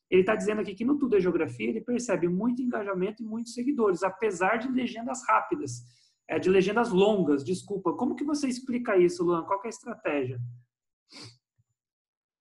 ele 0.09 0.21
está 0.21 0.35
dizendo 0.35 0.59
aqui 0.61 0.75
que 0.75 0.83
no 0.83 0.97
Tudo 0.97 1.15
é 1.15 1.19
Geografia 1.19 1.69
ele 1.69 1.81
percebe 1.81 2.27
muito 2.27 2.61
engajamento 2.61 3.23
e 3.23 3.25
muitos 3.25 3.53
seguidores, 3.53 4.03
apesar 4.03 4.57
de 4.57 4.69
legendas 4.69 5.25
rápidas, 5.25 5.81
é, 6.27 6.37
de 6.37 6.49
legendas 6.49 6.89
longas. 6.89 7.43
Desculpa. 7.43 7.93
Como 7.93 8.15
que 8.15 8.25
você 8.25 8.47
explica 8.47 8.97
isso, 8.97 9.23
Luan? 9.23 9.45
Qual 9.45 9.61
é 9.63 9.67
a 9.67 9.69
estratégia? 9.69 10.39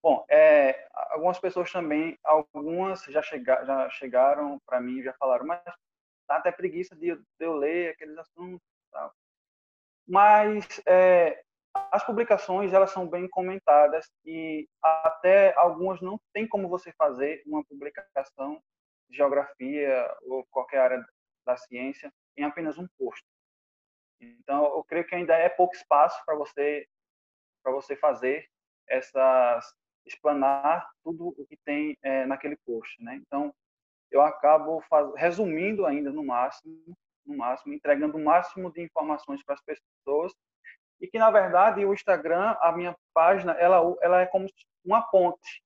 Bom, 0.03 0.25
é, 0.29 0.89
algumas 1.11 1.39
pessoas 1.39 1.71
também, 1.71 2.19
algumas 2.25 3.05
já, 3.05 3.23
chega, 3.23 3.65
já 3.65 3.89
chegaram 3.91 4.59
para 4.67 4.81
mim 4.81 4.99
e 4.99 5.03
já 5.03 5.13
falaram, 5.15 5.47
mas 5.47 5.61
dá 6.29 6.37
até 6.37 6.51
preguiça 6.51 6.97
de, 6.97 7.15
de 7.15 7.23
eu 7.41 7.55
ler 7.55 7.91
aqueles 7.91 8.17
assuntos 8.19 8.78
Mas 10.07 10.81
é, 10.87 11.43
as 11.91 12.05
publicações 12.05 12.73
elas 12.73 12.91
são 12.91 13.07
bem 13.07 13.29
comentadas 13.29 14.11
e 14.25 14.67
até 14.83 15.55
algumas 15.57 16.01
não 16.01 16.19
tem 16.33 16.49
como 16.49 16.69
você 16.69 16.93
fazer 16.93 17.43
uma 17.47 17.65
publicação 17.65 18.63
de 19.09 19.17
geografia 19.17 20.17
ou 20.23 20.47
qualquer 20.51 20.79
área 20.79 21.05
da 21.47 21.57
ciência 21.57 22.13
em 22.37 22.45
apenas 22.45 22.79
um 22.79 22.87
post. 22.99 23.25
Então, 24.21 24.65
eu 24.65 24.85
creio 24.85 25.07
que 25.07 25.15
ainda 25.15 25.35
é 25.35 25.49
pouco 25.49 25.75
espaço 25.75 26.21
para 26.25 26.35
você 26.35 26.87
para 27.63 27.73
você 27.73 27.97
fazer 27.97 28.49
essas 28.89 29.75
explanar 30.07 30.89
tudo 31.05 31.35
o 31.37 31.47
que 31.47 31.57
tem 31.65 31.97
é, 32.03 32.25
naquele 32.25 32.57
post, 32.65 33.03
né? 33.03 33.17
Então, 33.17 33.55
eu 34.11 34.23
acabo 34.23 34.81
faz... 34.89 35.13
resumindo 35.17 35.85
ainda 35.85 36.11
no 36.11 36.25
máximo 36.25 36.97
no 37.29 37.37
máximo, 37.37 37.75
entregando 37.75 38.17
o 38.17 38.25
máximo 38.25 38.73
de 38.73 38.83
informações 38.83 39.43
para 39.45 39.55
as 39.55 39.61
pessoas. 39.61 40.33
E 41.01 41.07
que, 41.07 41.19
na 41.19 41.31
verdade, 41.31 41.85
o 41.85 41.93
Instagram, 41.93 42.57
a 42.61 42.73
minha 42.73 42.97
página, 43.15 43.53
ela, 43.53 43.81
ela 44.01 44.21
é 44.23 44.27
como 44.27 44.49
uma 44.85 45.03
ponte. 45.03 45.63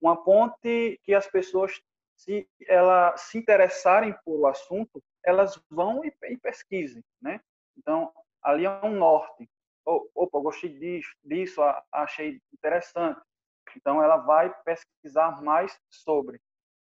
Uma 0.00 0.22
ponte 0.22 1.00
que 1.02 1.14
as 1.14 1.26
pessoas, 1.26 1.80
se 2.16 2.48
ela 2.66 3.16
se 3.16 3.38
interessarem 3.38 4.14
por 4.24 4.40
o 4.40 4.46
assunto, 4.46 5.02
elas 5.24 5.58
vão 5.70 6.04
e, 6.04 6.12
e 6.24 6.36
pesquisem, 6.36 7.02
né? 7.20 7.40
Então, 7.76 8.12
ali 8.42 8.64
é 8.64 8.70
um 8.84 8.94
norte. 8.94 9.48
Opa, 9.84 10.38
gostei 10.40 10.70
disso, 10.78 11.10
disso, 11.24 11.60
achei 11.92 12.40
interessante. 12.52 13.20
Então, 13.76 14.02
ela 14.02 14.18
vai 14.18 14.52
pesquisar 14.64 15.42
mais 15.42 15.78
sobre. 15.88 16.40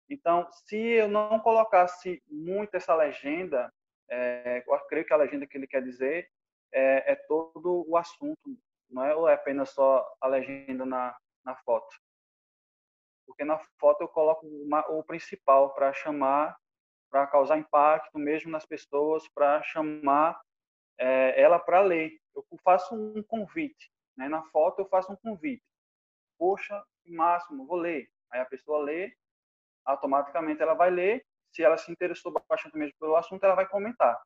Então, 0.10 0.48
se 0.52 0.78
eu 0.78 1.08
não 1.08 1.40
colocasse 1.40 2.22
muito 2.30 2.76
essa 2.76 2.96
legenda, 2.96 3.72
é, 4.10 4.64
eu 4.68 4.80
creio 4.88 5.06
que 5.06 5.14
a 5.14 5.18
legenda 5.18 5.48
que 5.48 5.58
ele 5.58 5.68
quer 5.68 5.82
dizer 5.82 6.30
é, 6.72 7.14
é, 7.14 7.16
todo 7.16 7.86
o 7.88 7.98
assunto, 7.98 8.58
não 8.90 9.04
é, 9.04 9.16
ou 9.16 9.28
é 9.28 9.34
apenas 9.34 9.72
só 9.72 10.06
a 10.22 10.28
legenda 10.28 10.86
na, 10.86 11.18
na 11.44 11.56
foto. 11.56 11.96
Porque 13.26 13.44
na 13.44 13.58
foto 13.80 14.02
eu 14.02 14.08
coloco 14.08 14.46
uma, 14.46 14.88
o 14.92 15.04
principal 15.04 15.74
para 15.74 15.92
chamar, 15.94 16.56
para 17.10 17.26
causar 17.28 17.58
impacto 17.58 18.20
mesmo 18.20 18.52
nas 18.52 18.66
pessoas, 18.66 19.28
para 19.30 19.64
chamar 19.64 20.40
é, 21.00 21.42
ela 21.42 21.58
para 21.58 21.82
ler. 21.82 22.20
Eu 22.36 22.46
faço 22.64 22.94
um 22.94 23.24
convite. 23.24 23.92
Né? 24.16 24.30
Na 24.30 24.44
foto 24.44 24.80
eu 24.82 24.86
faço 24.88 25.12
um 25.12 25.16
convite. 25.16 25.64
Poxa, 26.38 26.84
máximo, 27.06 27.66
vou 27.66 27.78
ler. 27.78 28.10
Aí 28.30 28.40
a 28.40 28.46
pessoa 28.46 28.84
lê 28.84 29.16
automaticamente 29.86 30.62
ela 30.62 30.74
vai 30.74 30.90
ler. 30.90 31.26
Se 31.52 31.64
ela 31.64 31.78
se 31.78 31.92
interessou 31.92 32.34
bastante 32.50 32.78
mesmo 32.78 32.96
pelo 33.00 33.16
assunto, 33.16 33.44
ela 33.44 33.56
vai 33.56 33.68
comentar. 33.68 34.18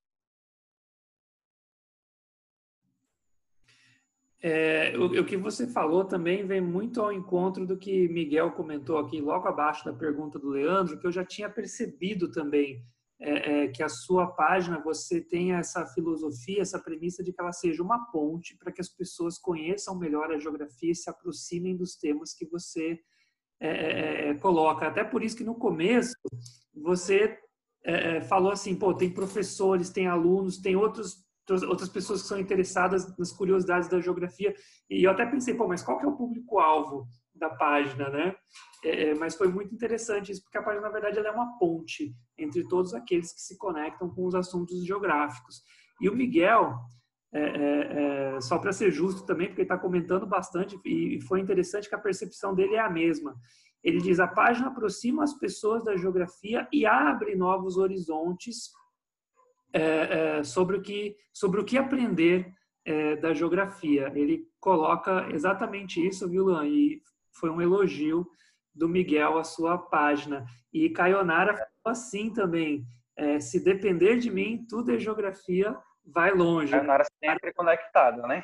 É, 4.42 4.98
o, 4.98 5.06
o, 5.06 5.26
que 5.26 5.36
você 5.36 5.68
falou 5.68 6.06
também 6.06 6.46
vem 6.48 6.62
muito 6.62 7.02
ao 7.02 7.12
encontro 7.12 7.66
do 7.66 7.78
que 7.78 8.08
Miguel 8.08 8.54
comentou 8.54 8.98
aqui 8.98 9.20
logo 9.20 9.48
abaixo 9.48 9.84
da 9.84 9.92
pergunta 9.92 10.40
do 10.40 10.50
Leandro, 10.50 10.98
que 10.98 11.06
eu 11.06 11.12
já 11.12 11.26
tinha 11.26 11.50
percebido 11.50 12.32
também 12.32 12.82
é, 13.20 13.64
é, 13.64 13.68
que 13.68 13.84
a 13.84 13.90
sua 13.90 14.28
página 14.28 14.80
você 14.80 15.20
tem 15.20 15.54
essa 15.54 15.86
filosofia, 15.88 16.62
essa 16.62 16.80
premissa 16.80 17.22
de 17.22 17.34
que 17.34 17.42
ela 17.42 17.52
seja 17.52 17.84
uma 17.84 18.10
ponte 18.12 18.58
para 18.58 18.72
que 18.72 18.80
as 18.80 18.88
pessoas 18.88 19.38
conheçam 19.38 19.98
melhor 20.00 20.32
a 20.32 20.40
geografia 20.40 20.92
e 20.92 20.96
se 20.96 21.10
aproximem 21.10 21.76
dos 21.76 21.98
temas 21.98 22.34
que 22.34 22.46
você 22.46 22.98
é, 23.60 23.70
é, 23.70 24.30
é, 24.30 24.34
coloca. 24.36 24.88
Até 24.88 25.04
por 25.04 25.24
isso 25.24 25.36
que 25.36 25.44
no 25.44 25.56
começo 25.56 26.16
você 26.74 27.38
é, 27.84 28.18
é, 28.18 28.22
falou 28.22 28.52
assim, 28.52 28.76
pô, 28.76 28.94
tem 28.94 29.10
professores, 29.10 29.90
tem 29.90 30.08
alunos, 30.08 30.58
tem 30.58 30.76
outros 30.76 31.28
outras 31.68 31.90
pessoas 31.90 32.22
que 32.22 32.28
são 32.28 32.40
interessadas 32.40 33.18
nas 33.18 33.32
curiosidades 33.32 33.90
da 33.90 34.00
geografia. 34.00 34.54
E 34.88 35.04
eu 35.04 35.10
até 35.10 35.26
pensei, 35.26 35.56
pô, 35.56 35.68
mas 35.68 35.82
qual 35.82 35.98
que 35.98 36.06
é 36.06 36.08
o 36.08 36.16
público-alvo 36.16 37.08
da 37.34 37.50
página, 37.50 38.08
né? 38.10 38.36
É, 38.84 39.16
mas 39.16 39.36
foi 39.36 39.48
muito 39.48 39.74
interessante 39.74 40.32
isso, 40.32 40.44
porque 40.44 40.58
a 40.58 40.62
página, 40.64 40.84
na 40.84 40.92
verdade, 40.92 41.18
ela 41.18 41.30
é 41.30 41.32
uma 41.32 41.58
ponte 41.58 42.14
entre 42.38 42.68
todos 42.68 42.94
aqueles 42.94 43.34
que 43.34 43.42
se 43.42 43.58
conectam 43.58 44.10
com 44.10 44.26
os 44.26 44.36
assuntos 44.36 44.86
geográficos. 44.86 45.64
E 46.00 46.08
o 46.08 46.16
Miguel, 46.16 46.76
é, 47.32 47.42
é, 47.42 48.36
é, 48.36 48.42
só 48.42 48.58
para 48.58 48.74
ser 48.74 48.92
justo 48.92 49.24
também, 49.24 49.48
porque 49.48 49.62
ele 49.62 49.66
está 49.66 49.78
comentando 49.78 50.26
bastante 50.26 50.80
e 50.84 51.22
foi 51.22 51.40
interessante 51.40 51.88
que 51.88 51.94
a 51.94 52.00
percepção 52.00 52.56
dele 52.56 52.76
é 52.76 52.80
a 52.80 52.90
mesma. 52.90 53.36
Ele 53.84 54.00
diz: 54.00 54.20
a 54.20 54.28
página 54.28 54.68
aproxima 54.68 55.24
as 55.24 55.34
pessoas 55.34 55.84
da 55.84 55.96
geografia 55.96 56.68
e 56.74 56.86
abre 56.88 57.36
novos 57.36 57.78
horizontes 57.78 58.72
é, 59.72 60.40
é, 60.40 60.44
sobre, 60.44 60.78
o 60.78 60.82
que, 60.82 61.16
sobre 61.32 61.62
o 61.62 61.66
que 61.66 61.78
aprender 61.78 62.52
é, 62.84 63.16
da 63.18 63.32
geografia. 63.32 64.12
Ele 64.16 64.48
coloca 64.60 65.30
exatamente 65.32 66.06
isso, 66.06 66.28
viu, 66.28 66.46
Luan? 66.46 66.68
E 66.68 67.00
foi 67.32 67.52
um 67.52 67.62
elogio 67.62 68.28
do 68.74 68.90
Miguel 68.90 69.38
à 69.38 69.44
sua 69.44 69.78
página. 69.78 70.46
E 70.74 70.90
Caionara 70.90 71.54
falou 71.54 71.70
assim 71.86 72.34
também: 72.34 72.84
se 73.40 73.64
depender 73.64 74.18
de 74.18 74.32
mim, 74.32 74.66
tudo 74.68 74.92
é 74.92 74.98
geografia 74.98 75.78
vai 76.14 76.32
longe. 76.32 76.72
Caionara 76.72 77.06
sempre 77.24 77.54
conectada, 77.54 78.28
né? 78.28 78.44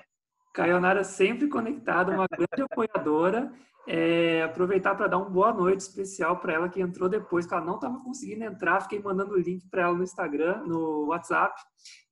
Caionara 0.53 1.03
sempre 1.03 1.47
conectada, 1.47 2.11
uma 2.11 2.27
grande 2.31 2.61
apoiadora. 2.61 3.51
É, 3.87 4.41
aproveitar 4.41 4.95
para 4.95 5.07
dar 5.07 5.17
uma 5.17 5.29
boa 5.29 5.53
noite 5.53 5.81
especial 5.81 6.37
para 6.39 6.53
ela 6.53 6.69
que 6.69 6.81
entrou 6.81 7.07
depois, 7.07 7.45
que 7.45 7.53
ela 7.53 7.63
não 7.63 7.75
estava 7.75 7.99
conseguindo 8.03 8.43
entrar. 8.43 8.81
Fiquei 8.81 8.99
mandando 8.99 9.33
o 9.33 9.39
link 9.39 9.67
para 9.69 9.83
ela 9.83 9.93
no 9.93 10.03
Instagram, 10.03 10.63
no 10.65 11.05
WhatsApp, 11.07 11.61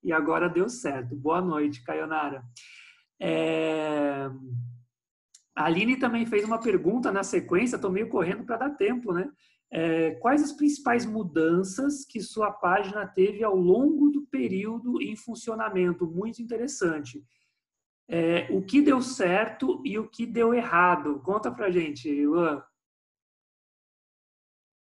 e 0.03 0.13
agora 0.13 0.47
deu 0.47 0.69
certo. 0.69 1.15
Boa 1.15 1.41
noite, 1.41 1.83
Caionara. 1.83 2.43
É... 3.19 4.29
A 5.55 5.65
Aline 5.65 5.97
também 5.97 6.25
fez 6.25 6.43
uma 6.43 6.59
pergunta 6.59 7.11
na 7.11 7.23
sequência, 7.23 7.75
estou 7.75 7.91
meio 7.91 8.09
correndo 8.09 8.43
para 8.43 8.57
dar 8.57 8.69
tempo, 8.71 9.13
né? 9.13 9.29
É, 9.75 10.11
quais 10.15 10.43
as 10.43 10.51
principais 10.51 11.03
mudanças 11.03 12.05
que 12.05 12.21
sua 12.21 12.51
página 12.51 13.07
teve 13.07 13.43
ao 13.43 13.55
longo 13.55 14.11
do 14.11 14.21
período 14.27 15.01
em 15.01 15.15
funcionamento? 15.15 16.05
Muito 16.05 16.43
interessante. 16.43 17.25
É, 18.07 18.51
o 18.51 18.63
que 18.63 18.83
deu 18.83 19.01
certo 19.01 19.81
e 19.83 19.97
o 19.97 20.07
que 20.07 20.27
deu 20.27 20.53
errado? 20.53 21.19
Conta 21.21 21.51
pra 21.51 21.71
gente, 21.71 22.23
Luan. 22.23 22.63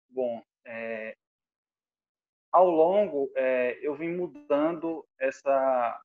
Bom, 0.08 0.40
é, 0.64 1.16
ao 2.52 2.70
longo 2.70 3.28
é, 3.34 3.76
eu 3.84 3.96
vim 3.96 4.10
mudando 4.10 5.04
essa 5.18 6.00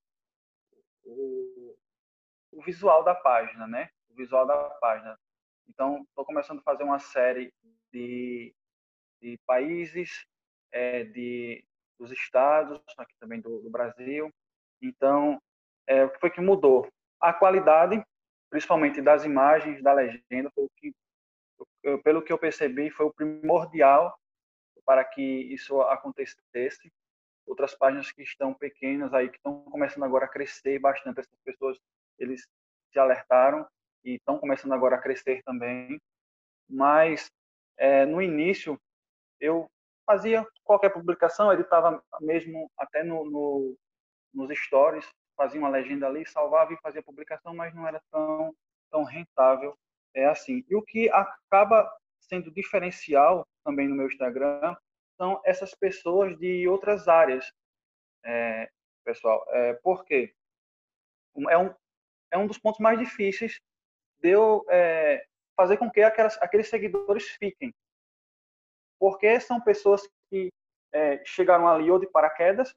o, 1.04 1.78
o, 2.52 2.64
visual 2.64 3.04
da 3.04 3.14
página, 3.14 3.68
né? 3.68 3.92
O 4.10 4.16
visual 4.16 4.48
da 4.48 4.72
página. 4.82 5.20
Então, 5.68 6.02
estou 6.02 6.26
começando 6.26 6.60
a 6.60 6.64
fazer 6.64 6.84
uma 6.84 6.98
série 6.98 7.54
de 7.94 8.56
de 9.22 9.38
países, 9.46 10.26
é, 10.72 11.04
de, 11.04 11.64
dos 12.00 12.12
estados, 12.12 12.82
aqui 12.98 13.14
também 13.20 13.40
do, 13.40 13.62
do 13.62 13.70
Brasil. 13.70 14.32
Então, 14.82 15.40
é, 15.88 16.04
o 16.06 16.10
que 16.10 16.20
foi 16.20 16.30
que 16.30 16.42
mudou? 16.42 16.88
A 17.20 17.34
qualidade, 17.34 18.04
principalmente 18.50 19.02
das 19.02 19.24
imagens, 19.24 19.82
da 19.84 19.94
legenda, 19.94 20.52
foi 20.56 20.66
o 20.66 20.70
que, 20.76 20.94
pelo 22.04 22.22
que 22.22 22.34
eu 22.34 22.38
percebi, 22.38 22.90
foi 22.90 23.06
o 23.06 23.14
primordial 23.14 24.18
para 24.86 25.04
que 25.04 25.22
isso 25.22 25.80
acontecesse. 25.82 26.92
Outras 27.46 27.76
páginas 27.76 28.12
que 28.12 28.24
estão 28.24 28.54
pequenas 28.54 29.14
aí, 29.14 29.30
que 29.30 29.38
estão 29.38 29.64
começando 29.66 30.04
agora 30.04 30.26
a 30.26 30.30
crescer 30.30 30.80
bastante, 30.80 31.20
essas 31.20 31.40
pessoas 31.44 31.78
eles 32.18 32.48
se 32.92 33.00
alertaram 33.00 33.68
e 34.04 34.16
estão 34.16 34.38
começando 34.38 34.74
agora 34.74 34.96
a 34.96 35.02
crescer 35.02 35.42
também. 35.44 36.00
Mas 36.70 37.32
é, 37.78 38.06
no 38.06 38.22
início 38.22 38.80
eu 39.42 39.70
fazia 40.06 40.46
qualquer 40.64 40.90
publicação, 40.90 41.52
editava 41.52 42.02
mesmo 42.22 42.72
até 42.78 43.04
no, 43.04 43.26
no, 43.30 43.78
nos 44.34 44.58
stories, 44.58 45.06
fazia 45.36 45.60
uma 45.60 45.70
legenda 45.70 46.08
ali, 46.08 46.26
salvava 46.26 46.74
e 46.74 46.78
fazia 46.78 47.04
publicação, 47.04 47.54
mas 47.54 47.74
não 47.74 47.88
era 47.88 48.02
tão, 48.12 48.56
tão 48.92 49.04
rentável 49.04 49.76
é 50.14 50.26
assim. 50.26 50.64
E 50.70 50.76
o 50.76 50.82
que 50.82 51.10
acaba 51.10 51.92
sendo 52.20 52.52
diferencial 52.52 53.48
também 53.64 53.88
no 53.88 53.96
meu 53.96 54.08
Instagram 54.08 54.76
são 55.18 55.42
essas 55.46 55.74
pessoas 55.74 56.38
de 56.38 56.68
outras 56.68 57.08
áreas, 57.08 57.52
é, 58.24 58.70
pessoal. 59.04 59.44
É, 59.50 59.74
por 59.76 60.06
quê? 60.06 60.34
É 61.50 61.58
um, 61.58 61.74
é 62.32 62.38
um 62.38 62.48
dos 62.48 62.58
pontos 62.58 62.80
mais 62.80 63.00
difíceis 63.00 63.60
de 64.20 64.30
eu 64.30 64.66
é, 64.70 65.26
fazer 65.56 65.78
com 65.78 65.90
que 65.90 66.02
aquelas, 66.02 66.38
aqueles 66.42 66.70
seguidores 66.70 67.28
fiquem 67.40 67.74
porque 69.02 69.40
são 69.40 69.60
pessoas 69.60 70.08
que 70.30 70.54
é, 70.94 71.26
chegaram 71.26 71.68
ali 71.68 71.90
ou 71.90 71.98
de 71.98 72.06
paraquedas 72.06 72.72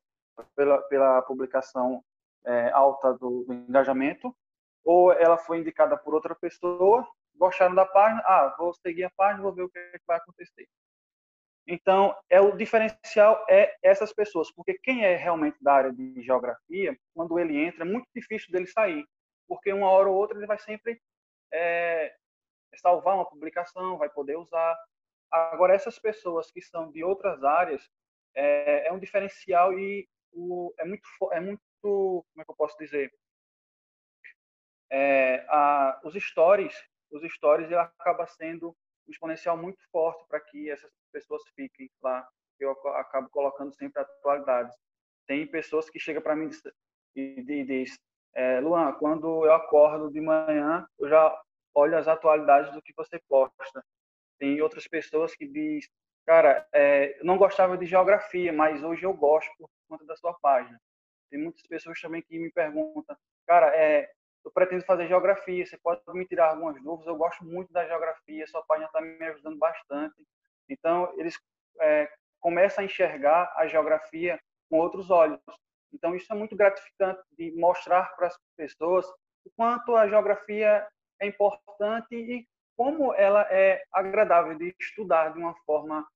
pela, 0.57 0.81
pela 0.85 1.21
publicação 1.21 2.03
é, 2.47 2.71
alta 2.71 3.13
do, 3.13 3.45
do, 3.45 3.53
engajamento, 3.53 4.35
ou 4.83 5.13
ela 5.13 5.37
foi 5.37 5.59
indicada 5.59 5.99
por 5.99 6.15
outra 6.15 6.35
pessoa, 6.35 7.07
gostaram 7.37 7.75
da 7.75 7.85
página, 7.85 8.23
ah, 8.25 8.57
vou 8.59 8.73
seguir 8.73 9.05
a 9.05 9.11
página, 9.15 9.43
vou 9.43 9.53
ver 9.53 9.65
o 9.65 9.69
que, 9.69 9.79
é 9.79 9.99
que 9.99 10.05
vai 10.07 10.17
acontecer. 10.17 10.67
Então, 11.67 12.17
é 12.31 12.41
o 12.41 12.57
diferencial 12.57 13.45
é 13.47 13.77
essas 13.83 14.11
pessoas, 14.15 14.51
porque 14.51 14.79
quem 14.83 15.05
é 15.05 15.17
realmente 15.17 15.63
da 15.63 15.75
área 15.75 15.93
de 15.93 16.23
geografia, 16.23 16.99
quando 17.15 17.39
ele 17.39 17.63
entra, 17.63 17.85
é 17.85 17.87
muito 17.87 18.09
difícil 18.17 18.51
dele 18.51 18.67
sair, 18.67 19.05
porque 19.47 19.71
uma 19.75 19.91
hora 19.91 20.09
ou 20.09 20.17
outra 20.17 20.39
ele 20.39 20.47
vai 20.47 20.59
sempre 20.59 20.99
é, 21.53 22.15
salvar 22.77 23.15
uma 23.15 23.29
publicação, 23.29 23.99
vai 23.99 24.09
poder 24.09 24.39
usar, 24.39 24.75
Agora, 25.35 25.75
essas 25.75 25.99
pessoas 25.99 26.49
que 26.53 26.63
são 26.63 26.93
de 26.93 27.03
outras 27.03 27.43
áreas, 27.43 27.91
é, 28.37 28.87
é 28.87 28.93
um 28.93 29.01
diferencial 29.01 29.77
e 29.77 30.09
o, 30.33 30.73
é, 30.79 30.85
muito, 30.85 31.03
é 31.33 31.41
muito, 31.41 31.61
como 31.83 32.41
é 32.41 32.45
que 32.45 32.51
eu 32.51 32.57
posso 32.57 32.79
dizer? 32.79 33.13
É, 34.91 35.45
a, 35.49 36.01
os 36.05 36.15
stories, 36.15 36.81
os 37.11 37.23
stories, 37.33 37.67
ele 37.67 37.81
acaba 37.81 38.27
sendo 38.29 38.69
um 39.09 39.11
exponencial 39.11 39.57
muito 39.57 39.79
forte 39.91 40.25
para 40.29 40.39
que 40.39 40.71
essas 40.71 40.91
pessoas 41.13 41.43
fiquem 41.57 41.91
lá. 42.01 42.29
Eu 42.61 42.71
acabo 42.95 43.29
colocando 43.31 43.75
sempre 43.75 44.01
atualidades. 44.03 44.77
Tem 45.27 45.45
pessoas 45.47 45.91
que 45.91 45.99
chegam 45.99 46.23
para 46.23 46.37
mim 46.37 46.49
e, 47.17 47.41
e 47.41 47.65
diz, 47.65 47.99
é, 48.35 48.61
Luan, 48.61 48.93
quando 48.95 49.45
eu 49.45 49.53
acordo 49.53 50.13
de 50.13 50.21
manhã, 50.21 50.87
eu 50.99 51.09
já 51.09 51.43
olho 51.75 51.99
as 51.99 52.07
atualidades 52.07 52.73
do 52.73 52.81
que 52.81 52.93
você 52.97 53.21
posta. 53.29 53.85
Tem 54.39 54.61
outras 54.61 54.87
pessoas 54.87 55.35
que 55.35 55.47
diz, 55.47 55.89
cara, 56.27 56.67
é, 56.73 57.19
não 57.23 57.37
gostava 57.39 57.77
de 57.77 57.87
geografia, 57.87 58.53
mas 58.53 58.83
hoje 58.83 59.05
eu 59.05 59.13
gosto 59.15 59.51
por 59.59 59.69
conta 59.89 60.05
da 60.05 60.17
sua 60.17 60.35
página. 60.35 60.81
Tem 61.31 61.41
muitas 61.41 61.63
pessoas 61.63 62.01
também 62.01 62.23
que 62.23 62.39
me 62.39 62.51
perguntam, 62.51 63.17
cara, 63.47 63.75
é, 63.77 64.11
eu 64.45 64.51
pretendo 64.51 64.85
fazer 64.85 65.09
geografia, 65.09 65.65
você 65.65 65.79
pode 65.79 66.03
me 66.13 66.27
tirar 66.27 66.51
algumas 66.51 66.81
dúvidas? 66.83 67.07
Eu 67.07 67.17
gosto 67.17 67.45
muito 67.45 67.73
da 67.73 67.87
geografia, 67.87 68.47
sua 68.47 68.63
página 68.65 68.87
está 68.87 69.01
me 69.01 69.25
ajudando 69.25 69.59
bastante. 69.59 70.27
Então, 70.69 71.13
eles 71.17 71.39
é, 71.81 72.11
começam 72.41 72.83
a 72.83 72.85
enxergar 72.85 73.53
a 73.57 73.67
geografia 73.67 74.39
com 74.69 74.79
outros 74.79 75.11
olhos. 75.11 75.41
Então, 75.93 76.15
isso 76.15 76.31
é 76.33 76.37
muito 76.37 76.55
gratificante 76.55 77.23
de 77.39 77.53
mostrar 77.53 78.15
para 78.17 78.27
as 78.27 78.37
pessoas 78.57 79.07
o 79.45 79.51
quanto 79.57 79.97
a 79.97 80.09
geografia 80.09 80.87
é 81.21 81.27
importante 81.27 82.15
e 82.15 82.47
como 82.77 83.15
ela 83.15 83.43
é 83.51 83.85
agradável 83.93 84.57
de 84.57 84.75
estudar 84.81 85.31
de 85.31 85.39
uma 85.39 85.55
forma 85.65 86.07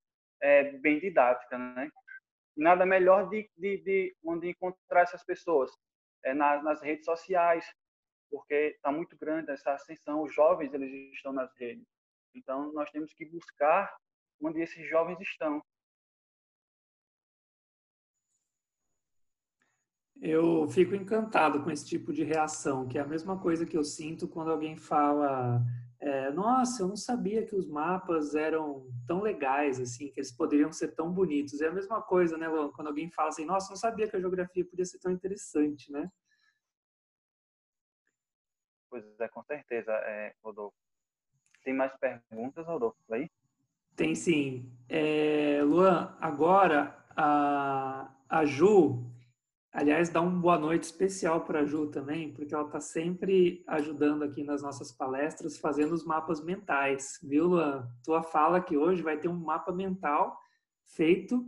é, 0.40 0.72
bem 0.78 1.00
didática, 1.00 1.56
né? 1.56 1.90
Nada 2.56 2.84
melhor 2.84 3.28
de, 3.28 3.48
de, 3.56 3.78
de 3.78 4.16
onde 4.24 4.48
encontrar 4.50 5.02
essas 5.02 5.24
pessoas 5.24 5.70
é 6.24 6.34
nas, 6.34 6.62
nas 6.64 6.80
redes 6.82 7.04
sociais, 7.04 7.64
porque 8.30 8.54
está 8.54 8.90
muito 8.90 9.16
grande 9.16 9.50
essa 9.52 9.72
ascensão. 9.72 10.22
Os 10.22 10.34
jovens 10.34 10.74
eles 10.74 11.12
estão 11.14 11.32
nas 11.32 11.52
redes, 11.56 11.86
então 12.34 12.72
nós 12.72 12.90
temos 12.90 13.12
que 13.14 13.24
buscar 13.24 13.96
onde 14.42 14.61
esses 14.61 14.88
jovens 14.88 15.20
estão. 15.20 15.62
Eu 20.20 20.68
fico 20.68 20.96
encantado 20.96 21.62
com 21.62 21.70
esse 21.70 21.86
tipo 21.86 22.12
de 22.12 22.24
reação, 22.24 22.88
que 22.88 22.98
é 22.98 23.00
a 23.00 23.06
mesma 23.06 23.40
coisa 23.40 23.64
que 23.64 23.76
eu 23.76 23.84
sinto 23.84 24.26
quando 24.26 24.50
alguém 24.50 24.76
fala 24.76 25.62
é, 26.01 26.30
nossa, 26.30 26.82
eu 26.82 26.88
não 26.88 26.96
sabia 26.96 27.44
que 27.44 27.57
os 27.57 27.66
mapas 27.66 28.34
eram 28.34 28.86
tão 29.07 29.20
legais, 29.20 29.80
assim, 29.80 30.11
que 30.11 30.20
eles 30.20 30.30
poderiam 30.30 30.72
ser 30.72 30.94
tão 30.94 31.12
bonitos. 31.12 31.61
É 31.61 31.68
a 31.68 31.72
mesma 31.72 32.01
coisa, 32.01 32.38
né, 32.38 32.46
Luan? 32.49 32.70
Quando 32.70 32.88
alguém 32.88 33.11
fala 33.11 33.30
assim, 33.30 33.44
nossa, 33.44 33.70
não 33.70 33.76
sabia 33.76 34.09
que 34.09 34.16
a 34.16 34.20
geografia 34.20 34.64
podia 34.64 34.84
ser 34.84 35.01
tão 35.01 35.11
interessante, 35.11 35.90
né? 35.90 36.09
Pois 38.88 39.05
é, 39.20 39.28
com 39.28 39.42
certeza, 39.42 39.92
é, 39.92 40.34
Rodolfo. 40.42 40.76
Tem 41.64 41.74
mais 41.74 41.92
perguntas, 41.96 42.64
Rodolfo, 42.64 42.96
aí? 43.11 43.28
Tem 43.96 44.14
sim. 44.14 44.72
É, 44.88 45.61
Luan, 45.64 46.16
agora 46.20 47.05
a, 47.16 48.14
a 48.28 48.44
Ju, 48.44 49.05
Aliás, 49.73 50.09
dá 50.09 50.21
uma 50.21 50.41
boa 50.41 50.59
noite 50.59 50.85
especial 50.85 51.43
para 51.43 51.61
a 51.61 51.64
Ju 51.64 51.89
também, 51.89 52.33
porque 52.33 52.55
ela 52.55 52.64
está 52.64 52.81
sempre 52.81 53.62
ajudando 53.66 54.25
aqui 54.25 54.43
nas 54.43 54.62
nossas 54.62 54.91
palestras, 54.91 55.59
fazendo 55.59 55.93
os 55.93 56.05
mapas 56.05 56.43
mentais. 56.43 57.19
Viu, 57.23 57.47
Luan? 57.47 57.87
Tua 58.03 58.23
fala 58.23 58.62
que 58.62 58.79
hoje 58.79 59.03
vai 59.03 59.19
ter 59.19 59.29
um 59.29 59.39
mapa 59.39 59.71
mental 59.71 60.39
feito 60.87 61.45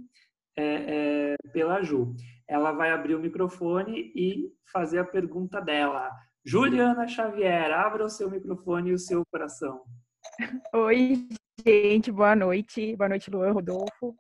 é, 0.55 1.35
é, 1.45 1.49
pela 1.51 1.83
Ju. 1.83 2.15
Ela 2.47 2.73
vai 2.73 2.91
abrir 2.91 3.15
o 3.15 3.21
microfone 3.21 4.13
e 4.15 4.53
fazer 4.71 4.99
a 4.99 5.05
pergunta 5.05 5.61
dela. 5.61 6.11
Juliana 6.45 7.09
Xavier, 7.09 7.73
abra 7.73 8.05
o 8.05 8.11
seu 8.11 8.31
microfone 8.31 8.91
e 8.91 8.95
o 8.95 8.99
seu 8.99 9.23
coração. 9.31 9.83
Oi, 10.75 11.27
gente, 11.67 12.13
boa 12.13 12.37
noite. 12.37 12.95
Boa 12.97 13.09
noite, 13.09 13.31
Luan, 13.31 13.53
Rodolfo. 13.53 14.15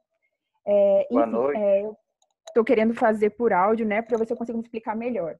É, 0.67 1.07
boa 1.11 1.23
enfim, 1.23 1.33
noite. 1.33 1.97
Estou 2.51 2.65
querendo 2.65 2.95
fazer 2.95 3.31
por 3.31 3.53
áudio, 3.53 3.87
né, 3.87 4.03
para 4.03 4.19
ver 4.19 4.27
se 4.27 4.33
eu 4.33 4.37
consigo 4.37 4.59
me 4.59 4.65
explicar 4.65 4.97
melhor. 4.97 5.37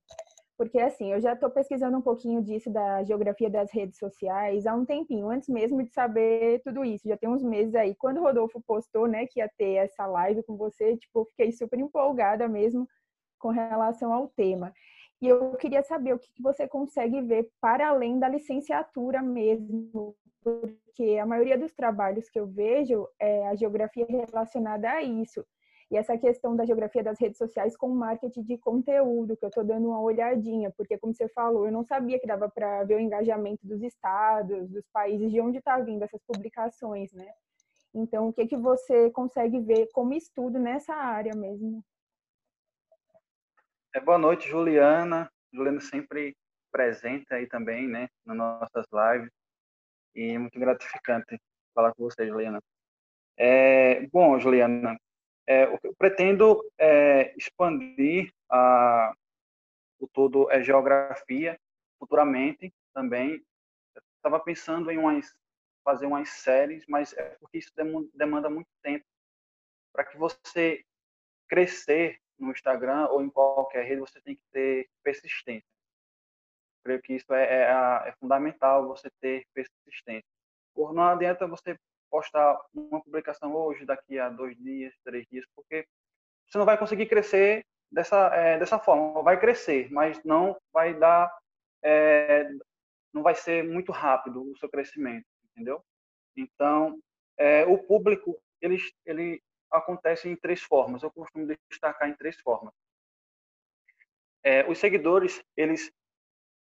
Porque, 0.57 0.79
assim, 0.79 1.13
eu 1.13 1.21
já 1.21 1.33
estou 1.33 1.51
pesquisando 1.51 1.97
um 1.97 2.03
pouquinho 2.03 2.43
disso 2.43 2.71
da 2.71 3.03
geografia 3.03 3.49
das 3.49 3.73
redes 3.73 3.99
sociais 3.99 4.67
há 4.67 4.75
um 4.75 4.85
tempinho, 4.85 5.31
antes 5.31 5.49
mesmo 5.49 5.83
de 5.83 5.91
saber 5.91 6.61
tudo 6.63 6.85
isso. 6.85 7.09
Já 7.09 7.17
tem 7.17 7.31
uns 7.31 7.43
meses 7.43 7.75
aí. 7.75 7.95
Quando 7.95 8.19
o 8.19 8.23
Rodolfo 8.23 8.61
postou, 8.67 9.07
né, 9.07 9.27
que 9.27 9.41
ia 9.41 9.51
ter 9.57 9.77
essa 9.77 10.07
live 10.07 10.43
com 10.43 10.57
você, 10.57 10.97
tipo, 10.99 11.21
eu 11.21 11.25
fiquei 11.25 11.51
super 11.51 11.79
empolgada 11.79 12.47
mesmo 12.47 12.87
com 13.39 13.49
relação 13.49 14.13
ao 14.13 14.29
tema. 14.29 14.73
E 15.21 15.29
eu 15.29 15.53
queria 15.53 15.83
saber 15.83 16.15
o 16.15 16.19
que 16.19 16.29
você 16.41 16.69
consegue 16.69 17.21
ver 17.23 17.51
para 17.61 17.89
além 17.89 18.19
da 18.19 18.29
licenciatura 18.29 19.23
mesmo, 19.23 20.15
porque 20.43 21.19
a 21.19 21.27
maioria 21.27 21.59
dos 21.59 21.73
trabalhos 21.73 22.29
que 22.29 22.39
eu 22.39 22.47
vejo 22.47 23.09
é 23.19 23.47
a 23.49 23.55
geografia 23.55 24.07
relacionada 24.07 24.91
a 24.91 25.03
isso. 25.03 25.45
E 25.91 25.97
essa 25.97 26.17
questão 26.17 26.55
da 26.55 26.65
geografia 26.65 27.03
das 27.03 27.19
redes 27.19 27.37
sociais 27.37 27.77
com 27.77 27.89
marketing 27.89 28.43
de 28.43 28.57
conteúdo, 28.57 29.37
que 29.37 29.45
eu 29.45 29.49
estou 29.49 29.65
dando 29.65 29.89
uma 29.89 30.01
olhadinha, 30.01 30.71
porque, 30.77 30.97
como 30.97 31.13
você 31.13 31.29
falou, 31.31 31.67
eu 31.67 31.73
não 31.73 31.83
sabia 31.83 32.19
que 32.21 32.29
dava 32.29 32.49
para 32.49 32.85
ver 32.85 32.95
o 32.95 33.01
engajamento 33.01 33.67
dos 33.67 33.83
estados, 33.83 34.69
dos 34.71 34.87
países, 34.93 35.33
de 35.33 35.41
onde 35.41 35.59
está 35.59 35.81
vindo 35.81 36.05
essas 36.05 36.23
publicações, 36.23 37.13
né? 37.13 37.27
Então, 37.93 38.29
o 38.29 38.33
que, 38.33 38.47
que 38.47 38.57
você 38.57 39.11
consegue 39.11 39.59
ver 39.59 39.89
como 39.93 40.15
estudo 40.15 40.61
nessa 40.61 40.95
área 40.95 41.35
mesmo? 41.35 41.85
É, 43.93 43.99
boa 43.99 44.19
noite, 44.19 44.49
Juliana. 44.49 45.29
Juliana 45.53 45.81
sempre 45.81 46.37
presente 46.71 47.35
aí 47.35 47.49
também, 47.49 47.89
né, 47.89 48.09
nas 48.25 48.37
nossas 48.37 48.87
lives. 48.93 49.33
E 50.15 50.35
é 50.35 50.39
muito 50.39 50.59
gratificante 50.61 51.37
falar 51.75 51.93
com 51.95 52.05
você, 52.05 52.29
Juliana. 52.29 52.61
É, 53.37 54.07
bom, 54.09 54.39
Juliana, 54.39 54.97
é, 55.51 55.65
eu 55.83 55.93
pretendo 55.99 56.65
é, 56.79 57.35
expandir 57.37 58.33
a, 58.49 59.13
o 59.99 60.07
todo 60.07 60.49
é 60.49 60.63
geografia 60.63 61.59
futuramente 61.99 62.73
também. 62.95 63.45
Estava 64.15 64.39
pensando 64.39 64.93
em 64.93 64.99
umas, 64.99 65.35
fazer 65.83 66.07
umas 66.07 66.29
séries, 66.29 66.85
mas 66.87 67.13
é 67.15 67.37
porque 67.41 67.59
isso 67.59 67.73
demanda 68.15 68.49
muito 68.49 68.69
tempo. 68.81 69.05
Para 69.93 70.05
que 70.05 70.17
você 70.17 70.85
crescer 71.49 72.21
no 72.39 72.53
Instagram 72.53 73.09
ou 73.09 73.21
em 73.21 73.29
qualquer 73.29 73.85
rede, 73.85 74.03
você 74.03 74.21
tem 74.21 74.37
que 74.37 74.45
ter 74.53 74.89
persistência. 75.03 75.67
Creio 76.85 77.03
que 77.03 77.15
isso 77.15 77.35
é, 77.35 77.65
é, 77.65 78.09
é 78.09 78.15
fundamental, 78.21 78.87
você 78.87 79.11
ter 79.21 79.45
persistência. 79.53 80.31
Por 80.73 80.95
não 80.95 81.03
adianta 81.03 81.49
você 81.49 81.77
postar 82.11 82.59
uma 82.75 83.01
publicação 83.03 83.55
hoje, 83.55 83.85
daqui 83.85 84.19
a 84.19 84.29
dois 84.29 84.57
dias, 84.59 84.95
três 85.05 85.27
dias, 85.31 85.45
porque 85.55 85.87
você 86.47 86.59
não 86.59 86.67
vai 86.67 86.77
conseguir 86.77 87.07
crescer 87.07 87.65
dessa, 87.91 88.35
é, 88.35 88.59
dessa 88.59 88.79
forma. 88.79 89.23
Vai 89.23 89.39
crescer, 89.39 89.91
mas 89.91 90.23
não 90.25 90.57
vai 90.73 90.95
dar 90.95 91.33
é, 91.83 92.51
não 93.13 93.23
vai 93.23 93.35
ser 93.35 93.65
muito 93.65 93.93
rápido 93.93 94.43
o 94.43 94.57
seu 94.59 94.69
crescimento, 94.69 95.27
entendeu? 95.51 95.83
Então, 96.37 96.99
é, 97.39 97.65
o 97.65 97.79
público 97.79 98.41
ele, 98.61 98.77
ele 99.05 99.43
acontece 99.71 100.29
em 100.29 100.37
três 100.37 100.63
formas. 100.63 101.03
Eu 101.03 101.11
costumo 101.11 101.47
destacar 101.69 102.09
em 102.09 102.15
três 102.15 102.41
formas. 102.41 102.73
É, 104.43 104.69
os 104.69 104.79
seguidores 104.79 105.43
eles 105.57 105.91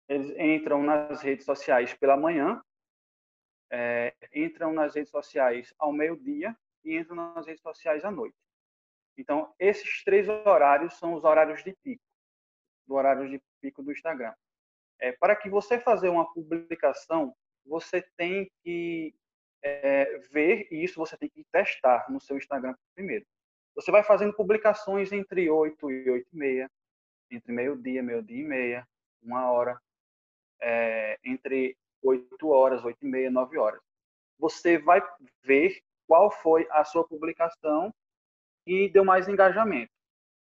eles 0.10 0.38
entram 0.38 0.84
nas 0.84 1.22
redes 1.22 1.46
sociais 1.46 1.94
pela 1.94 2.18
manhã, 2.18 2.62
é, 3.74 4.13
entram 4.36 4.71
nas 4.71 4.93
redes 4.93 5.09
sociais 5.09 5.74
ao 5.80 5.91
meio-dia 5.91 6.55
e 6.86 6.95
entram 6.95 7.15
nas 7.15 7.47
redes 7.47 7.61
sociais 7.63 8.05
à 8.05 8.11
noite. 8.11 8.38
Então, 9.17 9.51
esses 9.57 10.03
três 10.03 10.30
horários 10.30 10.93
são 10.99 11.15
os 11.15 11.24
horários 11.24 11.63
de 11.63 11.76
pico, 11.84 12.03
do 12.88 12.93
horário 12.93 13.28
de 13.28 13.41
pico 13.59 13.82
do 13.82 13.91
Instagram. 13.91 14.34
É, 14.99 15.11
para 15.13 15.36
que 15.36 15.49
você 15.49 15.80
fazer 15.80 16.09
uma 16.09 16.32
publicação, 16.32 17.36
você 17.65 18.03
tem 18.15 18.47
que 18.63 19.15
é, 19.63 20.19
ver, 20.32 20.67
e 20.71 20.84
isso 20.84 20.99
você 20.99 21.17
tem 21.17 21.30
que 21.30 21.43
testar 21.51 22.05
no 22.11 22.21
seu 22.21 22.38
Instagram 22.38 22.76
primeiro. 22.93 23.26
Você 23.74 23.89
vai 23.89 24.03
fazendo 24.03 24.36
publicações 24.36 25.11
entre 25.11 25.49
8 25.49 25.89
e 25.89 26.09
8 26.11 26.28
e 26.32 26.38
meia, 26.38 26.71
entre 27.32 27.51
meio-dia, 27.51 28.03
meio-dia 28.03 28.39
e 28.39 28.43
meia, 28.43 28.88
uma 29.19 29.51
hora, 29.51 29.82
é, 30.61 31.17
entre 31.24 31.76
8 32.04 32.49
horas, 32.49 32.84
8 32.84 32.97
e 33.01 33.08
meia, 33.08 33.32
9 33.32 33.58
horas. 33.58 33.82
Você 34.38 34.78
vai 34.78 35.01
ver 35.43 35.82
qual 36.08 36.30
foi 36.30 36.68
a 36.70 36.84
sua 36.84 37.08
publicação 37.08 37.93
que 38.66 38.89
deu 38.89 39.06
mais 39.06 39.28
engajamento. 39.28 39.91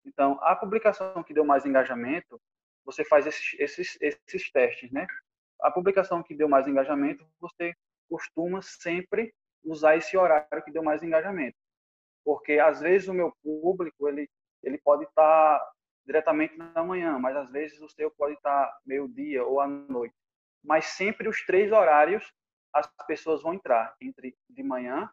Então, 0.05 0.39
a 0.43 0.57
publicação 0.57 1.23
que 1.23 1.35
deu 1.35 1.45
mais 1.45 1.65
engajamento, 1.65 2.41
você 2.85 3.05
faz 3.05 3.27
esses, 3.27 3.55
esses, 3.59 3.99
esses 4.01 4.51
testes, 4.51 4.91
né? 4.91 5.07
A 5.61 5.71
publicação 5.71 6.23
que 6.23 6.35
deu 6.35 6.49
mais 6.49 6.67
engajamento, 6.67 7.25
você 7.41 7.73
costuma 8.09 8.61
sempre 8.61 9.33
usar 9.65 9.97
esse 9.97 10.17
horário 10.17 10.63
que 10.65 10.73
deu 10.73 10.83
mais 10.83 11.03
engajamento. 11.03 11.57
Porque, 12.25 12.59
às 12.59 12.81
vezes, 12.81 13.09
o 13.09 13.15
meu 13.15 13.33
público, 13.43 14.09
ele, 14.09 14.29
ele 14.63 14.79
pode 14.79 15.05
estar 15.05 15.61
diretamente 16.05 16.57
na 16.57 16.83
manhã, 16.83 17.19
mas 17.19 17.37
às 17.37 17.51
vezes 17.51 17.81
o 17.81 17.89
seu 17.89 18.11
pode 18.11 18.35
estar 18.35 18.77
meio-dia 18.85 19.45
ou 19.45 19.61
à 19.61 19.67
noite. 19.67 20.15
Mas 20.63 20.87
sempre 20.87 21.29
os 21.29 21.45
três 21.45 21.73
horários 21.73 22.33
as 22.73 22.89
pessoas 23.07 23.43
vão 23.43 23.55
entrar, 23.55 23.95
entre 24.01 24.35
de 24.49 24.63
manhã, 24.63 25.11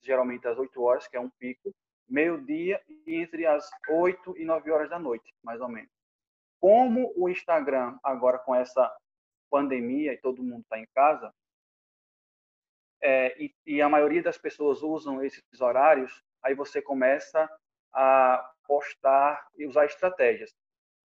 geralmente 0.00 0.46
às 0.46 0.58
8 0.58 0.80
horas, 0.82 1.08
que 1.08 1.16
é 1.16 1.20
um 1.20 1.30
pico, 1.30 1.74
meio-dia 2.08 2.80
e 2.86 3.16
entre 3.16 3.46
as 3.46 3.68
8 3.88 4.36
e 4.38 4.44
9 4.44 4.70
horas 4.70 4.90
da 4.90 4.98
noite, 4.98 5.34
mais 5.42 5.60
ou 5.60 5.68
menos. 5.68 5.90
Como 6.60 7.12
o 7.16 7.28
Instagram, 7.28 7.98
agora 8.02 8.38
com 8.38 8.54
essa 8.54 8.94
pandemia 9.50 10.12
e 10.12 10.18
todo 10.18 10.42
mundo 10.42 10.62
está 10.62 10.78
em 10.78 10.86
casa, 10.94 11.32
é, 13.02 13.42
e, 13.42 13.54
e, 13.66 13.82
a 13.82 13.88
maioria 13.88 14.22
das 14.22 14.38
pessoas 14.38 14.82
usam 14.82 15.22
esses 15.22 15.60
horários, 15.60 16.22
aí 16.42 16.54
você 16.54 16.80
começa 16.80 17.50
a 17.92 18.50
postar 18.66 19.46
e 19.58 19.66
usar 19.66 19.84
estratégias. 19.84 20.50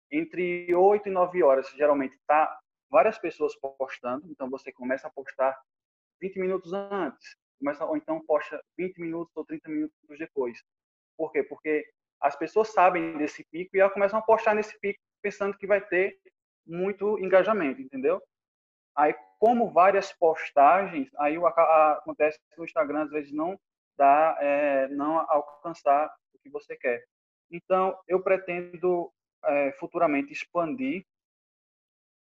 Entre 0.09 0.73
8 0.73 1.09
e 1.09 1.11
9 1.11 1.43
horas, 1.43 1.69
geralmente, 1.69 2.15
está 2.15 2.59
várias 2.93 3.17
pessoas 3.17 3.55
postando, 3.55 4.29
então 4.29 4.47
você 4.51 4.71
começa 4.71 5.07
a 5.07 5.11
postar 5.11 5.59
20 6.21 6.39
minutos 6.39 6.71
antes, 6.73 7.35
começa, 7.59 7.83
ou 7.83 7.97
então 7.97 8.23
posta 8.23 8.63
20 8.77 8.99
minutos 8.99 9.35
ou 9.35 9.43
30 9.43 9.67
minutos 9.67 10.19
depois. 10.19 10.63
Por 11.17 11.31
quê? 11.31 11.41
Porque 11.41 11.83
as 12.21 12.35
pessoas 12.35 12.69
sabem 12.69 13.17
desse 13.17 13.43
pico 13.51 13.75
e 13.75 13.79
elas 13.79 13.93
começam 13.93 14.19
a 14.19 14.21
postar 14.21 14.53
nesse 14.53 14.79
pico 14.79 14.99
pensando 15.23 15.57
que 15.57 15.65
vai 15.65 15.81
ter 15.81 16.19
muito 16.65 17.17
engajamento, 17.17 17.81
entendeu? 17.81 18.21
Aí, 18.95 19.15
como 19.39 19.71
várias 19.71 20.13
postagens, 20.13 21.09
aí 21.17 21.35
o, 21.35 21.47
a, 21.47 21.93
acontece 21.93 22.37
que 22.53 22.61
o 22.61 22.63
Instagram 22.63 23.05
às 23.05 23.09
vezes 23.09 23.31
não 23.31 23.59
dá, 23.97 24.37
é, 24.39 24.87
não 24.89 25.19
alcançar 25.31 26.13
o 26.33 26.37
que 26.37 26.49
você 26.49 26.75
quer. 26.77 27.03
Então, 27.49 27.97
eu 28.07 28.21
pretendo 28.21 29.11
é, 29.45 29.71
futuramente 29.73 30.31
expandir 30.31 31.03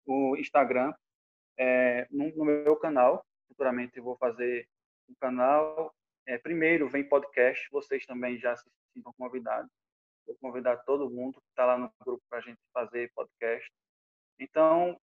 o 0.09 0.35
Instagram 0.35 0.91
é, 1.57 2.07
no, 2.09 2.35
no, 2.35 2.45
meu 2.45 2.75
canal. 2.77 3.23
Futuramente 3.47 3.97
eu 3.97 4.03
vou 4.03 4.17
fazer 4.17 4.67
um 5.07 5.13
canal. 5.19 5.93
É, 6.25 6.37
primeiro 6.37 6.89
vem 6.89 7.07
podcast, 7.07 7.67
vocês 7.71 8.05
também 8.05 8.39
já 8.39 8.55
se 8.55 8.67
sintam 8.93 9.13
convidados. 9.13 9.69
Vou 10.25 10.35
convidar 10.41 10.77
todo 10.77 11.09
mundo 11.09 11.39
que 11.39 11.49
está 11.49 11.65
lá 11.65 11.77
no 11.77 11.91
grupo 12.01 12.23
para 12.27 12.39
a 12.39 12.41
gente 12.41 12.59
fazer 12.73 13.11
podcast. 13.13 13.69
Então, 14.39 14.99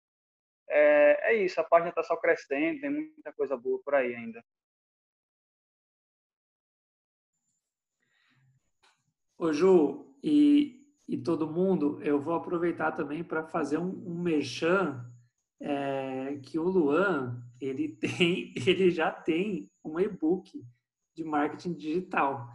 é, 0.69 1.31
é 1.31 1.33
isso, 1.35 1.59
a 1.59 1.63
página 1.63 1.89
está 1.89 2.03
só 2.03 2.15
crescendo, 2.17 2.81
tem 2.81 2.89
muita 2.89 3.33
coisa 3.33 3.57
boa 3.57 3.81
por 3.83 3.95
aí 3.95 4.13
ainda. 4.13 4.43
Ô 9.37 9.51
Ju, 9.51 10.15
e, 10.23 10.80
e 11.11 11.17
todo 11.17 11.51
mundo, 11.51 11.99
eu 12.01 12.21
vou 12.21 12.33
aproveitar 12.33 12.93
também 12.93 13.21
para 13.21 13.43
fazer 13.43 13.77
um, 13.77 13.89
um 14.07 14.17
merchan 14.17 15.05
é, 15.59 16.39
que 16.41 16.57
o 16.57 16.63
Luan, 16.63 17.43
ele 17.59 17.89
tem, 17.99 18.53
ele 18.55 18.89
já 18.89 19.11
tem 19.11 19.69
um 19.83 19.99
e-book 19.99 20.49
de 21.13 21.25
marketing 21.25 21.73
digital. 21.73 22.47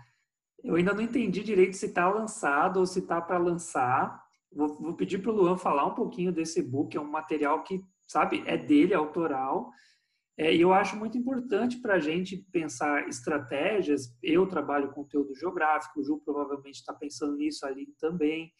Eu 0.64 0.76
ainda 0.76 0.94
não 0.94 1.02
entendi 1.02 1.42
direito 1.42 1.76
se 1.76 1.84
está 1.84 2.08
lançado 2.08 2.78
ou 2.78 2.86
se 2.86 3.00
está 3.00 3.20
para 3.20 3.36
lançar. 3.36 4.24
Vou, 4.50 4.68
vou 4.68 4.94
pedir 4.94 5.18
para 5.18 5.30
o 5.30 5.34
Luan 5.34 5.58
falar 5.58 5.84
um 5.84 5.94
pouquinho 5.94 6.32
desse 6.32 6.60
e-book, 6.60 6.96
é 6.96 7.00
um 7.00 7.10
material 7.10 7.62
que 7.62 7.84
sabe? 8.08 8.42
É 8.46 8.56
dele, 8.56 8.94
é 8.94 8.96
autoral. 8.96 9.70
É, 10.38 10.54
eu 10.54 10.72
acho 10.72 10.96
muito 10.96 11.16
importante 11.16 11.78
para 11.80 11.94
a 11.94 11.98
gente 11.98 12.36
pensar 12.52 13.08
estratégias. 13.08 14.14
Eu 14.22 14.46
trabalho 14.46 14.88
com 14.88 15.02
conteúdo 15.02 15.34
geográfico, 15.34 16.00
o 16.00 16.04
Ju 16.04 16.20
provavelmente 16.22 16.76
está 16.76 16.92
pensando 16.92 17.36
nisso 17.36 17.64
ali 17.64 17.86
também. 17.98 18.52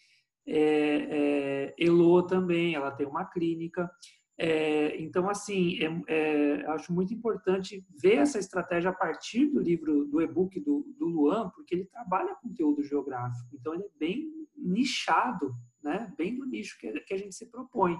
É, 0.47 1.75
é, 1.75 1.75
Elo 1.79 2.23
também, 2.23 2.75
ela 2.75 2.91
tem 2.91 3.07
uma 3.07 3.25
clínica. 3.25 3.91
É, 4.39 5.01
então, 5.01 5.29
assim, 5.29 5.79
é, 5.83 6.03
é, 6.09 6.67
acho 6.69 6.93
muito 6.93 7.13
importante 7.13 7.85
ver 8.01 8.17
essa 8.17 8.39
estratégia 8.39 8.91
a 8.91 8.95
partir 8.95 9.47
do 9.47 9.61
livro, 9.61 10.07
do 10.07 10.21
e-book 10.21 10.59
do, 10.61 10.87
do 10.99 11.07
Luan, 11.07 11.51
porque 11.51 11.75
ele 11.75 11.85
trabalha 11.87 12.37
conteúdo 12.37 12.83
geográfico. 12.83 13.49
Então, 13.55 13.75
ele 13.75 13.85
é 13.85 13.99
bem 13.99 14.31
nichado, 14.57 15.55
né? 15.83 16.13
bem 16.17 16.37
do 16.37 16.47
nicho 16.47 16.79
que, 16.79 16.91
que 17.01 17.15
a 17.15 17.19
gente 17.19 17.35
se 17.35 17.47
propõe. 17.47 17.99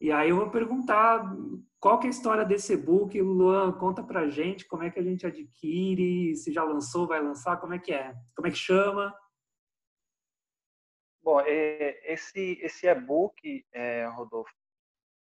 E 0.00 0.10
aí 0.10 0.30
eu 0.30 0.36
vou 0.36 0.50
perguntar 0.50 1.22
qual 1.78 1.98
que 1.98 2.06
é 2.06 2.08
a 2.08 2.10
história 2.10 2.44
desse 2.44 2.72
e-book, 2.72 3.20
Luan, 3.20 3.72
conta 3.78 4.02
pra 4.02 4.28
gente 4.28 4.66
como 4.66 4.82
é 4.82 4.90
que 4.90 4.98
a 4.98 5.02
gente 5.02 5.26
adquire, 5.26 6.34
se 6.36 6.52
já 6.52 6.64
lançou, 6.64 7.06
vai 7.06 7.22
lançar, 7.22 7.58
como 7.60 7.74
é 7.74 7.78
que 7.78 7.92
é? 7.92 8.14
Como 8.34 8.48
é 8.48 8.50
que 8.50 8.56
chama? 8.56 9.14
Bom, 11.22 11.38
é, 11.42 12.12
esse, 12.12 12.58
esse 12.62 12.86
e-book, 12.86 13.66
é, 13.72 14.06
Rodolfo, 14.06 14.50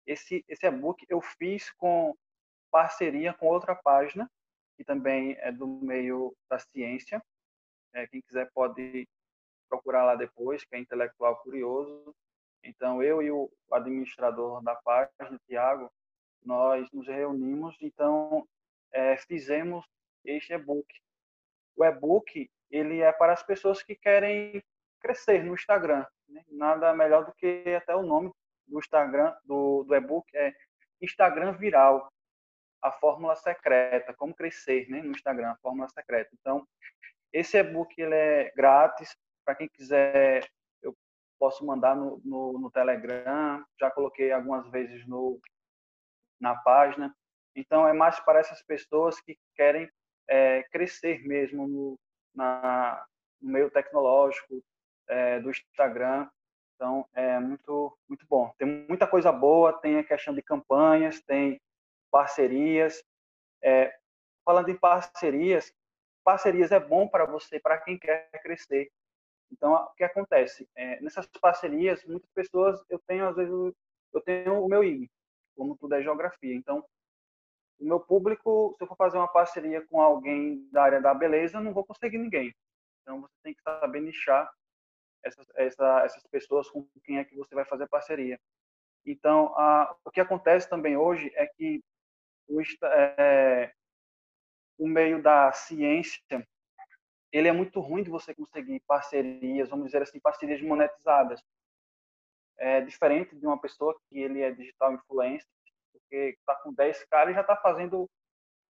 esse, 0.05 0.43
esse 0.49 0.67
e-book 0.67 1.05
eu 1.07 1.21
fiz 1.21 1.71
com 1.71 2.13
parceria 2.69 3.33
com 3.33 3.47
outra 3.47 3.73
página, 3.73 4.29
que 4.75 4.83
também 4.83 5.37
é 5.39 5.49
do 5.49 5.65
meio 5.65 6.35
da 6.49 6.59
ciência. 6.59 7.23
É, 7.93 8.05
quem 8.07 8.21
quiser 8.21 8.51
pode 8.53 9.07
procurar 9.69 10.05
lá 10.05 10.15
depois, 10.15 10.63
que 10.65 10.75
é 10.75 10.79
Intelectual 10.79 11.41
Curioso. 11.41 12.13
Então, 12.67 13.01
eu 13.01 13.21
e 13.21 13.31
o 13.31 13.49
administrador 13.71 14.61
da 14.61 14.75
página, 14.75 15.39
Tiago, 15.47 15.91
nós 16.43 16.89
nos 16.91 17.07
reunimos, 17.07 17.75
então 17.81 18.47
é, 18.91 19.17
fizemos 19.17 19.85
este 20.23 20.53
e-book. 20.53 20.87
O 21.75 21.85
e-book 21.85 22.49
ele 22.69 23.01
é 23.01 23.11
para 23.11 23.33
as 23.33 23.43
pessoas 23.43 23.81
que 23.81 23.95
querem 23.95 24.61
crescer 24.99 25.43
no 25.43 25.53
Instagram. 25.53 26.05
Né? 26.27 26.43
Nada 26.49 26.93
melhor 26.93 27.25
do 27.25 27.33
que 27.33 27.63
até 27.75 27.95
o 27.95 28.03
nome 28.03 28.31
do 28.67 28.79
Instagram 28.79 29.33
do, 29.43 29.83
do 29.83 29.95
e-book 29.95 30.25
é 30.35 30.53
Instagram 31.01 31.53
Viral, 31.53 32.11
a 32.81 32.91
fórmula 32.91 33.35
secreta, 33.35 34.13
como 34.13 34.35
crescer 34.35 34.89
né? 34.89 35.01
no 35.01 35.11
Instagram, 35.11 35.51
a 35.51 35.57
fórmula 35.57 35.87
secreta. 35.89 36.29
Então, 36.39 36.67
esse 37.31 37.57
e-book 37.57 37.99
ele 37.99 38.15
é 38.15 38.51
grátis 38.55 39.15
para 39.45 39.55
quem 39.55 39.69
quiser 39.69 40.47
posso 41.39 41.65
mandar 41.65 41.95
no, 41.95 42.21
no, 42.23 42.59
no, 42.59 42.71
Telegram, 42.71 43.63
já 43.79 43.91
coloquei 43.91 44.31
algumas 44.31 44.69
vezes 44.69 45.05
no, 45.07 45.39
na 46.39 46.55
página. 46.55 47.15
Então, 47.55 47.87
é 47.87 47.93
mais 47.93 48.19
para 48.19 48.39
essas 48.39 48.61
pessoas 48.61 49.19
que 49.21 49.37
querem 49.55 49.89
é, 50.27 50.63
crescer 50.71 51.25
mesmo 51.27 51.67
no, 51.67 51.99
na, 52.33 53.05
no 53.41 53.51
meio 53.51 53.71
tecnológico 53.71 54.63
é, 55.07 55.39
do 55.39 55.49
Instagram. 55.49 56.29
Então, 56.75 57.07
é 57.15 57.39
muito, 57.39 57.97
muito 58.07 58.25
bom. 58.27 58.53
Tem 58.57 58.67
muita 58.87 59.07
coisa 59.07 59.31
boa, 59.31 59.73
tem 59.73 59.97
a 59.97 60.03
questão 60.03 60.33
de 60.33 60.41
campanhas, 60.41 61.21
tem 61.21 61.59
parcerias. 62.11 63.03
É, 63.63 63.91
falando 64.45 64.69
em 64.69 64.77
parcerias, 64.77 65.73
parcerias 66.23 66.71
é 66.71 66.79
bom 66.79 67.07
para 67.07 67.25
você, 67.25 67.59
para 67.59 67.79
quem 67.79 67.97
quer 67.97 68.29
crescer. 68.43 68.91
Então, 69.51 69.73
o 69.73 69.93
que 69.95 70.03
acontece? 70.03 70.67
É, 70.75 70.99
nessas 71.01 71.25
parcerias, 71.39 72.03
muitas 72.05 72.29
pessoas, 72.31 72.83
eu 72.89 72.99
tenho, 72.99 73.27
às 73.27 73.35
vezes, 73.35 73.53
eu 74.13 74.21
tenho 74.21 74.63
o 74.63 74.67
meu 74.67 74.83
IG, 74.83 75.09
como 75.55 75.77
tudo 75.77 75.95
é 75.95 76.01
geografia. 76.01 76.53
Então, 76.53 76.83
o 77.79 77.85
meu 77.85 77.99
público, 77.99 78.75
se 78.77 78.83
eu 78.83 78.87
for 78.87 78.97
fazer 78.97 79.17
uma 79.17 79.27
parceria 79.27 79.85
com 79.87 80.01
alguém 80.01 80.67
da 80.71 80.83
área 80.83 81.01
da 81.01 81.13
beleza, 81.13 81.57
eu 81.57 81.63
não 81.63 81.73
vou 81.73 81.85
conseguir 81.85 82.17
ninguém. 82.17 82.53
Então, 83.01 83.21
você 83.21 83.33
tem 83.43 83.53
que 83.53 83.61
saber 83.61 84.01
nichar 84.01 84.51
essas, 85.23 85.47
essa, 85.55 86.01
essas 86.03 86.23
pessoas 86.27 86.69
com 86.69 86.87
quem 87.03 87.19
é 87.19 87.25
que 87.25 87.35
você 87.35 87.53
vai 87.55 87.65
fazer 87.65 87.87
parceria. 87.87 88.39
Então, 89.05 89.57
a, 89.57 89.95
o 90.03 90.11
que 90.11 90.19
acontece 90.19 90.69
também 90.69 90.97
hoje 90.97 91.31
é 91.35 91.47
que 91.47 91.81
o, 92.47 92.61
é, 92.61 93.73
o 94.77 94.87
meio 94.87 95.21
da 95.21 95.51
ciência 95.53 96.47
ele 97.31 97.47
é 97.47 97.51
muito 97.51 97.79
ruim 97.79 98.03
de 98.03 98.09
você 98.09 98.33
conseguir 98.33 98.81
parcerias, 98.87 99.69
vamos 99.69 99.85
dizer 99.87 100.01
assim, 100.01 100.19
parcerias 100.19 100.61
monetizadas. 100.61 101.41
É 102.57 102.81
diferente 102.81 103.35
de 103.35 103.45
uma 103.45 103.59
pessoa 103.59 103.95
que 104.09 104.19
ele 104.19 104.41
é 104.41 104.51
digital 104.51 104.93
influencer, 104.93 105.47
porque 105.91 106.37
está 106.39 106.55
com 106.55 106.73
10 106.73 107.05
caras 107.05 107.31
e 107.31 107.35
já 107.35 107.41
está 107.41 107.55
fazendo 107.55 108.09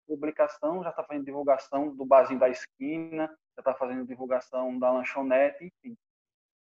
publicação, 0.08 0.84
já 0.84 0.89
está 0.89 1.04
fazendo 1.04 1.26
divulgação 1.26 1.95
do 1.95 2.06
barzinho 2.06 2.39
da 2.39 2.50
esquina, 2.50 3.28
já 3.56 3.62
está 3.62 3.74
fazendo 3.76 4.08
divulgação 4.08 4.78
da 4.80 4.91
lanchonete, 4.91 5.66
enfim. 5.66 5.95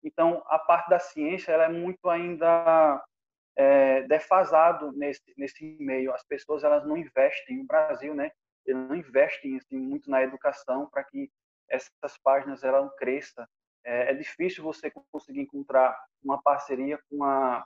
Então, 0.03 0.43
a 0.47 0.59
parte 0.59 0.89
da 0.89 0.99
ciência 0.99 1.51
ela 1.51 1.65
é 1.65 1.69
muito 1.69 2.09
ainda 2.09 3.03
é, 3.55 4.03
defasado 4.03 4.91
nesse 4.91 5.21
nesse 5.37 5.77
meio. 5.79 6.13
As 6.13 6.23
pessoas 6.23 6.63
elas 6.63 6.85
não 6.85 6.97
investem 6.97 7.57
no 7.57 7.65
Brasil, 7.65 8.13
né? 8.13 8.31
Eles 8.65 8.87
não 8.87 8.95
investem 8.95 9.57
assim, 9.57 9.77
muito 9.77 10.09
na 10.09 10.21
educação 10.21 10.89
para 10.89 11.03
que 11.03 11.29
essas 11.69 12.17
páginas 12.23 12.63
elas 12.63 12.93
cresçam. 12.95 13.45
É, 13.83 14.11
é, 14.11 14.13
difícil 14.13 14.63
você 14.63 14.91
conseguir 15.11 15.41
encontrar 15.41 15.97
uma 16.23 16.41
parceria 16.41 16.99
com 17.09 17.23
a 17.23 17.65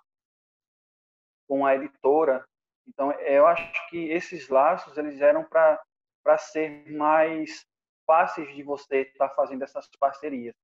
com 1.47 1.65
a 1.65 1.75
editora. 1.75 2.45
Então, 2.87 3.11
eu 3.11 3.45
acho 3.45 3.89
que 3.89 4.09
esses 4.09 4.47
laços 4.49 4.97
eles 4.97 5.19
eram 5.21 5.43
para 5.43 5.81
para 6.23 6.37
ser 6.37 6.89
mais 6.91 7.65
fáceis 8.07 8.53
de 8.55 8.63
você 8.63 9.01
estar 9.01 9.29
tá 9.29 9.35
fazendo 9.35 9.63
essas 9.63 9.89
parcerias. 9.99 10.55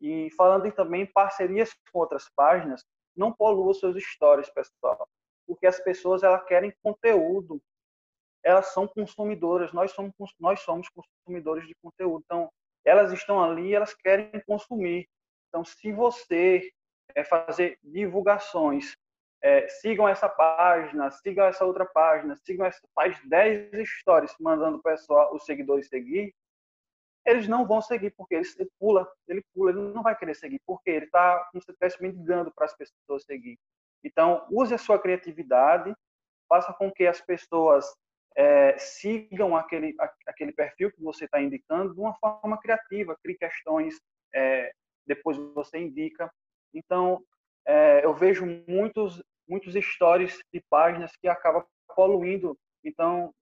E 0.00 0.30
falando 0.36 0.66
em 0.66 0.70
também 0.70 1.06
parcerias 1.06 1.74
com 1.92 1.98
outras 1.98 2.28
páginas, 2.34 2.82
não 3.16 3.32
polua 3.32 3.74
seus 3.74 4.02
stories, 4.02 4.50
pessoal, 4.50 5.06
porque 5.46 5.66
as 5.66 5.78
pessoas 5.80 6.22
elas 6.22 6.44
querem 6.44 6.74
conteúdo, 6.82 7.60
elas 8.42 8.72
são 8.72 8.86
consumidoras, 8.88 9.72
nós 9.72 9.92
somos 9.92 10.12
nós 10.38 10.60
somos 10.60 10.88
consumidores 10.88 11.66
de 11.66 11.74
conteúdo, 11.76 12.22
então 12.24 12.50
elas 12.84 13.12
estão 13.12 13.42
ali, 13.42 13.74
elas 13.74 13.94
querem 13.94 14.30
consumir. 14.46 15.08
Então, 15.48 15.64
se 15.64 15.92
você 15.92 16.70
é, 17.14 17.24
fazer 17.24 17.78
divulgações, 17.82 18.94
é, 19.42 19.68
sigam 19.68 20.08
essa 20.08 20.28
página, 20.28 21.10
sigam 21.10 21.46
essa 21.46 21.64
outra 21.64 21.84
página, 21.84 22.36
sigam 22.44 22.66
essa, 22.66 22.80
faz 22.94 23.20
10 23.28 23.88
stories 24.00 24.34
mandando 24.40 24.78
o 24.78 24.82
pessoal, 24.82 25.34
os 25.34 25.44
seguidores 25.44 25.88
seguir, 25.88 26.34
eles 27.26 27.48
não 27.48 27.66
vão 27.66 27.80
seguir, 27.80 28.10
porque 28.16 28.34
ele, 28.34 28.46
ele, 28.58 28.70
pula, 28.78 29.10
ele 29.28 29.42
pula, 29.54 29.70
ele 29.70 29.80
não 29.80 30.02
vai 30.02 30.16
querer 30.16 30.34
seguir, 30.34 30.60
porque 30.66 30.90
ele 30.90 31.06
está, 31.06 31.38
como 31.50 31.62
se 31.62 31.70
estivesse 31.70 32.02
mendigando 32.02 32.52
para 32.54 32.66
as 32.66 32.76
pessoas 32.76 33.24
seguir. 33.24 33.58
Então, 34.02 34.46
use 34.50 34.74
a 34.74 34.78
sua 34.78 34.98
criatividade, 34.98 35.94
faça 36.48 36.72
com 36.74 36.92
que 36.92 37.06
as 37.06 37.20
pessoas 37.22 37.86
é, 38.36 38.76
sigam 38.78 39.56
aquele, 39.56 39.94
aquele 40.26 40.52
perfil 40.52 40.90
que 40.92 41.00
você 41.00 41.24
está 41.24 41.40
indicando 41.40 41.94
de 41.94 42.00
uma 42.00 42.14
forma 42.14 42.58
criativa, 42.58 43.16
crie 43.22 43.36
questões, 43.36 44.00
é, 44.34 44.72
depois 45.06 45.36
você 45.54 45.78
indica. 45.78 46.30
Então, 46.72 47.22
é, 47.66 48.04
eu 48.04 48.12
vejo 48.14 48.44
muitos, 48.68 49.22
muitos 49.48 49.74
stories 49.74 50.38
de 50.52 50.60
páginas 50.68 51.12
que 51.16 51.28
acabam 51.28 51.64
poluindo. 51.94 52.58
Então, 52.82 53.32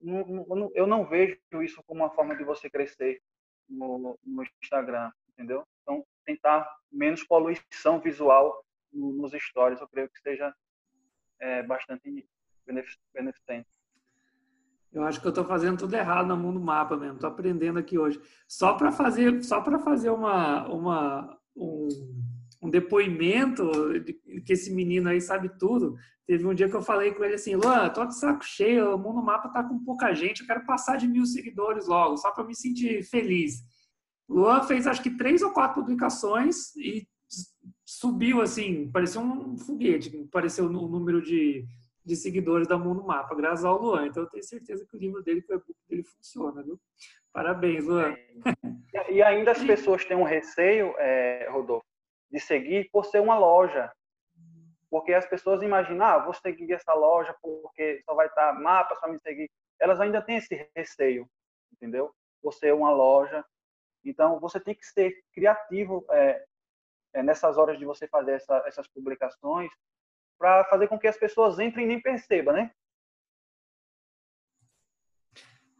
eu 0.75 0.87
não 0.87 1.05
vejo 1.05 1.39
isso 1.63 1.83
como 1.85 2.03
uma 2.03 2.11
forma 2.11 2.37
de 2.37 2.45
você 2.45 2.71
crescer 2.71 3.21
no, 3.69 4.19
no 4.23 4.45
Instagram, 4.63 5.11
entendeu? 5.31 5.65
Então, 5.83 6.05
tentar 6.25 6.69
menos 6.91 7.25
poluição 7.25 7.99
visual 7.99 8.63
nos 8.93 9.33
stories, 9.33 9.81
eu 9.81 9.89
creio 9.89 10.09
que 10.09 10.21
seja 10.21 10.55
é, 11.41 11.63
bastante 11.63 12.29
beneficente. 13.13 13.69
Eu 14.93 15.05
acho 15.05 15.21
que 15.21 15.27
eu 15.27 15.31
estou 15.31 15.45
fazendo 15.45 15.79
tudo 15.79 15.95
errado 15.95 16.29
no 16.29 16.37
mundo 16.37 16.61
mapa 16.61 16.97
mesmo. 16.97 17.15
Estou 17.15 17.31
aprendendo 17.31 17.79
aqui 17.79 17.99
hoje. 17.99 18.21
Só 18.47 18.75
para 18.75 18.93
fazer, 18.93 19.43
só 19.43 19.61
para 19.61 19.79
fazer 19.79 20.11
uma, 20.11 20.69
uma 20.69 21.39
um, 21.57 21.89
um, 22.63 22.71
depoimento 22.71 23.99
de 24.01 24.13
que 24.45 24.53
esse 24.53 24.71
menino 24.73 25.09
aí 25.09 25.21
sabe 25.21 25.51
tudo. 25.59 25.97
Teve 26.27 26.47
um 26.47 26.55
dia 26.55 26.69
que 26.69 26.77
eu 26.77 26.83
falei 26.83 27.13
com 27.13 27.25
ele 27.25 27.35
assim, 27.35 27.57
Luan, 27.57 27.89
tô 27.89 28.05
de 28.05 28.17
saco 28.17 28.45
cheio, 28.45 28.95
o 28.95 28.99
mundo 28.99 29.23
mapa 29.23 29.49
tá 29.49 29.65
com 29.65 29.83
pouca 29.83 30.15
gente, 30.15 30.43
eu 30.43 30.47
quero 30.47 30.65
passar 30.65 30.97
de 30.97 31.09
mil 31.09 31.27
seguidores 31.27 31.89
logo, 31.89 32.17
só 32.17 32.31
para 32.31 32.45
me 32.45 32.55
sentir 32.55 33.03
feliz. 33.03 33.63
Luan 34.29 34.63
fez 34.63 34.87
acho 34.87 35.03
que 35.03 35.17
três 35.17 35.43
ou 35.43 35.51
quatro 35.51 35.81
publicações 35.81 36.77
e 36.77 37.07
subiu 37.85 38.41
assim, 38.41 38.91
parecia 38.91 39.21
um 39.21 39.57
foguete, 39.57 40.11
pareceu 40.31 40.67
o 40.67 40.89
número 40.89 41.21
de 41.21 41.67
de 42.05 42.17
seguidores 42.17 42.67
da 42.67 42.77
Mundo 42.77 43.05
Mapa, 43.05 43.35
graças 43.35 43.65
ao 43.65 43.81
Luan. 43.81 44.07
Então, 44.07 44.25
eu 44.25 44.29
tenho 44.29 44.43
certeza 44.43 44.87
que 44.87 44.97
o 44.97 44.99
livro 44.99 45.23
dele, 45.23 45.45
o 45.49 45.75
dele 45.89 46.03
funciona, 46.03 46.63
viu? 46.63 46.81
Parabéns, 47.33 47.85
Luan. 47.85 48.17
E 49.09 49.23
ainda 49.23 49.53
as 49.53 49.63
pessoas 49.63 50.05
têm 50.05 50.17
um 50.17 50.25
receio, 50.25 50.95
é, 50.99 51.49
Rodolfo, 51.51 51.87
de 52.31 52.41
seguir 52.41 52.89
por 52.91 53.05
ser 53.05 53.21
uma 53.21 53.39
loja. 53.39 53.93
Porque 54.91 55.15
as 55.15 55.27
pessoas 55.27 55.63
imaginam, 55.63 56.05
ah, 56.05 56.19
vou 56.19 56.35
seguir 56.35 56.73
essa 56.73 56.93
loja 56.93 57.35
porque 57.41 58.03
só 58.05 58.15
vai 58.15 58.27
estar 58.27 58.53
mapa, 58.61 58.97
só 58.97 59.09
me 59.09 59.19
seguir. 59.19 59.51
Elas 59.81 60.01
ainda 60.01 60.21
têm 60.21 60.37
esse 60.37 60.69
receio, 60.77 61.27
entendeu? 61.73 62.15
Você 62.43 62.69
é 62.69 62.75
uma 62.75 62.91
loja. 62.91 63.45
Então, 64.05 64.39
você 64.39 64.61
tem 64.61 64.75
que 64.75 64.85
ser 64.85 65.15
criativo 65.33 66.05
é, 66.11 66.45
é, 67.15 67.23
nessas 67.23 67.57
horas 67.57 67.79
de 67.79 67.85
você 67.85 68.07
fazer 68.09 68.33
essa, 68.33 68.63
essas 68.67 68.89
publicações, 68.89 69.71
para 70.43 70.65
fazer 70.65 70.89
com 70.89 70.99
que 70.99 71.07
as 71.07 71.17
pessoas 71.17 71.61
entrem 71.61 71.85
e 71.85 71.89
nem 71.89 72.03
percebam, 72.03 72.53
né? 72.53 72.73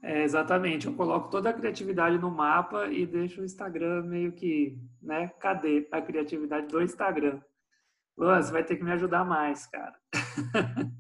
É, 0.01 0.23
exatamente. 0.23 0.87
Eu 0.87 0.95
coloco 0.95 1.31
toda 1.31 1.51
a 1.51 1.53
criatividade 1.53 2.17
no 2.17 2.31
mapa 2.31 2.87
e 2.87 3.05
deixo 3.05 3.41
o 3.41 3.45
Instagram 3.45 4.05
meio 4.05 4.31
que, 4.31 4.79
né? 5.03 5.33
Cadê 5.41 5.89
a 5.91 6.01
criatividade 6.01 6.69
do 6.69 6.81
Instagram? 6.81 7.41
Luan, 8.17 8.41
você 8.41 8.53
vai 8.53 8.63
ter 8.63 8.77
que 8.77 8.85
me 8.85 8.93
ajudar 8.93 9.25
mais, 9.25 9.67
cara. 9.67 9.99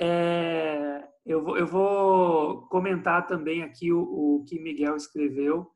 é, 0.00 1.06
eu, 1.26 1.44
vou, 1.44 1.58
eu 1.58 1.66
vou 1.66 2.68
comentar 2.68 3.26
também 3.26 3.62
aqui 3.62 3.92
o, 3.92 4.00
o 4.00 4.44
que 4.48 4.58
Miguel 4.58 4.96
escreveu 4.96 5.70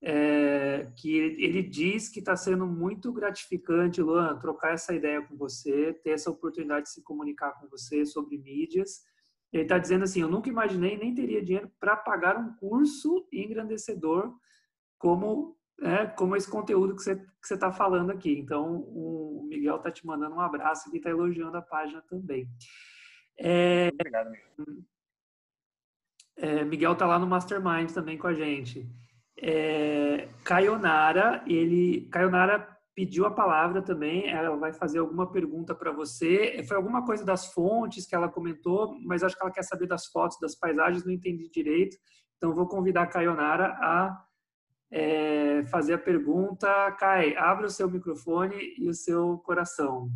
é, 0.00 0.90
que 0.96 1.16
ele, 1.16 1.44
ele, 1.44 1.62
diz 1.62 2.08
que 2.08 2.20
está 2.20 2.36
sendo 2.36 2.66
muito 2.66 3.12
gratificante, 3.12 4.00
Luan, 4.00 4.38
trocar 4.38 4.74
essa 4.74 4.94
ideia 4.94 5.20
com 5.22 5.36
você, 5.36 5.92
ter 5.92 6.10
essa 6.10 6.30
oportunidade 6.30 6.84
de 6.84 6.92
se 6.92 7.02
comunicar 7.02 7.52
com 7.58 7.68
você 7.68 8.06
sobre 8.06 8.38
mídias. 8.38 9.02
Ele 9.52 9.64
está 9.64 9.78
dizendo 9.78 10.04
assim: 10.04 10.20
eu 10.20 10.28
nunca 10.28 10.48
imaginei 10.48 10.96
nem 10.96 11.14
teria 11.14 11.42
dinheiro 11.42 11.70
para 11.80 11.96
pagar 11.96 12.36
um 12.36 12.54
curso 12.56 13.26
engrandecedor 13.32 14.32
como 14.98 15.56
é, 15.82 16.06
como 16.06 16.36
esse 16.36 16.50
conteúdo 16.50 16.94
que 16.94 17.02
você 17.02 17.54
está 17.54 17.72
falando 17.72 18.10
aqui. 18.10 18.38
Então, 18.38 18.76
o 18.76 19.46
Miguel 19.48 19.76
está 19.76 19.90
te 19.90 20.06
mandando 20.06 20.34
um 20.34 20.40
abraço 20.40 20.90
e 20.92 20.96
está 20.96 21.10
elogiando 21.10 21.56
a 21.56 21.62
página 21.62 22.02
também. 22.02 22.48
É, 23.38 23.90
Obrigado, 23.94 24.30
Miguel. 24.30 24.84
É, 26.36 26.64
Miguel 26.64 26.92
está 26.92 27.04
lá 27.04 27.18
no 27.18 27.26
Mastermind 27.26 27.90
também 27.90 28.16
com 28.16 28.28
a 28.28 28.34
gente 28.34 28.88
é, 29.40 30.28
Kayonara, 30.44 31.42
ele, 31.46 32.08
Kayonara 32.10 32.76
pediu 32.94 33.24
a 33.26 33.30
palavra 33.30 33.80
também, 33.80 34.28
ela 34.28 34.56
vai 34.56 34.72
fazer 34.72 34.98
alguma 34.98 35.30
pergunta 35.30 35.72
para 35.74 35.92
você. 35.92 36.64
Foi 36.66 36.76
alguma 36.76 37.04
coisa 37.06 37.24
das 37.24 37.46
fontes 37.52 38.06
que 38.06 38.14
ela 38.14 38.28
comentou, 38.28 38.98
mas 39.04 39.22
acho 39.22 39.36
que 39.36 39.42
ela 39.42 39.52
quer 39.52 39.62
saber 39.62 39.86
das 39.86 40.06
fotos, 40.06 40.40
das 40.40 40.56
paisagens, 40.56 41.04
não 41.04 41.12
entendi 41.12 41.48
direito. 41.48 41.96
Então, 42.36 42.52
vou 42.52 42.66
convidar 42.66 43.02
a 43.02 43.06
Kayonara 43.06 43.66
a 43.80 44.24
é, 44.90 45.64
fazer 45.66 45.94
a 45.94 45.98
pergunta. 45.98 46.90
Kai, 46.98 47.36
abra 47.36 47.66
o 47.66 47.70
seu 47.70 47.88
microfone 47.88 48.56
e 48.76 48.88
o 48.88 48.94
seu 48.94 49.38
coração. 49.38 50.10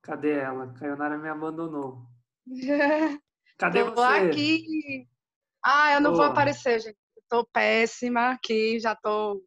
Cadê 0.00 0.32
ela? 0.32 0.72
Kayonara 0.72 1.18
me 1.18 1.28
abandonou. 1.28 2.06
Cadê 3.58 3.84
tô 3.84 3.94
você? 3.94 4.28
aqui. 4.28 5.08
Ah, 5.64 5.94
eu 5.94 6.00
não 6.00 6.14
vou 6.14 6.24
aparecer, 6.24 6.80
gente. 6.80 6.98
Estou 7.16 7.44
péssima 7.52 8.30
aqui, 8.30 8.78
já 8.78 8.92
estou 8.92 9.42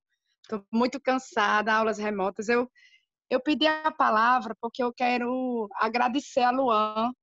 tô, 0.47 0.59
tô 0.59 0.65
muito 0.71 0.99
cansada, 0.99 1.73
aulas 1.73 1.97
remotas. 1.97 2.49
Eu, 2.49 2.69
eu 3.29 3.39
pedi 3.39 3.67
a 3.67 3.91
palavra 3.91 4.55
porque 4.59 4.83
eu 4.83 4.93
quero 4.93 5.69
agradecer 5.75 6.41
a 6.41 6.51
Luan. 6.51 7.13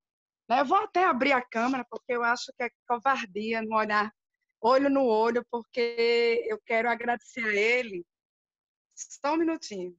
Né? 0.48 0.60
Eu 0.60 0.64
vou 0.64 0.78
até 0.78 1.04
abrir 1.04 1.32
a 1.32 1.42
câmera, 1.44 1.84
porque 1.90 2.12
eu 2.12 2.22
acho 2.22 2.52
que 2.56 2.64
é 2.64 2.70
covardia 2.88 3.60
não 3.62 3.76
olhar 3.76 4.10
olho 4.60 4.88
no 4.88 5.04
olho, 5.04 5.44
porque 5.50 6.44
eu 6.48 6.58
quero 6.64 6.88
agradecer 6.88 7.44
a 7.44 7.52
ele. 7.52 8.04
Só 8.94 9.34
um 9.34 9.36
minutinho. 9.36 9.94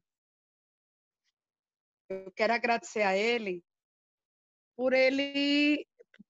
eu 2.10 2.32
quero 2.32 2.54
agradecer 2.54 3.02
a 3.02 3.16
ele 3.16 3.64
por 4.76 4.94
ele, 4.94 5.86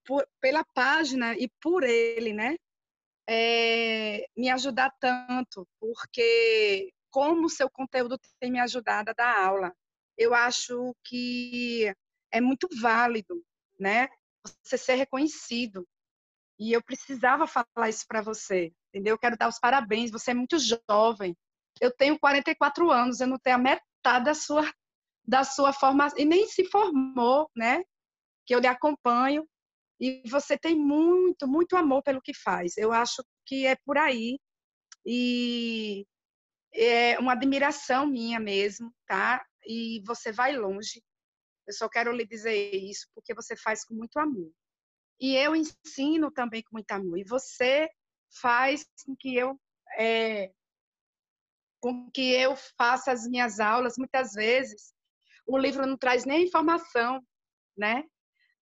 por, 0.05 0.27
pela 0.39 0.63
página 0.73 1.35
e 1.37 1.49
por 1.61 1.83
ele, 1.83 2.33
né? 2.33 2.55
É, 3.29 4.25
me 4.37 4.49
ajudar 4.49 4.91
tanto, 4.99 5.67
porque 5.79 6.93
como 7.09 7.49
seu 7.49 7.69
conteúdo 7.69 8.17
tem 8.39 8.51
me 8.51 8.59
ajudado 8.59 9.09
a 9.09 9.13
dar 9.13 9.45
aula. 9.45 9.73
Eu 10.17 10.33
acho 10.33 10.95
que 11.03 11.93
é 12.31 12.39
muito 12.39 12.67
válido, 12.81 13.43
né? 13.79 14.07
Você 14.63 14.77
ser 14.77 14.95
reconhecido. 14.95 15.85
E 16.59 16.73
eu 16.73 16.81
precisava 16.81 17.45
falar 17.45 17.89
isso 17.89 18.05
para 18.07 18.21
você, 18.21 18.73
entendeu? 18.89 19.13
Eu 19.13 19.19
quero 19.19 19.37
dar 19.37 19.47
os 19.47 19.59
parabéns. 19.59 20.09
Você 20.09 20.31
é 20.31 20.33
muito 20.33 20.57
jovem. 20.57 21.35
Eu 21.79 21.91
tenho 21.95 22.17
44 22.19 22.89
anos, 22.89 23.19
eu 23.19 23.27
não 23.27 23.37
tenho 23.37 23.57
a 23.57 23.59
metade 23.59 24.25
da 24.25 24.33
sua 24.33 24.63
da 25.27 25.43
sua 25.43 25.73
formação 25.73 26.17
e 26.17 26.23
nem 26.23 26.47
se 26.47 26.63
formou, 26.65 27.51
né? 27.55 27.83
Que 28.45 28.55
eu 28.55 28.59
lhe 28.59 28.67
acompanho 28.67 29.45
e 29.99 30.21
você 30.29 30.57
tem 30.57 30.75
muito, 30.75 31.47
muito 31.47 31.75
amor 31.75 32.03
pelo 32.03 32.21
que 32.21 32.33
faz. 32.33 32.77
Eu 32.77 32.91
acho 32.91 33.23
que 33.45 33.65
é 33.65 33.75
por 33.85 33.97
aí 33.97 34.39
e 35.05 36.05
é 36.73 37.17
uma 37.19 37.33
admiração 37.33 38.05
minha 38.05 38.39
mesmo, 38.39 38.93
tá? 39.07 39.43
E 39.65 40.01
você 40.05 40.31
vai 40.31 40.55
longe. 40.55 41.01
Eu 41.67 41.73
só 41.73 41.89
quero 41.89 42.11
lhe 42.11 42.25
dizer 42.25 42.71
isso 42.75 43.07
porque 43.13 43.33
você 43.33 43.55
faz 43.55 43.85
com 43.85 43.95
muito 43.95 44.17
amor. 44.17 44.51
E 45.19 45.35
eu 45.35 45.55
ensino 45.55 46.31
também 46.31 46.61
com 46.63 46.75
muito 46.75 46.91
amor. 46.91 47.17
E 47.17 47.23
você 47.23 47.89
faz 48.41 48.85
com 49.05 49.15
que 49.15 49.35
eu 49.35 49.59
é, 49.97 50.51
com 51.79 52.09
que 52.11 52.31
eu 52.31 52.55
faça 52.77 53.11
as 53.11 53.27
minhas 53.27 53.59
aulas 53.59 53.95
muitas 53.97 54.33
vezes 54.33 54.93
o 55.47 55.57
livro 55.57 55.87
não 55.87 55.97
traz 55.97 56.25
nem 56.25 56.45
informação, 56.45 57.25
né? 57.75 58.03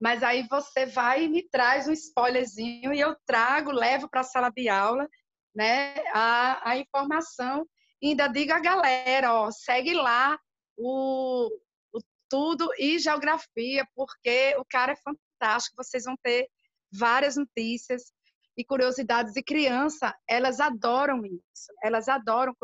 Mas 0.02 0.24
aí 0.24 0.48
você 0.50 0.86
vai 0.86 1.24
e 1.24 1.30
me 1.30 1.44
traz 1.50 1.88
um 1.88 1.94
spoilerzinho 1.94 2.94
e 2.94 3.00
eu 3.00 3.16
trago, 3.26 3.72
levo 3.72 4.10
para 4.10 4.22
a 4.22 4.26
sala 4.26 4.50
de 4.50 4.68
aula, 4.68 5.08
né? 5.56 5.96
A, 6.14 6.72
a 6.72 6.78
informação 6.78 7.66
e 8.02 8.10
ainda 8.10 8.28
digo 8.28 8.52
a 8.52 8.60
galera, 8.60 9.34
ó, 9.34 9.50
segue 9.52 9.94
lá 9.94 10.38
o, 10.78 11.50
o 11.94 12.00
tudo 12.30 12.70
e 12.78 13.00
geografia, 13.00 13.88
porque 13.96 14.56
o 14.58 14.66
cara 14.66 14.92
é 14.92 14.96
fantástico. 14.96 15.78
Vocês 15.78 16.04
vão 16.04 16.16
ter 16.22 16.50
várias 16.92 17.36
notícias 17.36 18.14
e 18.58 18.64
curiosidades 18.64 19.34
de 19.34 19.44
criança, 19.44 20.16
elas 20.30 20.60
adoram 20.60 21.26
isso, 21.26 21.74
elas 21.84 22.08
adoram 22.08 22.56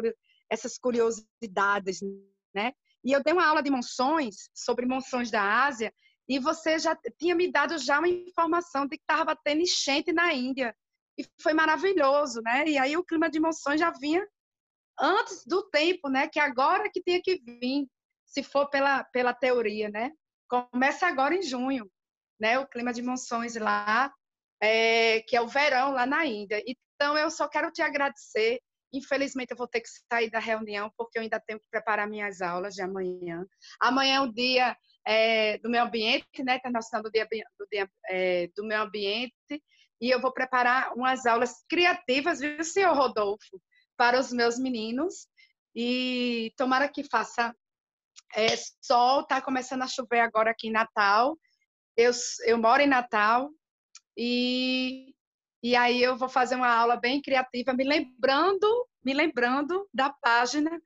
essas 0.50 0.78
curiosidades, 0.78 2.00
né? 2.54 2.74
E 3.04 3.12
eu 3.12 3.24
dei 3.24 3.34
uma 3.34 3.46
aula 3.46 3.64
de 3.64 3.72
monções, 3.72 4.50
sobre 4.54 4.86
monções 4.86 5.32
da 5.32 5.66
Ásia, 5.66 5.94
e 6.28 6.40
você 6.40 6.80
já 6.80 6.98
tinha 7.18 7.36
me 7.36 7.52
dado 7.52 7.78
já 7.78 8.00
uma 8.00 8.08
informação 8.08 8.86
de 8.86 8.98
que 8.98 9.04
estava 9.04 9.36
tendo 9.36 9.62
enchente 9.62 10.14
na 10.14 10.34
Índia. 10.34 10.76
E 11.18 11.26
foi 11.42 11.54
maravilhoso, 11.54 12.42
né? 12.42 12.66
E 12.68 12.78
aí 12.78 12.96
o 12.96 13.04
clima 13.04 13.30
de 13.30 13.40
monções 13.40 13.80
já 13.80 13.92
vinha 13.92 14.26
antes 15.00 15.46
do 15.46 15.64
tempo, 15.70 16.10
né? 16.10 16.28
Que 16.28 16.40
agora 16.40 16.90
que 16.90 17.02
tinha 17.02 17.22
que 17.22 17.42
vir, 17.44 17.88
se 18.26 18.44
for 18.44 18.70
pela, 18.70 19.04
pela 19.06 19.34
teoria, 19.34 19.90
né? 19.90 20.12
Começa 20.48 21.08
agora 21.08 21.36
em 21.36 21.42
junho, 21.42 21.90
né? 22.40 22.60
O 22.60 22.68
clima 22.68 22.94
de 22.94 23.02
monções 23.02 23.56
lá, 23.56 24.14
é, 24.62 25.22
que 25.22 25.36
é 25.36 25.42
o 25.42 25.48
verão 25.48 25.92
lá 25.92 26.06
na 26.06 26.26
Índia. 26.26 26.64
Então, 26.66 27.18
eu 27.18 27.30
só 27.30 27.48
quero 27.48 27.72
te 27.72 27.82
agradecer 27.82 28.62
Infelizmente, 28.94 29.52
eu 29.52 29.58
vou 29.58 29.68
ter 29.68 29.82
que 29.82 29.90
sair 30.12 30.30
da 30.30 30.40
reunião, 30.40 30.92
porque 30.98 31.18
eu 31.18 31.22
ainda 31.22 31.40
tenho 31.40 31.60
que 31.60 31.68
preparar 31.70 32.08
minhas 32.08 32.42
aulas 32.42 32.76
de 32.76 32.82
amanhã. 32.82 33.46
Amanhã 33.80 34.18
é 34.18 34.22
o 34.22 34.32
dia 34.32 34.76
é, 35.06 35.58
do 35.60 35.70
meio 35.70 35.84
ambiente, 35.84 36.44
né? 36.44 36.56
Internacional 36.56 37.04
do 37.04 37.12
dia, 37.12 37.28
do, 37.58 37.68
dia 37.72 37.90
é, 38.10 38.48
do 38.56 38.64
meio 38.64 38.82
ambiente. 38.82 39.64
E 40.00 40.10
eu 40.10 40.20
vou 40.20 40.34
preparar 40.34 40.94
umas 40.94 41.26
aulas 41.26 41.64
criativas, 41.70 42.40
viu, 42.40 42.64
senhor 42.64 42.96
Rodolfo, 42.96 43.62
para 43.98 44.20
os 44.20 44.32
meus 44.32 44.58
meninos. 44.58 45.28
E 45.76 46.54
tomara 46.58 46.90
que 46.90 47.04
faça 47.04 47.56
é, 48.36 48.56
sol. 48.82 49.26
Tá 49.26 49.42
começando 49.42 49.84
a 49.84 49.88
chover 49.88 50.20
agora 50.20 50.52
aqui 50.52 50.68
em 50.68 50.72
Natal. 50.72 51.38
Eu, 51.96 52.12
eu 52.46 52.58
moro 52.58 52.82
em 52.82 52.88
Natal. 52.88 53.50
E 54.18 55.14
e 55.64 55.76
aí 55.76 56.02
eu 56.02 56.18
vou 56.18 56.28
fazer 56.28 56.56
uma 56.56 56.74
aula 56.74 56.96
bem 56.96 57.22
criativa, 57.22 57.72
me 57.72 57.84
lembrando, 57.84 58.88
me 59.04 59.14
lembrando 59.14 59.88
da 59.94 60.10
página, 60.10 60.82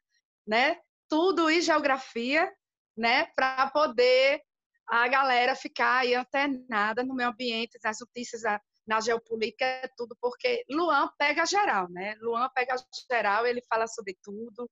né? 0.45 0.77
Tudo 1.07 1.49
em 1.49 1.61
geografia, 1.61 2.51
né? 2.95 3.25
Para 3.35 3.69
poder 3.69 4.41
a 4.87 5.07
galera 5.07 5.55
ficar 5.55 5.99
aí 5.99 6.13
antenada 6.13 7.03
no 7.03 7.15
meio 7.15 7.29
ambiente, 7.29 7.79
nas 7.83 7.99
notícias, 7.99 8.43
na 8.85 9.01
geopolítica, 9.01 9.91
tudo, 9.97 10.15
porque 10.21 10.63
Luan 10.69 11.09
pega 11.17 11.45
geral, 11.45 11.89
né? 11.89 12.15
Luan 12.21 12.49
pega 12.53 12.75
geral, 13.09 13.45
ele 13.47 13.61
fala 13.67 13.87
sobre 13.87 14.15
tudo, 14.23 14.69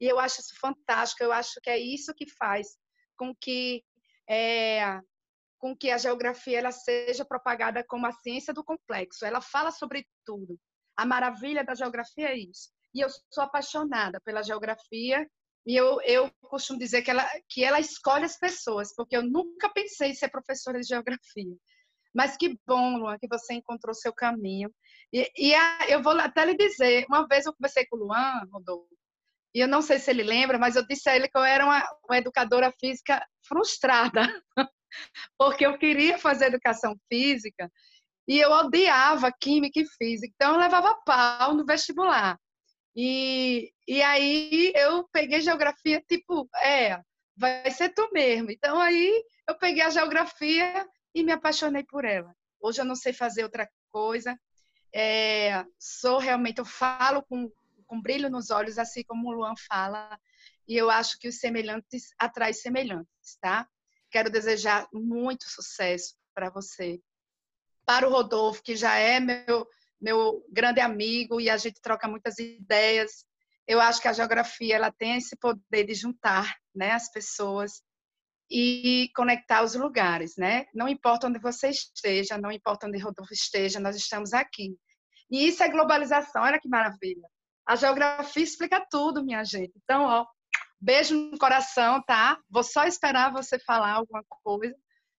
e 0.00 0.06
eu 0.06 0.18
acho 0.18 0.40
isso 0.40 0.54
fantástico, 0.60 1.24
eu 1.24 1.32
acho 1.32 1.60
que 1.62 1.70
é 1.70 1.78
isso 1.78 2.14
que 2.14 2.28
faz 2.28 2.76
com 3.16 3.34
que 3.34 3.82
é, 4.28 5.00
com 5.58 5.74
que 5.74 5.90
a 5.90 5.98
geografia 5.98 6.58
ela 6.58 6.72
seja 6.72 7.24
propagada 7.24 7.82
como 7.84 8.06
a 8.06 8.12
ciência 8.12 8.52
do 8.52 8.64
complexo. 8.64 9.24
Ela 9.24 9.40
fala 9.40 9.70
sobre 9.70 10.06
tudo. 10.24 10.60
A 10.96 11.06
maravilha 11.06 11.64
da 11.64 11.74
geografia 11.74 12.28
é 12.28 12.36
isso. 12.36 12.70
E 12.94 13.00
eu 13.00 13.08
sou 13.30 13.42
apaixonada 13.42 14.20
pela 14.20 14.42
geografia 14.42 15.26
e 15.66 15.76
eu, 15.76 16.00
eu 16.02 16.30
costumo 16.42 16.78
dizer 16.78 17.02
que 17.02 17.10
ela, 17.10 17.26
que 17.48 17.64
ela 17.64 17.80
escolhe 17.80 18.24
as 18.24 18.38
pessoas, 18.38 18.94
porque 18.94 19.16
eu 19.16 19.22
nunca 19.22 19.68
pensei 19.70 20.10
em 20.10 20.14
ser 20.14 20.28
professora 20.28 20.80
de 20.80 20.88
geografia. 20.88 21.56
Mas 22.14 22.36
que 22.36 22.58
bom, 22.66 22.98
Luan, 22.98 23.18
que 23.18 23.26
você 23.26 23.54
encontrou 23.54 23.94
seu 23.94 24.12
caminho. 24.12 24.72
E, 25.12 25.28
e 25.36 25.54
a, 25.54 25.78
eu 25.88 26.02
vou 26.02 26.12
até 26.12 26.44
lhe 26.44 26.56
dizer, 26.56 27.06
uma 27.08 27.26
vez 27.26 27.46
eu 27.46 27.54
conversei 27.54 27.86
com 27.86 27.96
o 27.96 28.00
Luan, 28.00 28.48
Rodolfo, 28.52 28.88
e 29.54 29.60
eu 29.60 29.68
não 29.68 29.82
sei 29.82 29.98
se 29.98 30.10
ele 30.10 30.22
lembra, 30.22 30.58
mas 30.58 30.76
eu 30.76 30.86
disse 30.86 31.08
a 31.08 31.16
ele 31.16 31.28
que 31.28 31.38
eu 31.38 31.42
era 31.44 31.64
uma, 31.64 31.82
uma 32.08 32.18
educadora 32.18 32.72
física 32.80 33.24
frustrada. 33.46 34.22
porque 35.38 35.66
eu 35.66 35.78
queria 35.78 36.18
fazer 36.18 36.46
educação 36.46 36.96
física 37.08 37.70
e 38.26 38.38
eu 38.38 38.50
odiava 38.50 39.30
química 39.32 39.80
e 39.80 39.86
física, 39.86 40.32
então 40.34 40.54
eu 40.54 40.60
levava 40.60 40.94
pau 41.04 41.54
no 41.54 41.64
vestibular. 41.64 42.38
E, 42.96 43.72
e 43.88 44.02
aí 44.02 44.72
eu 44.76 45.08
peguei 45.08 45.40
geografia, 45.40 46.02
tipo, 46.08 46.48
é, 46.62 47.00
vai 47.36 47.70
ser 47.70 47.90
tu 47.90 48.08
mesmo. 48.12 48.50
Então 48.50 48.80
aí 48.80 49.24
eu 49.48 49.56
peguei 49.58 49.82
a 49.82 49.90
geografia 49.90 50.86
e 51.14 51.22
me 51.22 51.32
apaixonei 51.32 51.84
por 51.84 52.04
ela. 52.04 52.34
Hoje 52.60 52.80
eu 52.80 52.84
não 52.84 52.94
sei 52.94 53.12
fazer 53.12 53.42
outra 53.42 53.68
coisa. 53.90 54.38
É, 54.94 55.64
sou 55.78 56.18
realmente, 56.18 56.58
eu 56.58 56.64
falo 56.64 57.22
com, 57.22 57.50
com 57.86 58.00
brilho 58.00 58.30
nos 58.30 58.50
olhos, 58.50 58.78
assim 58.78 59.02
como 59.02 59.28
o 59.28 59.32
Luan 59.32 59.54
fala, 59.68 60.18
e 60.68 60.76
eu 60.76 60.88
acho 60.88 61.18
que 61.18 61.28
os 61.28 61.38
semelhantes 61.38 62.10
atraem 62.16 62.54
semelhantes, 62.54 63.36
tá? 63.40 63.68
Quero 64.08 64.30
desejar 64.30 64.86
muito 64.92 65.48
sucesso 65.48 66.14
para 66.32 66.48
você. 66.48 67.00
Para 67.84 68.08
o 68.08 68.10
Rodolfo, 68.10 68.62
que 68.62 68.76
já 68.76 68.96
é 68.96 69.18
meu, 69.18 69.66
meu 70.04 70.44
grande 70.50 70.80
amigo 70.80 71.40
e 71.40 71.48
a 71.48 71.56
gente 71.56 71.80
troca 71.80 72.06
muitas 72.06 72.38
ideias. 72.38 73.24
Eu 73.66 73.80
acho 73.80 74.02
que 74.02 74.08
a 74.08 74.12
geografia 74.12 74.76
ela 74.76 74.92
tem 74.92 75.16
esse 75.16 75.34
poder 75.36 75.84
de 75.86 75.94
juntar 75.94 76.54
né, 76.74 76.92
as 76.92 77.10
pessoas 77.10 77.82
e 78.50 79.08
conectar 79.16 79.64
os 79.64 79.74
lugares, 79.74 80.34
né? 80.36 80.66
Não 80.74 80.86
importa 80.86 81.26
onde 81.26 81.38
você 81.38 81.70
esteja, 81.70 82.36
não 82.36 82.52
importa 82.52 82.86
onde 82.86 82.98
Rodolfo 82.98 83.32
esteja, 83.32 83.80
nós 83.80 83.96
estamos 83.96 84.34
aqui. 84.34 84.76
E 85.30 85.48
isso 85.48 85.62
é 85.62 85.70
globalização, 85.70 86.42
olha 86.42 86.60
que 86.60 86.68
maravilha. 86.68 87.26
A 87.66 87.74
geografia 87.74 88.42
explica 88.42 88.86
tudo, 88.90 89.24
minha 89.24 89.42
gente. 89.42 89.72
Então, 89.82 90.02
ó, 90.02 90.26
Beijo 90.84 91.14
no 91.14 91.38
coração, 91.38 92.02
tá? 92.02 92.38
Vou 92.50 92.62
só 92.62 92.84
esperar 92.84 93.32
você 93.32 93.58
falar 93.58 93.92
alguma 93.92 94.22
coisa 94.42 94.76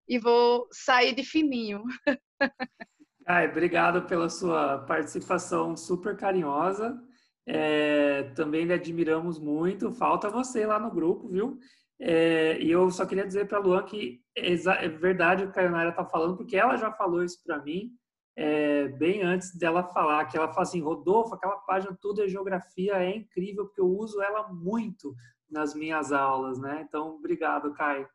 e 0.07 0.19
vou 0.19 0.67
sair 0.71 1.15
de 1.15 1.23
fininho. 1.23 1.83
Ai, 3.25 3.49
obrigado 3.49 4.03
pela 4.03 4.29
sua 4.29 4.79
participação 4.79 5.75
super 5.75 6.15
carinhosa. 6.15 7.01
É, 7.47 8.23
também 8.35 8.65
lhe 8.65 8.73
admiramos 8.73 9.39
muito. 9.39 9.91
Falta 9.91 10.29
você 10.29 10.65
lá 10.65 10.79
no 10.79 10.91
grupo, 10.91 11.27
viu? 11.27 11.57
É, 11.99 12.59
e 12.61 12.69
eu 12.69 12.89
só 12.91 13.05
queria 13.05 13.25
dizer 13.25 13.47
para 13.47 13.57
a 13.57 13.61
Luan 13.61 13.83
que 13.83 14.21
é, 14.35 14.87
verdade 14.89 15.43
o 15.43 15.51
que 15.51 15.59
a 15.59 15.63
Ionara 15.63 15.89
está 15.89 16.05
falando, 16.05 16.37
porque 16.37 16.57
ela 16.57 16.75
já 16.75 16.91
falou 16.91 17.23
isso 17.23 17.41
para 17.43 17.61
mim 17.63 17.91
é, 18.35 18.89
bem 18.89 19.23
antes 19.23 19.55
dela 19.55 19.81
falar, 19.81 20.25
que 20.25 20.37
ela 20.37 20.49
fala 20.49 20.63
assim, 20.63 20.81
Rodolfo, 20.81 21.35
aquela 21.35 21.57
página 21.59 21.97
tudo 22.01 22.21
é 22.21 22.27
geografia, 22.27 22.95
é 22.95 23.15
incrível, 23.15 23.65
porque 23.65 23.79
eu 23.79 23.87
uso 23.87 24.21
ela 24.21 24.49
muito 24.49 25.15
nas 25.49 25.73
minhas 25.73 26.11
aulas, 26.11 26.59
né? 26.59 26.85
Então, 26.87 27.15
obrigado, 27.15 27.73
Caio, 27.73 28.07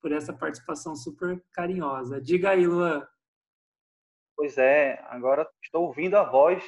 por 0.00 0.10
essa 0.10 0.32
participação 0.32 0.96
super 0.96 1.44
carinhosa. 1.52 2.20
Diga 2.20 2.50
aí, 2.50 2.66
Luan. 2.66 3.06
Pois 4.38 4.56
é, 4.56 5.04
agora 5.08 5.50
estou 5.60 5.82
ouvindo 5.86 6.16
a 6.16 6.22
voz 6.22 6.62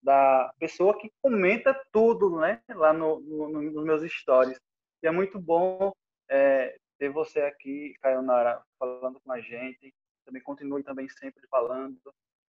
da 0.00 0.54
pessoa 0.60 0.96
que 0.96 1.10
comenta 1.20 1.74
tudo, 1.90 2.38
né? 2.38 2.62
Lá 2.68 2.92
no, 2.92 3.18
no, 3.18 3.48
nos 3.48 3.84
meus 3.84 4.02
stories. 4.12 4.56
E 5.02 5.08
é 5.08 5.10
muito 5.10 5.36
bom 5.36 5.92
é, 6.30 6.78
ter 7.00 7.08
você 7.08 7.40
aqui, 7.40 7.96
Sayonara, 8.00 8.62
falando 8.78 9.20
com 9.20 9.32
a 9.32 9.40
gente. 9.40 9.92
Também 10.24 10.40
continue 10.40 10.84
também 10.84 11.08
sempre 11.08 11.44
falando. 11.48 11.98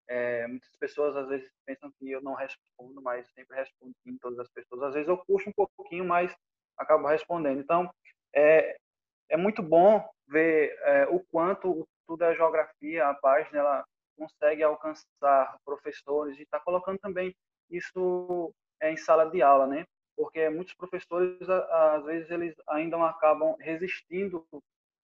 É, 0.06 0.46
muitas 0.46 0.76
pessoas 0.76 1.16
às 1.16 1.26
vezes 1.28 1.50
pensam 1.66 1.90
que 1.98 2.08
eu 2.08 2.22
não 2.22 2.34
respondo, 2.34 3.02
mas 3.02 3.26
sempre 3.32 3.56
respondo 3.56 3.92
em 4.06 4.16
todas 4.16 4.38
as 4.38 4.48
pessoas. 4.48 4.80
Às 4.84 4.94
vezes 4.94 5.08
eu 5.08 5.18
puxo 5.26 5.50
um 5.50 5.66
pouquinho, 5.76 6.04
mas 6.04 6.32
acabo 6.78 7.08
respondendo. 7.08 7.60
Então, 7.60 7.92
é, 8.32 8.76
é 9.28 9.36
muito 9.36 9.60
bom 9.60 10.08
ver 10.28 10.72
é, 10.84 11.08
o 11.08 11.18
quanto 11.32 11.84
Tudo 12.06 12.22
é 12.22 12.36
Geografia, 12.36 13.08
a 13.08 13.14
página, 13.14 13.58
ela 13.58 13.84
consegue 14.22 14.62
alcançar 14.62 15.58
professores 15.64 16.38
e 16.38 16.42
está 16.42 16.60
colocando 16.60 16.98
também 16.98 17.34
isso 17.68 18.54
é, 18.80 18.92
em 18.92 18.96
sala 18.96 19.28
de 19.30 19.42
aula, 19.42 19.66
né? 19.66 19.84
Porque 20.16 20.48
muitos 20.48 20.74
professores, 20.74 21.48
às 21.48 22.04
vezes, 22.04 22.30
eles 22.30 22.54
ainda 22.68 22.96
acabam 23.08 23.56
resistindo, 23.58 24.46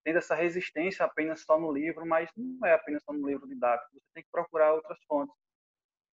tendo 0.05 0.19
essa 0.19 0.35
resistência 0.35 1.05
apenas 1.05 1.41
só 1.41 1.59
no 1.59 1.73
livro, 1.73 2.07
mas 2.07 2.31
não 2.37 2.67
é 2.67 2.75
apenas 2.75 3.03
só 3.03 3.13
no 3.13 3.27
livro 3.27 3.49
didático, 3.49 3.91
você 3.93 4.07
tem 4.15 4.23
que 4.23 4.31
procurar 4.31 4.75
outras 4.75 4.99
fontes. 5.09 5.35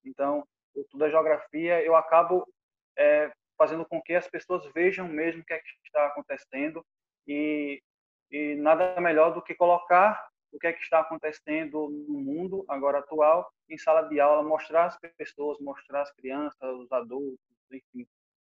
Então, 0.04 0.44
o 0.74 0.84
Tudo 0.84 1.04
é 1.04 1.10
Geografia, 1.10 1.84
eu 1.84 1.94
acabo 1.94 2.48
é, 2.96 3.30
fazendo 3.56 3.84
com 3.86 4.00
que 4.02 4.14
as 4.14 4.28
pessoas 4.28 4.66
vejam 4.72 5.06
mesmo 5.06 5.42
o 5.42 5.44
que, 5.44 5.52
é 5.52 5.58
que 5.58 5.68
está 5.84 6.06
acontecendo 6.06 6.84
e, 7.28 7.82
e 8.30 8.56
nada 8.56 9.00
melhor 9.00 9.32
do 9.32 9.42
que 9.42 9.54
colocar 9.54 10.28
o 10.52 10.58
que 10.58 10.66
é 10.66 10.72
que 10.72 10.82
está 10.82 11.00
acontecendo 11.00 11.88
no 12.08 12.20
mundo 12.20 12.64
agora 12.68 12.98
atual 12.98 13.50
em 13.68 13.76
sala 13.76 14.02
de 14.02 14.20
aula, 14.20 14.42
mostrar 14.42 14.86
as 14.86 14.98
pessoas, 15.16 15.58
mostrar 15.60 16.02
as 16.02 16.12
crianças, 16.12 16.74
os 16.78 16.90
adultos, 16.92 17.38
enfim, 17.70 18.06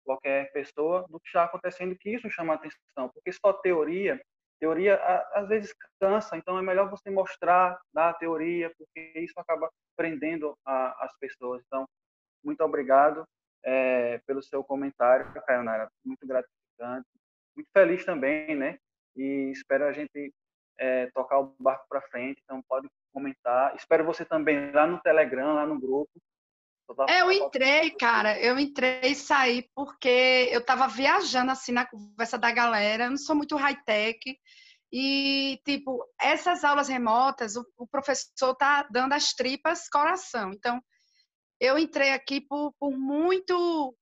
qualquer 0.04 0.52
pessoa 0.52 1.04
do 1.08 1.20
que 1.20 1.28
está 1.28 1.44
acontecendo, 1.44 1.96
que 1.96 2.10
isso 2.10 2.30
chama 2.30 2.54
atenção, 2.54 3.08
porque 3.12 3.32
só 3.32 3.52
teoria, 3.52 4.20
teoria 4.58 4.96
às 5.32 5.48
vezes 5.48 5.74
cansa, 6.00 6.36
então 6.36 6.58
é 6.58 6.62
melhor 6.62 6.88
você 6.88 7.10
mostrar, 7.10 7.80
dar 7.92 8.10
a 8.10 8.14
teoria, 8.14 8.72
porque 8.76 9.12
isso 9.16 9.34
acaba 9.38 9.70
prendendo 9.96 10.56
a, 10.64 11.04
as 11.04 11.16
pessoas. 11.18 11.62
Então, 11.66 11.86
muito 12.44 12.62
obrigado 12.62 13.24
é, 13.62 14.18
pelo 14.26 14.42
seu 14.42 14.62
comentário, 14.64 15.32
Caionara, 15.46 15.88
muito 16.04 16.26
gratificante, 16.26 17.08
muito 17.54 17.70
feliz 17.72 18.04
também, 18.04 18.54
né? 18.54 18.78
E 19.16 19.50
espero 19.50 19.84
a 19.84 19.92
gente 19.92 20.32
é, 20.80 21.06
tocar 21.14 21.38
o 21.38 21.54
barco 21.60 21.86
para 21.88 22.00
frente, 22.00 22.40
então 22.42 22.62
pode 22.62 22.88
comentar. 23.12 23.76
Espero 23.76 24.04
você 24.04 24.24
também 24.24 24.72
lá 24.72 24.86
no 24.86 25.00
Telegram, 25.00 25.54
lá 25.54 25.66
no 25.66 25.78
grupo. 25.78 26.10
É, 27.08 27.20
eu 27.20 27.30
entrei, 27.30 27.90
cara, 27.92 28.40
eu 28.40 28.58
entrei 28.58 29.12
e 29.12 29.14
saí 29.14 29.68
porque 29.76 30.48
eu 30.50 30.58
estava 30.58 30.88
viajando 30.88 31.52
assim 31.52 31.70
na 31.70 31.86
conversa 31.86 32.36
da 32.36 32.50
galera, 32.50 33.04
eu 33.04 33.10
não 33.10 33.16
sou 33.16 33.36
muito 33.36 33.54
high-tech, 33.54 34.18
e, 34.92 35.60
tipo, 35.64 36.04
essas 36.20 36.64
aulas 36.64 36.88
remotas, 36.88 37.54
o, 37.54 37.64
o, 37.78 37.86
professor 37.86 38.56
tá 38.56 38.82
dando 38.90 39.12
as 39.12 39.32
tripas 39.32 39.88
coração. 39.88 40.50
Então, 40.52 40.82
eu 41.60 41.78
entrei 41.78 42.10
aqui 42.10 42.40
por, 42.40 42.74
por 42.78 42.90
muito, 42.98 43.96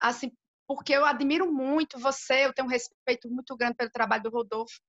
assim, 0.00 0.32
porque 0.66 0.94
eu 0.94 1.04
admiro 1.04 1.52
muito 1.52 1.98
você, 1.98 2.46
eu 2.46 2.54
tenho 2.54 2.66
um 2.66 2.70
respeito 2.70 3.28
muito 3.28 3.54
grande 3.54 3.76
pelo 3.76 3.90
trabalho 3.90 4.22
do 4.22 4.30
Rodolfo, 4.30 4.80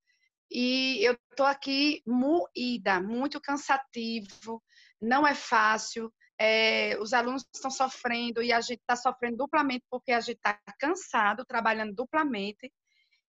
e 0.51 0.99
eu 1.03 1.17
estou 1.31 1.45
aqui 1.45 2.01
moída, 2.05 2.99
muito 3.01 3.41
cansativo, 3.41 4.61
não 5.01 5.25
é 5.25 5.35
fácil. 5.35 6.13
É, 6.39 6.97
os 6.99 7.13
alunos 7.13 7.45
estão 7.53 7.71
sofrendo 7.71 8.41
e 8.43 8.51
a 8.51 8.59
gente 8.59 8.79
está 8.81 8.95
sofrendo 8.95 9.37
duplamente 9.37 9.85
porque 9.89 10.11
a 10.11 10.19
gente 10.19 10.37
está 10.37 10.59
cansado, 10.79 11.45
trabalhando 11.45 11.93
duplamente. 11.93 12.71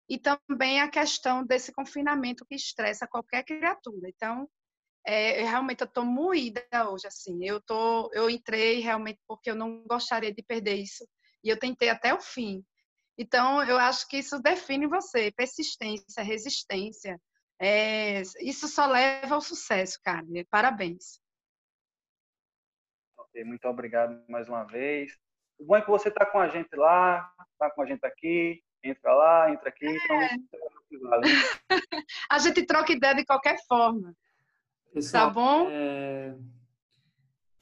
E 0.08 0.18
também 0.18 0.80
a 0.80 0.88
questão 0.88 1.44
desse 1.44 1.72
confinamento 1.72 2.46
que 2.46 2.54
estressa 2.54 3.06
qualquer 3.06 3.44
criatura. 3.44 4.08
Então, 4.08 4.48
é, 5.04 5.42
realmente 5.42 5.80
eu 5.80 5.86
estou 5.86 6.04
moída 6.04 6.62
hoje, 6.90 7.06
assim. 7.06 7.44
Eu, 7.44 7.60
tô, 7.60 8.10
eu 8.12 8.28
entrei 8.30 8.80
realmente 8.80 9.20
porque 9.26 9.50
eu 9.50 9.54
não 9.54 9.84
gostaria 9.84 10.32
de 10.32 10.42
perder 10.42 10.74
isso. 10.74 11.06
E 11.42 11.48
eu 11.48 11.58
tentei 11.58 11.88
até 11.88 12.12
o 12.14 12.20
fim. 12.20 12.64
Então, 13.18 13.62
eu 13.64 13.78
acho 13.78 14.06
que 14.08 14.18
isso 14.18 14.40
define 14.40 14.86
você, 14.86 15.32
persistência, 15.32 16.22
resistência. 16.22 17.20
É, 17.58 18.20
isso 18.40 18.68
só 18.68 18.86
leva 18.86 19.34
ao 19.34 19.40
sucesso, 19.40 19.98
cara. 20.04 20.24
Parabéns. 20.50 21.18
Okay, 23.18 23.44
muito 23.44 23.66
obrigado 23.66 24.22
mais 24.28 24.48
uma 24.48 24.64
vez. 24.64 25.16
O 25.58 25.64
bom 25.64 25.76
é 25.76 25.82
que 25.82 25.90
você 25.90 26.08
está 26.08 26.26
com 26.26 26.38
a 26.38 26.48
gente 26.48 26.74
lá, 26.76 27.32
está 27.52 27.70
com 27.70 27.82
a 27.82 27.86
gente 27.86 28.04
aqui, 28.04 28.62
entra 28.82 29.14
lá, 29.14 29.50
entra 29.50 29.70
aqui. 29.70 29.86
Então, 29.86 30.20
é. 30.20 30.34
Então, 30.34 31.20
a 32.30 32.38
gente 32.38 32.64
troca 32.66 32.92
ideia 32.92 33.14
de 33.14 33.24
qualquer 33.24 33.56
forma. 33.66 34.14
Pessoal, 34.92 35.28
tá 35.28 35.30
bom? 35.32 35.68
É... 35.70 36.36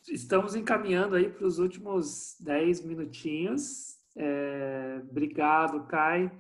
Estamos 0.09 0.55
encaminhando 0.55 1.17
aí 1.17 1.31
para 1.31 1.47
os 1.47 1.59
últimos 1.59 2.37
10 2.41 2.85
minutinhos. 2.85 3.94
É, 4.17 5.03
obrigado, 5.11 5.87
Kai. 5.87 6.31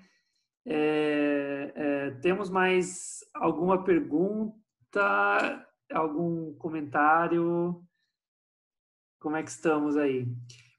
É, 0.66 2.10
temos 2.22 2.48
mais 2.48 3.20
alguma 3.34 3.84
pergunta, 3.84 5.66
algum 5.92 6.54
comentário? 6.54 7.82
Como 9.20 9.36
é 9.36 9.42
que 9.42 9.50
estamos 9.50 9.96
aí? 9.96 10.26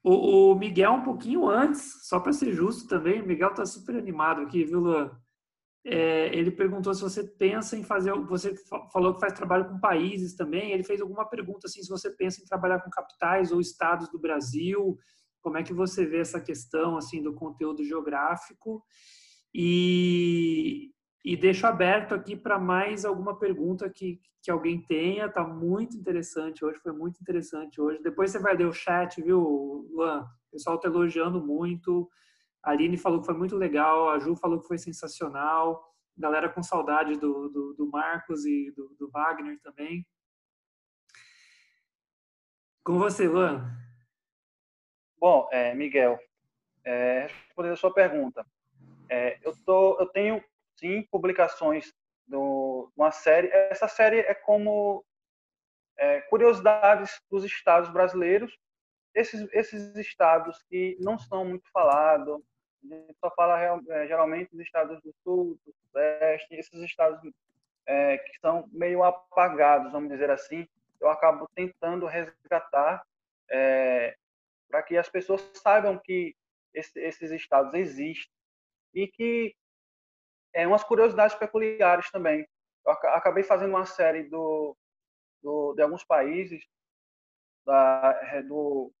O, 0.02 0.52
o 0.52 0.54
Miguel, 0.54 0.92
um 0.92 1.02
pouquinho 1.02 1.48
antes, 1.48 2.06
só 2.06 2.20
para 2.20 2.32
ser 2.32 2.52
justo 2.52 2.88
também, 2.88 3.20
o 3.20 3.26
Miguel 3.26 3.50
está 3.50 3.66
super 3.66 3.96
animado 3.96 4.42
aqui, 4.42 4.64
viu, 4.64 4.80
Luan? 4.80 5.10
É, 5.88 6.36
ele 6.36 6.50
perguntou 6.50 6.92
se 6.92 7.00
você 7.00 7.22
pensa 7.22 7.76
em 7.76 7.84
fazer. 7.84 8.12
Você 8.12 8.52
falou 8.92 9.14
que 9.14 9.20
faz 9.20 9.32
trabalho 9.32 9.68
com 9.68 9.78
países 9.78 10.34
também. 10.34 10.72
Ele 10.72 10.82
fez 10.82 11.00
alguma 11.00 11.24
pergunta 11.24 11.68
assim, 11.68 11.80
se 11.80 11.88
você 11.88 12.10
pensa 12.10 12.42
em 12.42 12.44
trabalhar 12.44 12.80
com 12.80 12.90
capitais 12.90 13.52
ou 13.52 13.60
estados 13.60 14.10
do 14.10 14.18
Brasil, 14.18 14.98
como 15.46 15.58
é 15.58 15.62
que 15.62 15.72
você 15.72 16.04
vê 16.04 16.18
essa 16.18 16.40
questão 16.40 16.96
assim 16.96 17.22
do 17.22 17.32
conteúdo 17.32 17.84
geográfico? 17.84 18.84
E, 19.54 20.90
e 21.24 21.36
deixo 21.36 21.68
aberto 21.68 22.16
aqui 22.16 22.34
para 22.34 22.58
mais 22.58 23.04
alguma 23.04 23.38
pergunta 23.38 23.88
que, 23.88 24.20
que 24.42 24.50
alguém 24.50 24.84
tenha. 24.84 25.28
Tá 25.28 25.46
muito 25.46 25.96
interessante 25.96 26.64
hoje, 26.64 26.80
foi 26.80 26.92
muito 26.92 27.20
interessante 27.20 27.80
hoje. 27.80 28.02
Depois 28.02 28.32
você 28.32 28.40
vai 28.40 28.56
ler 28.56 28.66
o 28.66 28.72
chat, 28.72 29.22
viu, 29.22 29.88
Luan? 29.92 30.22
O 30.48 30.50
pessoal 30.50 30.74
está 30.74 30.88
elogiando 30.88 31.40
muito. 31.40 32.10
A 32.60 32.72
Aline 32.72 32.96
falou 32.96 33.20
que 33.20 33.26
foi 33.26 33.36
muito 33.36 33.54
legal, 33.54 34.10
a 34.10 34.18
Ju 34.18 34.34
falou 34.34 34.60
que 34.60 34.66
foi 34.66 34.78
sensacional. 34.78 35.80
Galera 36.18 36.48
com 36.48 36.60
saudade 36.60 37.12
do, 37.20 37.48
do, 37.50 37.74
do 37.74 37.88
Marcos 37.88 38.44
e 38.44 38.72
do, 38.72 38.96
do 38.98 39.08
Wagner 39.12 39.60
também. 39.62 40.04
Com 42.82 42.98
você, 42.98 43.28
Luan. 43.28 43.85
Bom, 45.28 45.48
é, 45.50 45.74
Miguel, 45.74 46.20
é, 46.84 47.26
respondendo 47.48 47.72
a 47.72 47.76
sua 47.76 47.92
pergunta, 47.92 48.46
é, 49.10 49.36
eu, 49.42 49.52
tô, 49.64 49.98
eu 49.98 50.06
tenho 50.06 50.40
sim 50.76 51.02
publicações 51.10 51.92
de 52.28 52.36
uma 52.36 53.10
série. 53.10 53.48
Essa 53.48 53.88
série 53.88 54.20
é 54.20 54.34
como 54.34 55.04
é, 55.96 56.20
curiosidades 56.20 57.20
dos 57.28 57.42
estados 57.42 57.90
brasileiros. 57.90 58.56
Esses, 59.12 59.52
esses 59.52 59.96
estados 59.96 60.62
que 60.70 60.96
não 61.00 61.18
são 61.18 61.44
muito 61.44 61.68
falados, 61.72 62.40
a 62.84 62.94
gente 62.94 63.16
só 63.18 63.28
fala 63.34 63.60
é, 63.60 64.06
geralmente 64.06 64.52
dos 64.52 64.60
estados 64.60 65.02
do 65.02 65.12
sul, 65.24 65.58
do 65.66 65.74
sudeste, 65.88 66.54
esses 66.54 66.80
estados 66.82 67.18
é, 67.84 68.16
que 68.18 68.38
são 68.38 68.68
meio 68.70 69.02
apagados, 69.02 69.90
vamos 69.90 70.08
dizer 70.08 70.30
assim, 70.30 70.68
eu 71.00 71.08
acabo 71.08 71.50
tentando 71.52 72.06
resgatar 72.06 73.04
é, 73.50 74.16
para 74.68 74.82
que 74.82 74.96
as 74.96 75.08
pessoas 75.08 75.40
saibam 75.54 75.98
que 75.98 76.36
esse, 76.74 76.98
esses 77.00 77.30
estados 77.30 77.72
existem 77.74 78.32
e 78.94 79.06
que 79.08 79.54
é 80.52 80.66
umas 80.66 80.84
curiosidades 80.84 81.36
peculiares 81.36 82.10
também. 82.10 82.46
Eu 82.84 82.92
acabei 82.92 83.42
fazendo 83.42 83.70
uma 83.70 83.84
série 83.84 84.24
do, 84.24 84.76
do 85.42 85.74
de 85.74 85.82
alguns 85.82 86.04
países 86.04 86.64
da, 87.64 88.18
é, 88.22 88.42
do 88.42 88.92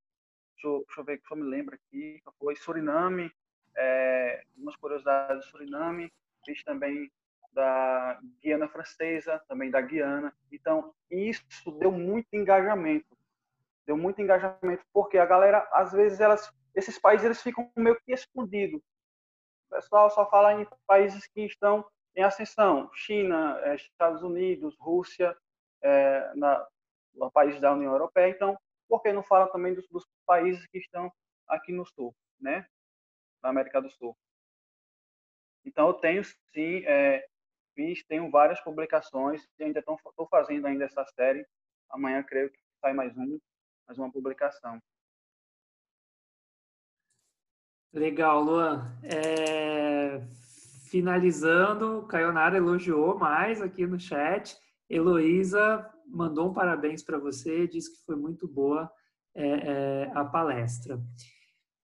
deixa 0.54 0.68
eu, 0.68 0.84
deixa 0.86 1.00
eu 1.00 1.04
ver 1.04 1.18
que 1.18 1.32
eu 1.32 1.36
me 1.36 1.44
lembro 1.44 1.74
aqui, 1.74 2.20
foi 2.38 2.56
Suriname, 2.56 3.30
é, 3.76 4.42
umas 4.56 4.76
curiosidades 4.76 5.44
do 5.44 5.50
Suriname, 5.50 6.12
fiz 6.44 6.62
também 6.64 7.10
da 7.52 8.20
Guiana 8.42 8.68
Francesa, 8.68 9.42
também 9.48 9.70
da 9.70 9.80
Guiana. 9.80 10.34
Então, 10.52 10.94
isso 11.10 11.70
deu 11.78 11.90
muito 11.90 12.28
engajamento 12.32 13.15
deu 13.86 13.96
muito 13.96 14.20
engajamento, 14.20 14.84
porque 14.92 15.16
a 15.18 15.26
galera, 15.26 15.66
às 15.72 15.92
vezes, 15.92 16.20
elas, 16.20 16.50
esses 16.74 16.98
países 16.98 17.24
eles 17.24 17.42
ficam 17.42 17.70
meio 17.76 17.98
que 18.00 18.12
escondidos. 18.12 18.80
O 19.70 19.74
pessoal 19.74 20.10
só 20.10 20.28
fala 20.28 20.54
em 20.54 20.66
países 20.86 21.26
que 21.28 21.42
estão 21.42 21.84
em 22.14 22.22
ascensão, 22.22 22.90
China, 22.94 23.60
eh, 23.64 23.74
Estados 23.74 24.22
Unidos, 24.22 24.76
Rússia, 24.78 25.36
é, 25.82 26.32
na, 26.34 26.66
no 27.14 27.30
país 27.30 27.60
da 27.60 27.72
União 27.72 27.92
Europeia. 27.92 28.30
Então, 28.30 28.58
por 28.88 29.02
que 29.02 29.12
não 29.12 29.22
fala 29.22 29.50
também 29.50 29.74
dos, 29.74 29.86
dos 29.88 30.04
países 30.24 30.66
que 30.66 30.78
estão 30.78 31.12
aqui 31.46 31.72
no 31.72 31.84
Sul, 31.84 32.14
né? 32.40 32.66
Na 33.42 33.50
América 33.50 33.80
do 33.80 33.90
Sul. 33.90 34.16
Então, 35.64 35.88
eu 35.88 35.94
tenho, 35.94 36.24
sim, 36.24 36.84
é, 36.86 37.26
fiz, 37.74 38.02
tenho 38.04 38.30
várias 38.30 38.60
publicações 38.60 39.46
ainda 39.60 39.80
estou 39.80 40.28
fazendo 40.30 40.66
ainda 40.66 40.84
essa 40.84 41.04
série. 41.14 41.46
Amanhã 41.90 42.22
creio 42.22 42.50
que 42.50 42.58
sai 42.80 42.92
mais 42.92 43.16
um, 43.16 43.38
mais 43.86 43.98
uma 43.98 44.10
publicação. 44.10 44.80
Legal, 47.92 48.42
Luan. 48.42 48.84
É... 49.02 50.20
Finalizando, 50.90 52.06
Caionara 52.06 52.56
elogiou 52.56 53.18
mais 53.18 53.62
aqui 53.62 53.86
no 53.86 53.98
chat. 53.98 54.56
Heloísa 54.88 55.88
mandou 56.06 56.50
um 56.50 56.54
parabéns 56.54 57.02
para 57.02 57.18
você, 57.18 57.66
disse 57.66 57.92
que 57.92 58.04
foi 58.04 58.16
muito 58.16 58.46
boa 58.46 58.90
é, 59.34 59.48
é, 59.48 60.10
a 60.14 60.24
palestra. 60.24 61.00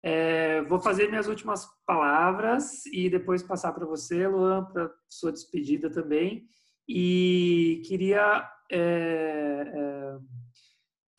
É, 0.04 0.62
vou 0.64 0.80
fazer 0.80 1.10
minhas 1.10 1.28
últimas 1.28 1.68
palavras 1.86 2.86
e 2.88 3.10
depois 3.10 3.43
passar 3.43 3.74
para 3.74 3.86
você, 3.86 4.28
Luan, 4.28 4.66
para 4.66 4.93
sua 5.10 5.32
despedida 5.32 5.89
também. 5.89 6.47
E 6.88 7.82
queria 7.86 8.50
é, 8.72 9.72
é, 9.74 10.18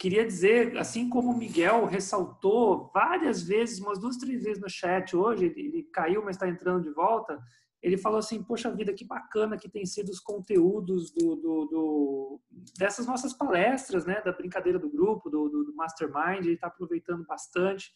queria 0.01 0.27
dizer, 0.27 0.79
assim 0.79 1.11
como 1.11 1.31
o 1.31 1.37
Miguel 1.37 1.85
ressaltou 1.85 2.91
várias 2.95 3.43
vezes, 3.43 3.81
umas 3.81 3.99
duas, 3.99 4.17
três 4.17 4.45
vezes 4.45 4.59
no 4.59 4.69
chat 4.69 5.15
hoje, 5.15 5.45
ele, 5.45 5.83
caiu, 5.93 6.25
mas 6.25 6.37
está 6.37 6.49
entrando 6.49 6.85
de 6.85 6.91
volta, 6.91 7.39
ele 7.83 7.99
falou 7.99 8.19
assim, 8.19 8.43
poxa 8.43 8.75
vida, 8.75 8.95
que 8.95 9.05
bacana 9.05 9.59
que 9.59 9.69
tem 9.69 9.85
sido 9.85 10.09
os 10.09 10.19
conteúdos 10.19 11.13
do, 11.13 11.37
do, 11.37 11.65
do 11.67 12.41
dessas 12.79 13.07
nossas 13.07 13.35
palestras, 13.35 14.07
né, 14.07 14.23
da 14.23 14.33
brincadeira 14.33 14.79
do 14.79 14.89
grupo, 14.89 15.29
do, 15.29 15.51
do, 15.51 15.75
Mastermind, 15.75 16.47
ele 16.47 16.55
está 16.55 16.69
aproveitando 16.69 17.27
bastante. 17.27 17.93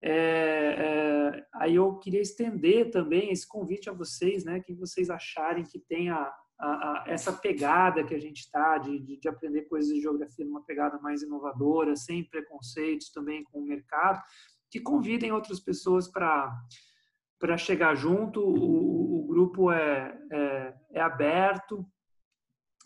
É, 0.00 0.12
é, 0.12 1.46
aí 1.54 1.74
eu 1.74 1.98
queria 1.98 2.20
estender 2.20 2.90
também 2.92 3.32
esse 3.32 3.48
convite 3.48 3.90
a 3.90 3.92
vocês, 3.92 4.44
né, 4.44 4.60
que 4.60 4.72
vocês 4.72 5.10
acharem 5.10 5.64
que 5.64 5.80
tenha 5.80 6.32
a, 6.58 6.68
a, 6.68 7.04
essa 7.06 7.32
pegada 7.32 8.04
que 8.04 8.14
a 8.14 8.18
gente 8.18 8.40
está 8.40 8.78
de, 8.78 8.98
de, 9.00 9.18
de, 9.18 9.28
aprender 9.28 9.62
coisas 9.62 9.92
de 9.92 10.00
geografia 10.00 10.44
numa 10.44 10.64
pegada 10.64 10.98
mais 10.98 11.22
inovadora, 11.22 11.94
sem 11.96 12.24
preconceitos 12.24 13.10
também 13.10 13.44
com 13.44 13.60
o 13.60 13.66
mercado, 13.66 14.22
que 14.70 14.80
convidem 14.80 15.32
outras 15.32 15.60
pessoas 15.60 16.08
para 16.08 16.52
para 17.38 17.58
chegar 17.58 17.94
junto. 17.94 18.40
O, 18.40 19.24
o 19.24 19.26
grupo 19.26 19.70
é, 19.70 20.18
é, 20.32 20.74
é 20.92 21.00
aberto 21.00 21.86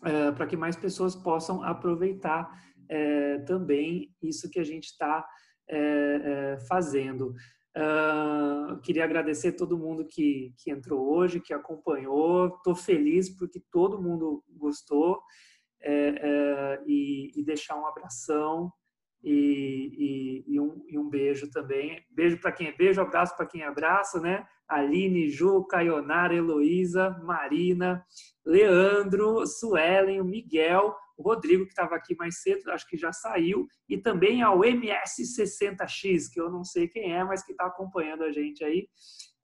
é, 0.05 0.33
para 0.33 0.47
que 0.47 0.57
mais 0.57 0.77
pessoas 0.77 1.14
possam 1.14 1.62
aproveitar 1.62 2.51
é, 2.89 3.39
também 3.41 4.14
isso 4.21 4.51
que 4.51 4.59
a 4.59 4.64
gente 4.64 4.87
está 4.87 5.27
é, 5.68 5.79
é, 5.79 6.61
fazendo. 6.66 7.35
Uh, 7.77 8.81
queria 8.81 9.05
agradecer 9.05 9.53
todo 9.53 9.79
mundo 9.79 10.05
que, 10.05 10.53
que 10.59 10.71
entrou 10.71 11.09
hoje, 11.09 11.41
que 11.41 11.55
acompanhou. 11.55 12.57
Estou 12.57 12.75
feliz 12.75 13.31
porque 13.31 13.62
todo 13.71 14.03
mundo 14.03 14.43
gostou 14.49 15.23
é, 15.81 15.93
é, 15.93 16.83
e, 16.87 17.31
e, 17.35 17.45
deixar 17.45 17.77
um 17.77 17.87
abração 17.87 18.73
e, 19.23 20.45
e, 20.47 20.61
um, 20.61 20.85
e 20.89 20.99
um 20.99 21.09
beijo 21.09 21.51
também. 21.51 22.05
Beijo 22.11 22.39
para 22.39 22.53
quem 22.53 22.68
é 22.68 22.73
beijo, 22.73 23.01
abraço 23.01 23.37
para 23.37 23.47
quem 23.47 23.62
é 23.62 23.66
abraça, 23.66 24.21
né? 24.21 24.47
Aline, 24.68 25.29
Ju, 25.29 25.64
Caionara, 25.64 26.35
Heloísa, 26.35 27.11
Marina, 27.23 28.05
Leandro, 28.45 29.47
Suelen, 29.47 30.23
Miguel, 30.23 30.95
o 31.21 31.23
Rodrigo, 31.23 31.64
que 31.64 31.71
estava 31.71 31.95
aqui 31.95 32.16
mais 32.16 32.41
cedo, 32.41 32.71
acho 32.71 32.89
que 32.89 32.97
já 32.97 33.12
saiu, 33.12 33.66
e 33.89 33.99
também 33.99 34.43
ao 34.43 34.61
MS60X, 34.61 36.31
que 36.33 36.41
eu 36.41 36.51
não 36.51 36.64
sei 36.64 36.89
quem 36.89 37.12
é, 37.12 37.23
mas 37.23 37.45
que 37.45 37.53
está 37.53 37.66
acompanhando 37.66 38.25
a 38.25 38.33
gente 38.33 38.64
aí, 38.64 38.89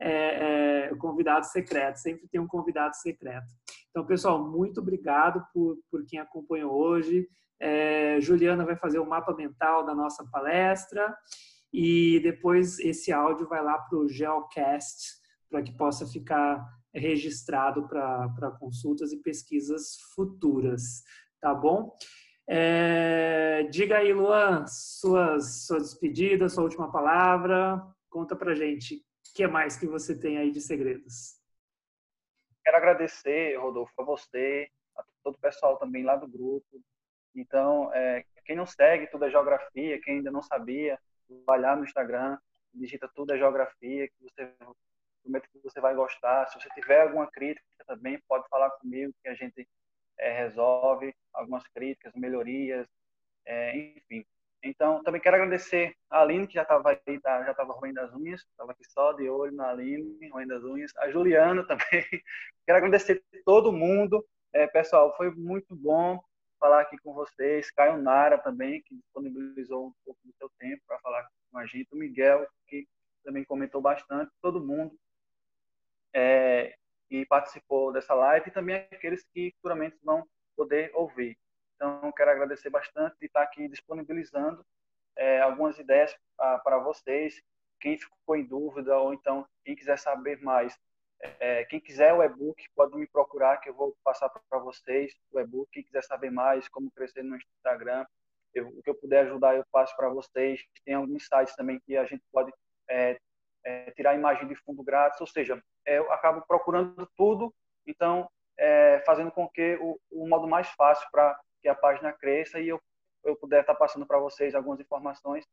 é, 0.01 0.87
é, 0.89 0.93
o 0.93 0.97
convidado 0.97 1.45
secreto, 1.47 1.97
sempre 1.97 2.27
tem 2.29 2.41
um 2.41 2.47
convidado 2.47 2.97
secreto. 2.97 3.47
Então, 3.91 4.07
pessoal, 4.07 4.51
muito 4.51 4.81
obrigado 4.81 5.45
por, 5.53 5.77
por 5.91 6.05
quem 6.07 6.18
acompanhou 6.18 6.72
hoje. 6.72 7.29
É, 7.61 8.18
Juliana 8.20 8.64
vai 8.64 8.77
fazer 8.77 8.99
o 8.99 9.09
mapa 9.09 9.35
mental 9.35 9.85
da 9.85 9.95
nossa 9.95 10.27
palestra 10.31 11.14
e 11.72 12.20
depois 12.20 12.79
esse 12.79 13.12
áudio 13.12 13.49
vai 13.49 13.62
lá 13.62 13.79
para 13.79 13.99
o 13.99 14.09
Geocast 14.09 15.16
para 15.51 15.62
que 15.62 15.77
possa 15.77 16.07
ficar 16.07 16.62
registrado 16.95 17.87
para 17.87 18.57
consultas 18.59 19.12
e 19.12 19.22
pesquisas 19.22 19.97
futuras 20.14 21.03
tá 21.47 21.55
bom? 21.55 21.97
É, 22.49 23.62
diga 23.70 23.99
aí, 23.99 24.12
Luan, 24.12 24.66
suas, 24.66 25.64
suas 25.64 25.84
despedidas, 25.84 26.55
sua 26.55 26.64
última 26.64 26.90
palavra. 26.90 27.80
Conta 28.11 28.34
pra 28.34 28.53
gente 28.53 28.97
o 28.97 29.01
que 29.32 29.47
mais 29.47 29.76
que 29.76 29.86
você 29.86 30.18
tem 30.18 30.38
aí 30.38 30.51
de 30.51 30.61
segredos. 30.61 31.40
Quero 32.64 32.78
agradecer, 32.78 33.57
Rodolfo, 33.61 33.92
a 33.97 34.03
você, 34.03 34.68
a 34.97 35.05
todo 35.22 35.36
o 35.36 35.40
pessoal 35.40 35.76
também 35.76 36.03
lá 36.03 36.16
do 36.16 36.26
grupo. 36.26 36.82
Então, 37.32 37.94
é, 37.94 38.24
quem 38.44 38.57
não 38.57 38.66
segue 38.66 39.07
Tudo 39.07 39.26
é 39.26 39.30
Geografia, 39.30 40.01
quem 40.01 40.16
ainda 40.16 40.32
não 40.32 40.42
sabia, 40.42 40.99
vai 41.47 41.61
lá 41.61 41.76
no 41.76 41.84
Instagram, 41.84 42.36
digita 42.74 43.09
Tudo 43.14 43.32
é 43.34 43.38
Geografia, 43.38 44.09
que 44.09 44.14
você 44.20 44.53
prometo 45.22 45.49
que 45.53 45.61
você 45.62 45.80
vai 45.80 45.94
gostar. 45.94 46.49
Se 46.49 46.59
você 46.59 46.68
tiver 46.70 47.03
alguma 47.03 47.30
crítica 47.30 47.64
também, 47.86 48.20
pode 48.26 48.49
falar 48.49 48.70
comigo, 48.70 49.14
que 49.22 49.28
a 49.28 49.34
gente 49.34 49.68
é, 50.19 50.33
resolve 50.33 51.14
algumas 51.33 51.67
críticas, 51.69 52.14
melhorias, 52.14 52.87
é, 53.45 53.77
enfim. 53.77 54.25
Então, 54.62 55.03
também 55.03 55.21
quero 55.21 55.37
agradecer 55.37 55.95
a 56.11 56.23
Aline, 56.23 56.47
que 56.47 56.55
já 56.55 56.62
estava 56.62 56.91
aí, 56.91 57.21
tá, 57.21 57.45
já 57.45 57.53
estava 57.53 57.73
roendo 57.73 58.01
as 58.01 58.12
unhas, 58.12 58.41
estava 58.41 58.73
aqui 58.73 58.85
só 58.85 59.12
de 59.12 59.29
olho 59.29 59.53
na 59.53 59.71
Aline, 59.71 60.29
roendo 60.29 60.55
as 60.55 60.64
unhas. 60.64 60.93
A 60.97 61.11
Juliana 61.11 61.62
também. 61.69 62.05
quero 62.64 62.79
agradecer 62.79 63.23
todo 63.45 63.73
mundo. 63.73 64.27
É, 64.53 64.67
pessoal, 64.67 65.17
foi 65.17 65.31
muito 65.31 65.77
bom 65.77 66.21
falar 66.59 66.81
aqui 66.81 66.97
com 66.99 67.12
vocês. 67.12 67.71
Caio 67.71 67.99
Nara 67.99 68.39
também, 68.39 68.83
que 68.83 68.97
disponibilizou 68.97 69.89
um 69.89 69.93
pouco 70.05 70.21
do 70.25 70.33
seu 70.35 70.51
tempo 70.59 70.83
para 70.87 70.99
falar 70.99 71.29
com 71.53 71.59
a 71.59 71.67
gente. 71.67 71.89
O 71.93 71.97
Miguel, 71.97 72.47
que 72.67 72.89
também 73.23 73.45
comentou 73.45 73.81
bastante. 73.81 74.33
Todo 74.43 74.64
mundo. 74.64 74.97
É, 76.12 76.75
que 77.09 77.24
participou 77.26 77.92
dessa 77.92 78.14
live 78.14 78.48
e 78.48 78.52
também 78.52 78.76
aqueles 78.76 79.24
que 79.32 79.52
futuramente 79.57 79.96
vão 80.02 80.26
poder 80.57 80.90
ouvir. 80.94 81.36
Então, 81.74 82.11
quero 82.12 82.30
agradecer 82.30 82.70
bastante 82.70 83.16
de 83.20 83.26
estar 83.26 83.42
aqui 83.42 83.68
disponibilizando 83.68 84.64
é, 85.16 85.41
algumas 85.41 85.78
ideias 85.78 86.16
ah, 86.38 86.58
para 86.58 86.78
vocês. 86.78 87.42
Quem 87.80 87.99
ficou 87.99 88.37
em 88.37 88.45
dúvida 88.45 88.96
ou 88.99 89.12
então 89.12 89.46
quem 89.64 89.76
quiser 89.76 89.99
saber 89.99 90.41
mais, 90.42 90.78
é, 91.20 91.64
quem 91.64 91.80
quiser 91.80 92.12
o 92.14 92.22
e-book 92.22 92.62
pode 92.74 92.96
me 92.96 93.07
procurar 93.07 93.58
que 93.58 93.68
eu 93.68 93.74
vou 93.74 93.96
passar 94.03 94.28
para 94.28 94.58
vocês 94.58 95.14
o 95.30 95.41
e-book. 95.41 95.68
Quem 95.70 95.83
quiser 95.83 96.03
saber 96.03 96.30
mais 96.30 96.68
como 96.68 96.91
crescer 96.91 97.22
no 97.22 97.37
Instagram, 97.37 98.07
eu, 98.54 98.68
o 98.68 98.83
que 98.83 98.91
eu 98.91 98.95
puder 98.95 99.26
ajudar 99.26 99.57
eu 99.57 99.64
passo 99.70 99.95
para 99.96 100.08
vocês. 100.08 100.64
Tem 100.84 100.95
alguns 100.95 101.26
sites 101.26 101.54
também 101.54 101.80
que 101.80 101.96
a 101.96 102.04
gente 102.04 102.22
pode 102.33 102.53
é, 102.88 103.18
é, 103.67 103.91
tirar 103.91 104.14
imagem 104.14 104.47
de 104.47 104.55
fundo 104.55 104.83
grátis, 104.83 105.21
ou 105.21 105.26
seja, 105.26 105.61
é, 105.84 105.99
eu 105.99 106.11
acabo 106.13 106.41
procurando 106.47 107.07
tudo, 107.17 107.53
então 107.84 108.30
é, 108.57 109.03
fazendo 109.05 109.33
com 109.33 109.49
que 109.49 109.76
o, 109.80 110.01
o 110.11 110.29
modo 110.29 110.47
mais 110.47 110.68
fácil 110.71 111.07
para 111.11 111.38
que 111.61 111.68
a 111.68 111.75
página 111.75 112.13
cresça 112.13 112.61
e 112.61 112.68
eu, 112.68 112.80
eu 113.25 113.34
puder 113.34 113.63
estar 113.63 113.75
tá 113.75 113.79
passando 113.79 114.07
para 114.07 114.21
vocês 114.21 114.55
algumas 114.55 114.79
informações, 114.79 115.45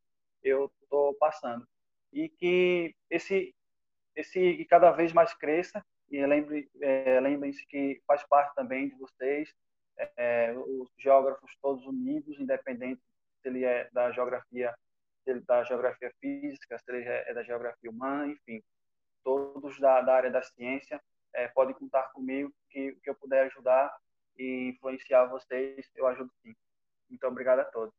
eu 0.43 0.71
estou 0.83 1.15
passando. 1.15 1.67
E 2.13 2.29
que 2.29 2.95
esse, 3.09 3.53
esse 4.15 4.57
que 4.57 4.65
cada 4.65 4.91
vez 4.91 5.11
mais 5.11 5.33
cresça, 5.33 5.83
e 6.11 6.23
lembre, 6.23 6.69
é, 6.81 7.19
lembrem-se 7.19 7.65
que 7.65 7.99
faz 8.05 8.23
parte 8.27 8.53
também 8.53 8.89
de 8.89 8.95
vocês, 8.95 9.51
é, 10.17 10.53
os 10.55 10.87
geógrafos 10.99 11.51
todos 11.59 11.83
unidos, 11.87 12.39
independente 12.39 13.01
se 13.41 13.49
ele 13.49 13.65
é 13.65 13.89
da 13.91 14.11
geografia 14.11 14.71
da 15.45 15.63
geografia 15.63 16.11
física, 16.19 16.77
se 16.77 16.91
ele 16.91 17.03
é 17.03 17.33
da 17.33 17.43
geografia 17.43 17.89
humana, 17.89 18.27
enfim, 18.27 18.61
todos 19.23 19.79
da, 19.79 20.01
da 20.01 20.15
área 20.15 20.31
da 20.31 20.41
ciência 20.41 21.01
é, 21.33 21.47
podem 21.47 21.75
contar 21.75 22.03
comigo 22.11 22.53
que, 22.69 22.93
que 23.03 23.09
eu 23.09 23.15
puder 23.15 23.45
ajudar 23.45 23.95
e 24.37 24.69
influenciar 24.69 25.25
vocês, 25.25 25.89
eu 25.95 26.07
ajudo 26.07 26.31
sim. 26.41 26.53
Muito 27.09 27.25
obrigado 27.27 27.59
a 27.59 27.65
todos. 27.65 27.93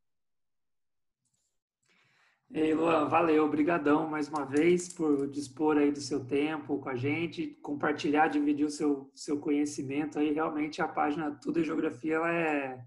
Ei, 2.53 2.73
Luan, 2.73 3.09
valeu, 3.09 3.43
obrigadão 3.43 4.07
mais 4.07 4.29
uma 4.29 4.45
vez 4.45 4.87
por 4.93 5.27
dispor 5.27 5.77
aí 5.77 5.91
do 5.91 5.99
seu 5.99 6.25
tempo 6.25 6.79
com 6.79 6.89
a 6.89 6.95
gente, 6.95 7.47
compartilhar, 7.61 8.27
dividir 8.27 8.65
o 8.65 8.69
seu, 8.69 9.11
seu 9.13 9.39
conhecimento 9.39 10.19
aí, 10.19 10.31
realmente 10.31 10.81
a 10.81 10.87
página 10.87 11.37
Tudo 11.41 11.59
é 11.59 11.63
Geografia, 11.63 12.15
ela 12.15 12.31
é, 12.31 12.85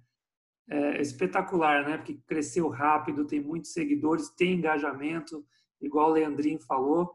é 0.69 1.01
espetacular, 1.01 1.87
né? 1.87 1.97
Porque 1.97 2.19
cresceu 2.27 2.69
rápido, 2.69 3.25
tem 3.27 3.41
muitos 3.41 3.73
seguidores, 3.73 4.29
tem 4.31 4.55
engajamento, 4.55 5.45
igual 5.81 6.11
o 6.11 6.13
Leandrinho 6.13 6.61
falou. 6.61 7.15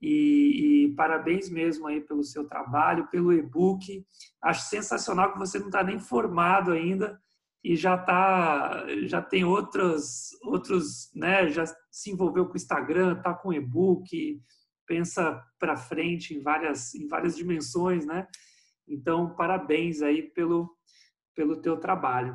E, 0.00 0.86
e, 0.86 0.94
parabéns 0.94 1.48
mesmo 1.48 1.86
aí 1.86 2.00
pelo 2.00 2.22
seu 2.22 2.46
trabalho, 2.46 3.08
pelo 3.08 3.32
e-book. 3.32 4.04
Acho 4.42 4.68
sensacional 4.68 5.32
que 5.32 5.38
você 5.38 5.58
não 5.58 5.66
está 5.66 5.82
nem 5.82 5.98
formado 5.98 6.72
ainda 6.72 7.18
e 7.62 7.74
já 7.76 7.96
tá, 7.96 8.84
já 9.06 9.22
tem 9.22 9.44
outros, 9.44 10.30
outros, 10.42 11.10
né? 11.14 11.48
Já 11.48 11.64
se 11.90 12.10
envolveu 12.10 12.46
com 12.46 12.52
o 12.52 12.56
Instagram, 12.56 13.22
tá 13.22 13.32
com 13.32 13.52
e-book, 13.52 14.40
pensa 14.86 15.42
para 15.58 15.76
frente 15.76 16.34
em 16.34 16.42
várias, 16.42 16.94
em 16.94 17.06
várias 17.06 17.36
dimensões, 17.36 18.04
né? 18.04 18.26
Então, 18.86 19.34
parabéns 19.34 20.02
aí 20.02 20.22
pelo, 20.22 20.70
pelo 21.34 21.56
teu 21.56 21.78
trabalho. 21.78 22.34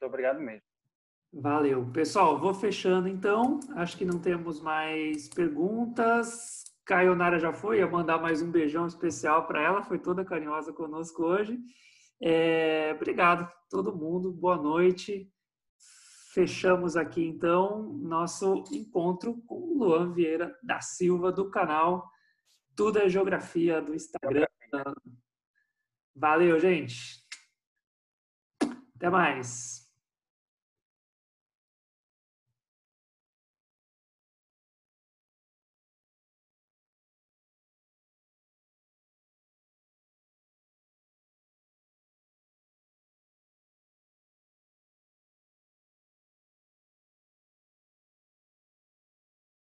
Muito 0.00 0.08
obrigado 0.10 0.40
mesmo. 0.40 0.62
Valeu. 1.32 1.90
Pessoal, 1.92 2.38
vou 2.38 2.54
fechando 2.54 3.08
então. 3.08 3.60
Acho 3.74 3.96
que 3.96 4.04
não 4.04 4.18
temos 4.18 4.60
mais 4.60 5.28
perguntas. 5.28 6.64
Caionara 6.84 7.38
já 7.38 7.52
foi, 7.52 7.78
ia 7.78 7.86
mandar 7.86 8.18
mais 8.18 8.40
um 8.40 8.50
beijão 8.50 8.86
especial 8.86 9.46
para 9.46 9.60
ela, 9.60 9.82
foi 9.82 9.98
toda 9.98 10.24
carinhosa 10.24 10.72
conosco 10.72 11.24
hoje. 11.24 11.58
É, 12.22 12.92
obrigado 12.94 13.52
todo 13.68 13.94
mundo, 13.94 14.30
boa 14.30 14.56
noite. 14.56 15.28
Fechamos 16.32 16.96
aqui 16.96 17.24
então 17.26 17.82
nosso 17.82 18.62
encontro 18.70 19.42
com 19.46 19.56
o 19.56 19.78
Luan 19.78 20.12
Vieira 20.12 20.56
da 20.62 20.80
Silva 20.80 21.32
do 21.32 21.50
canal 21.50 22.08
Tudo 22.76 22.98
é 22.98 23.08
Geografia 23.08 23.80
do 23.82 23.94
Instagram. 23.94 24.46
Valeu, 26.14 26.58
gente. 26.60 27.26
Até 28.94 29.10
mais. 29.10 29.85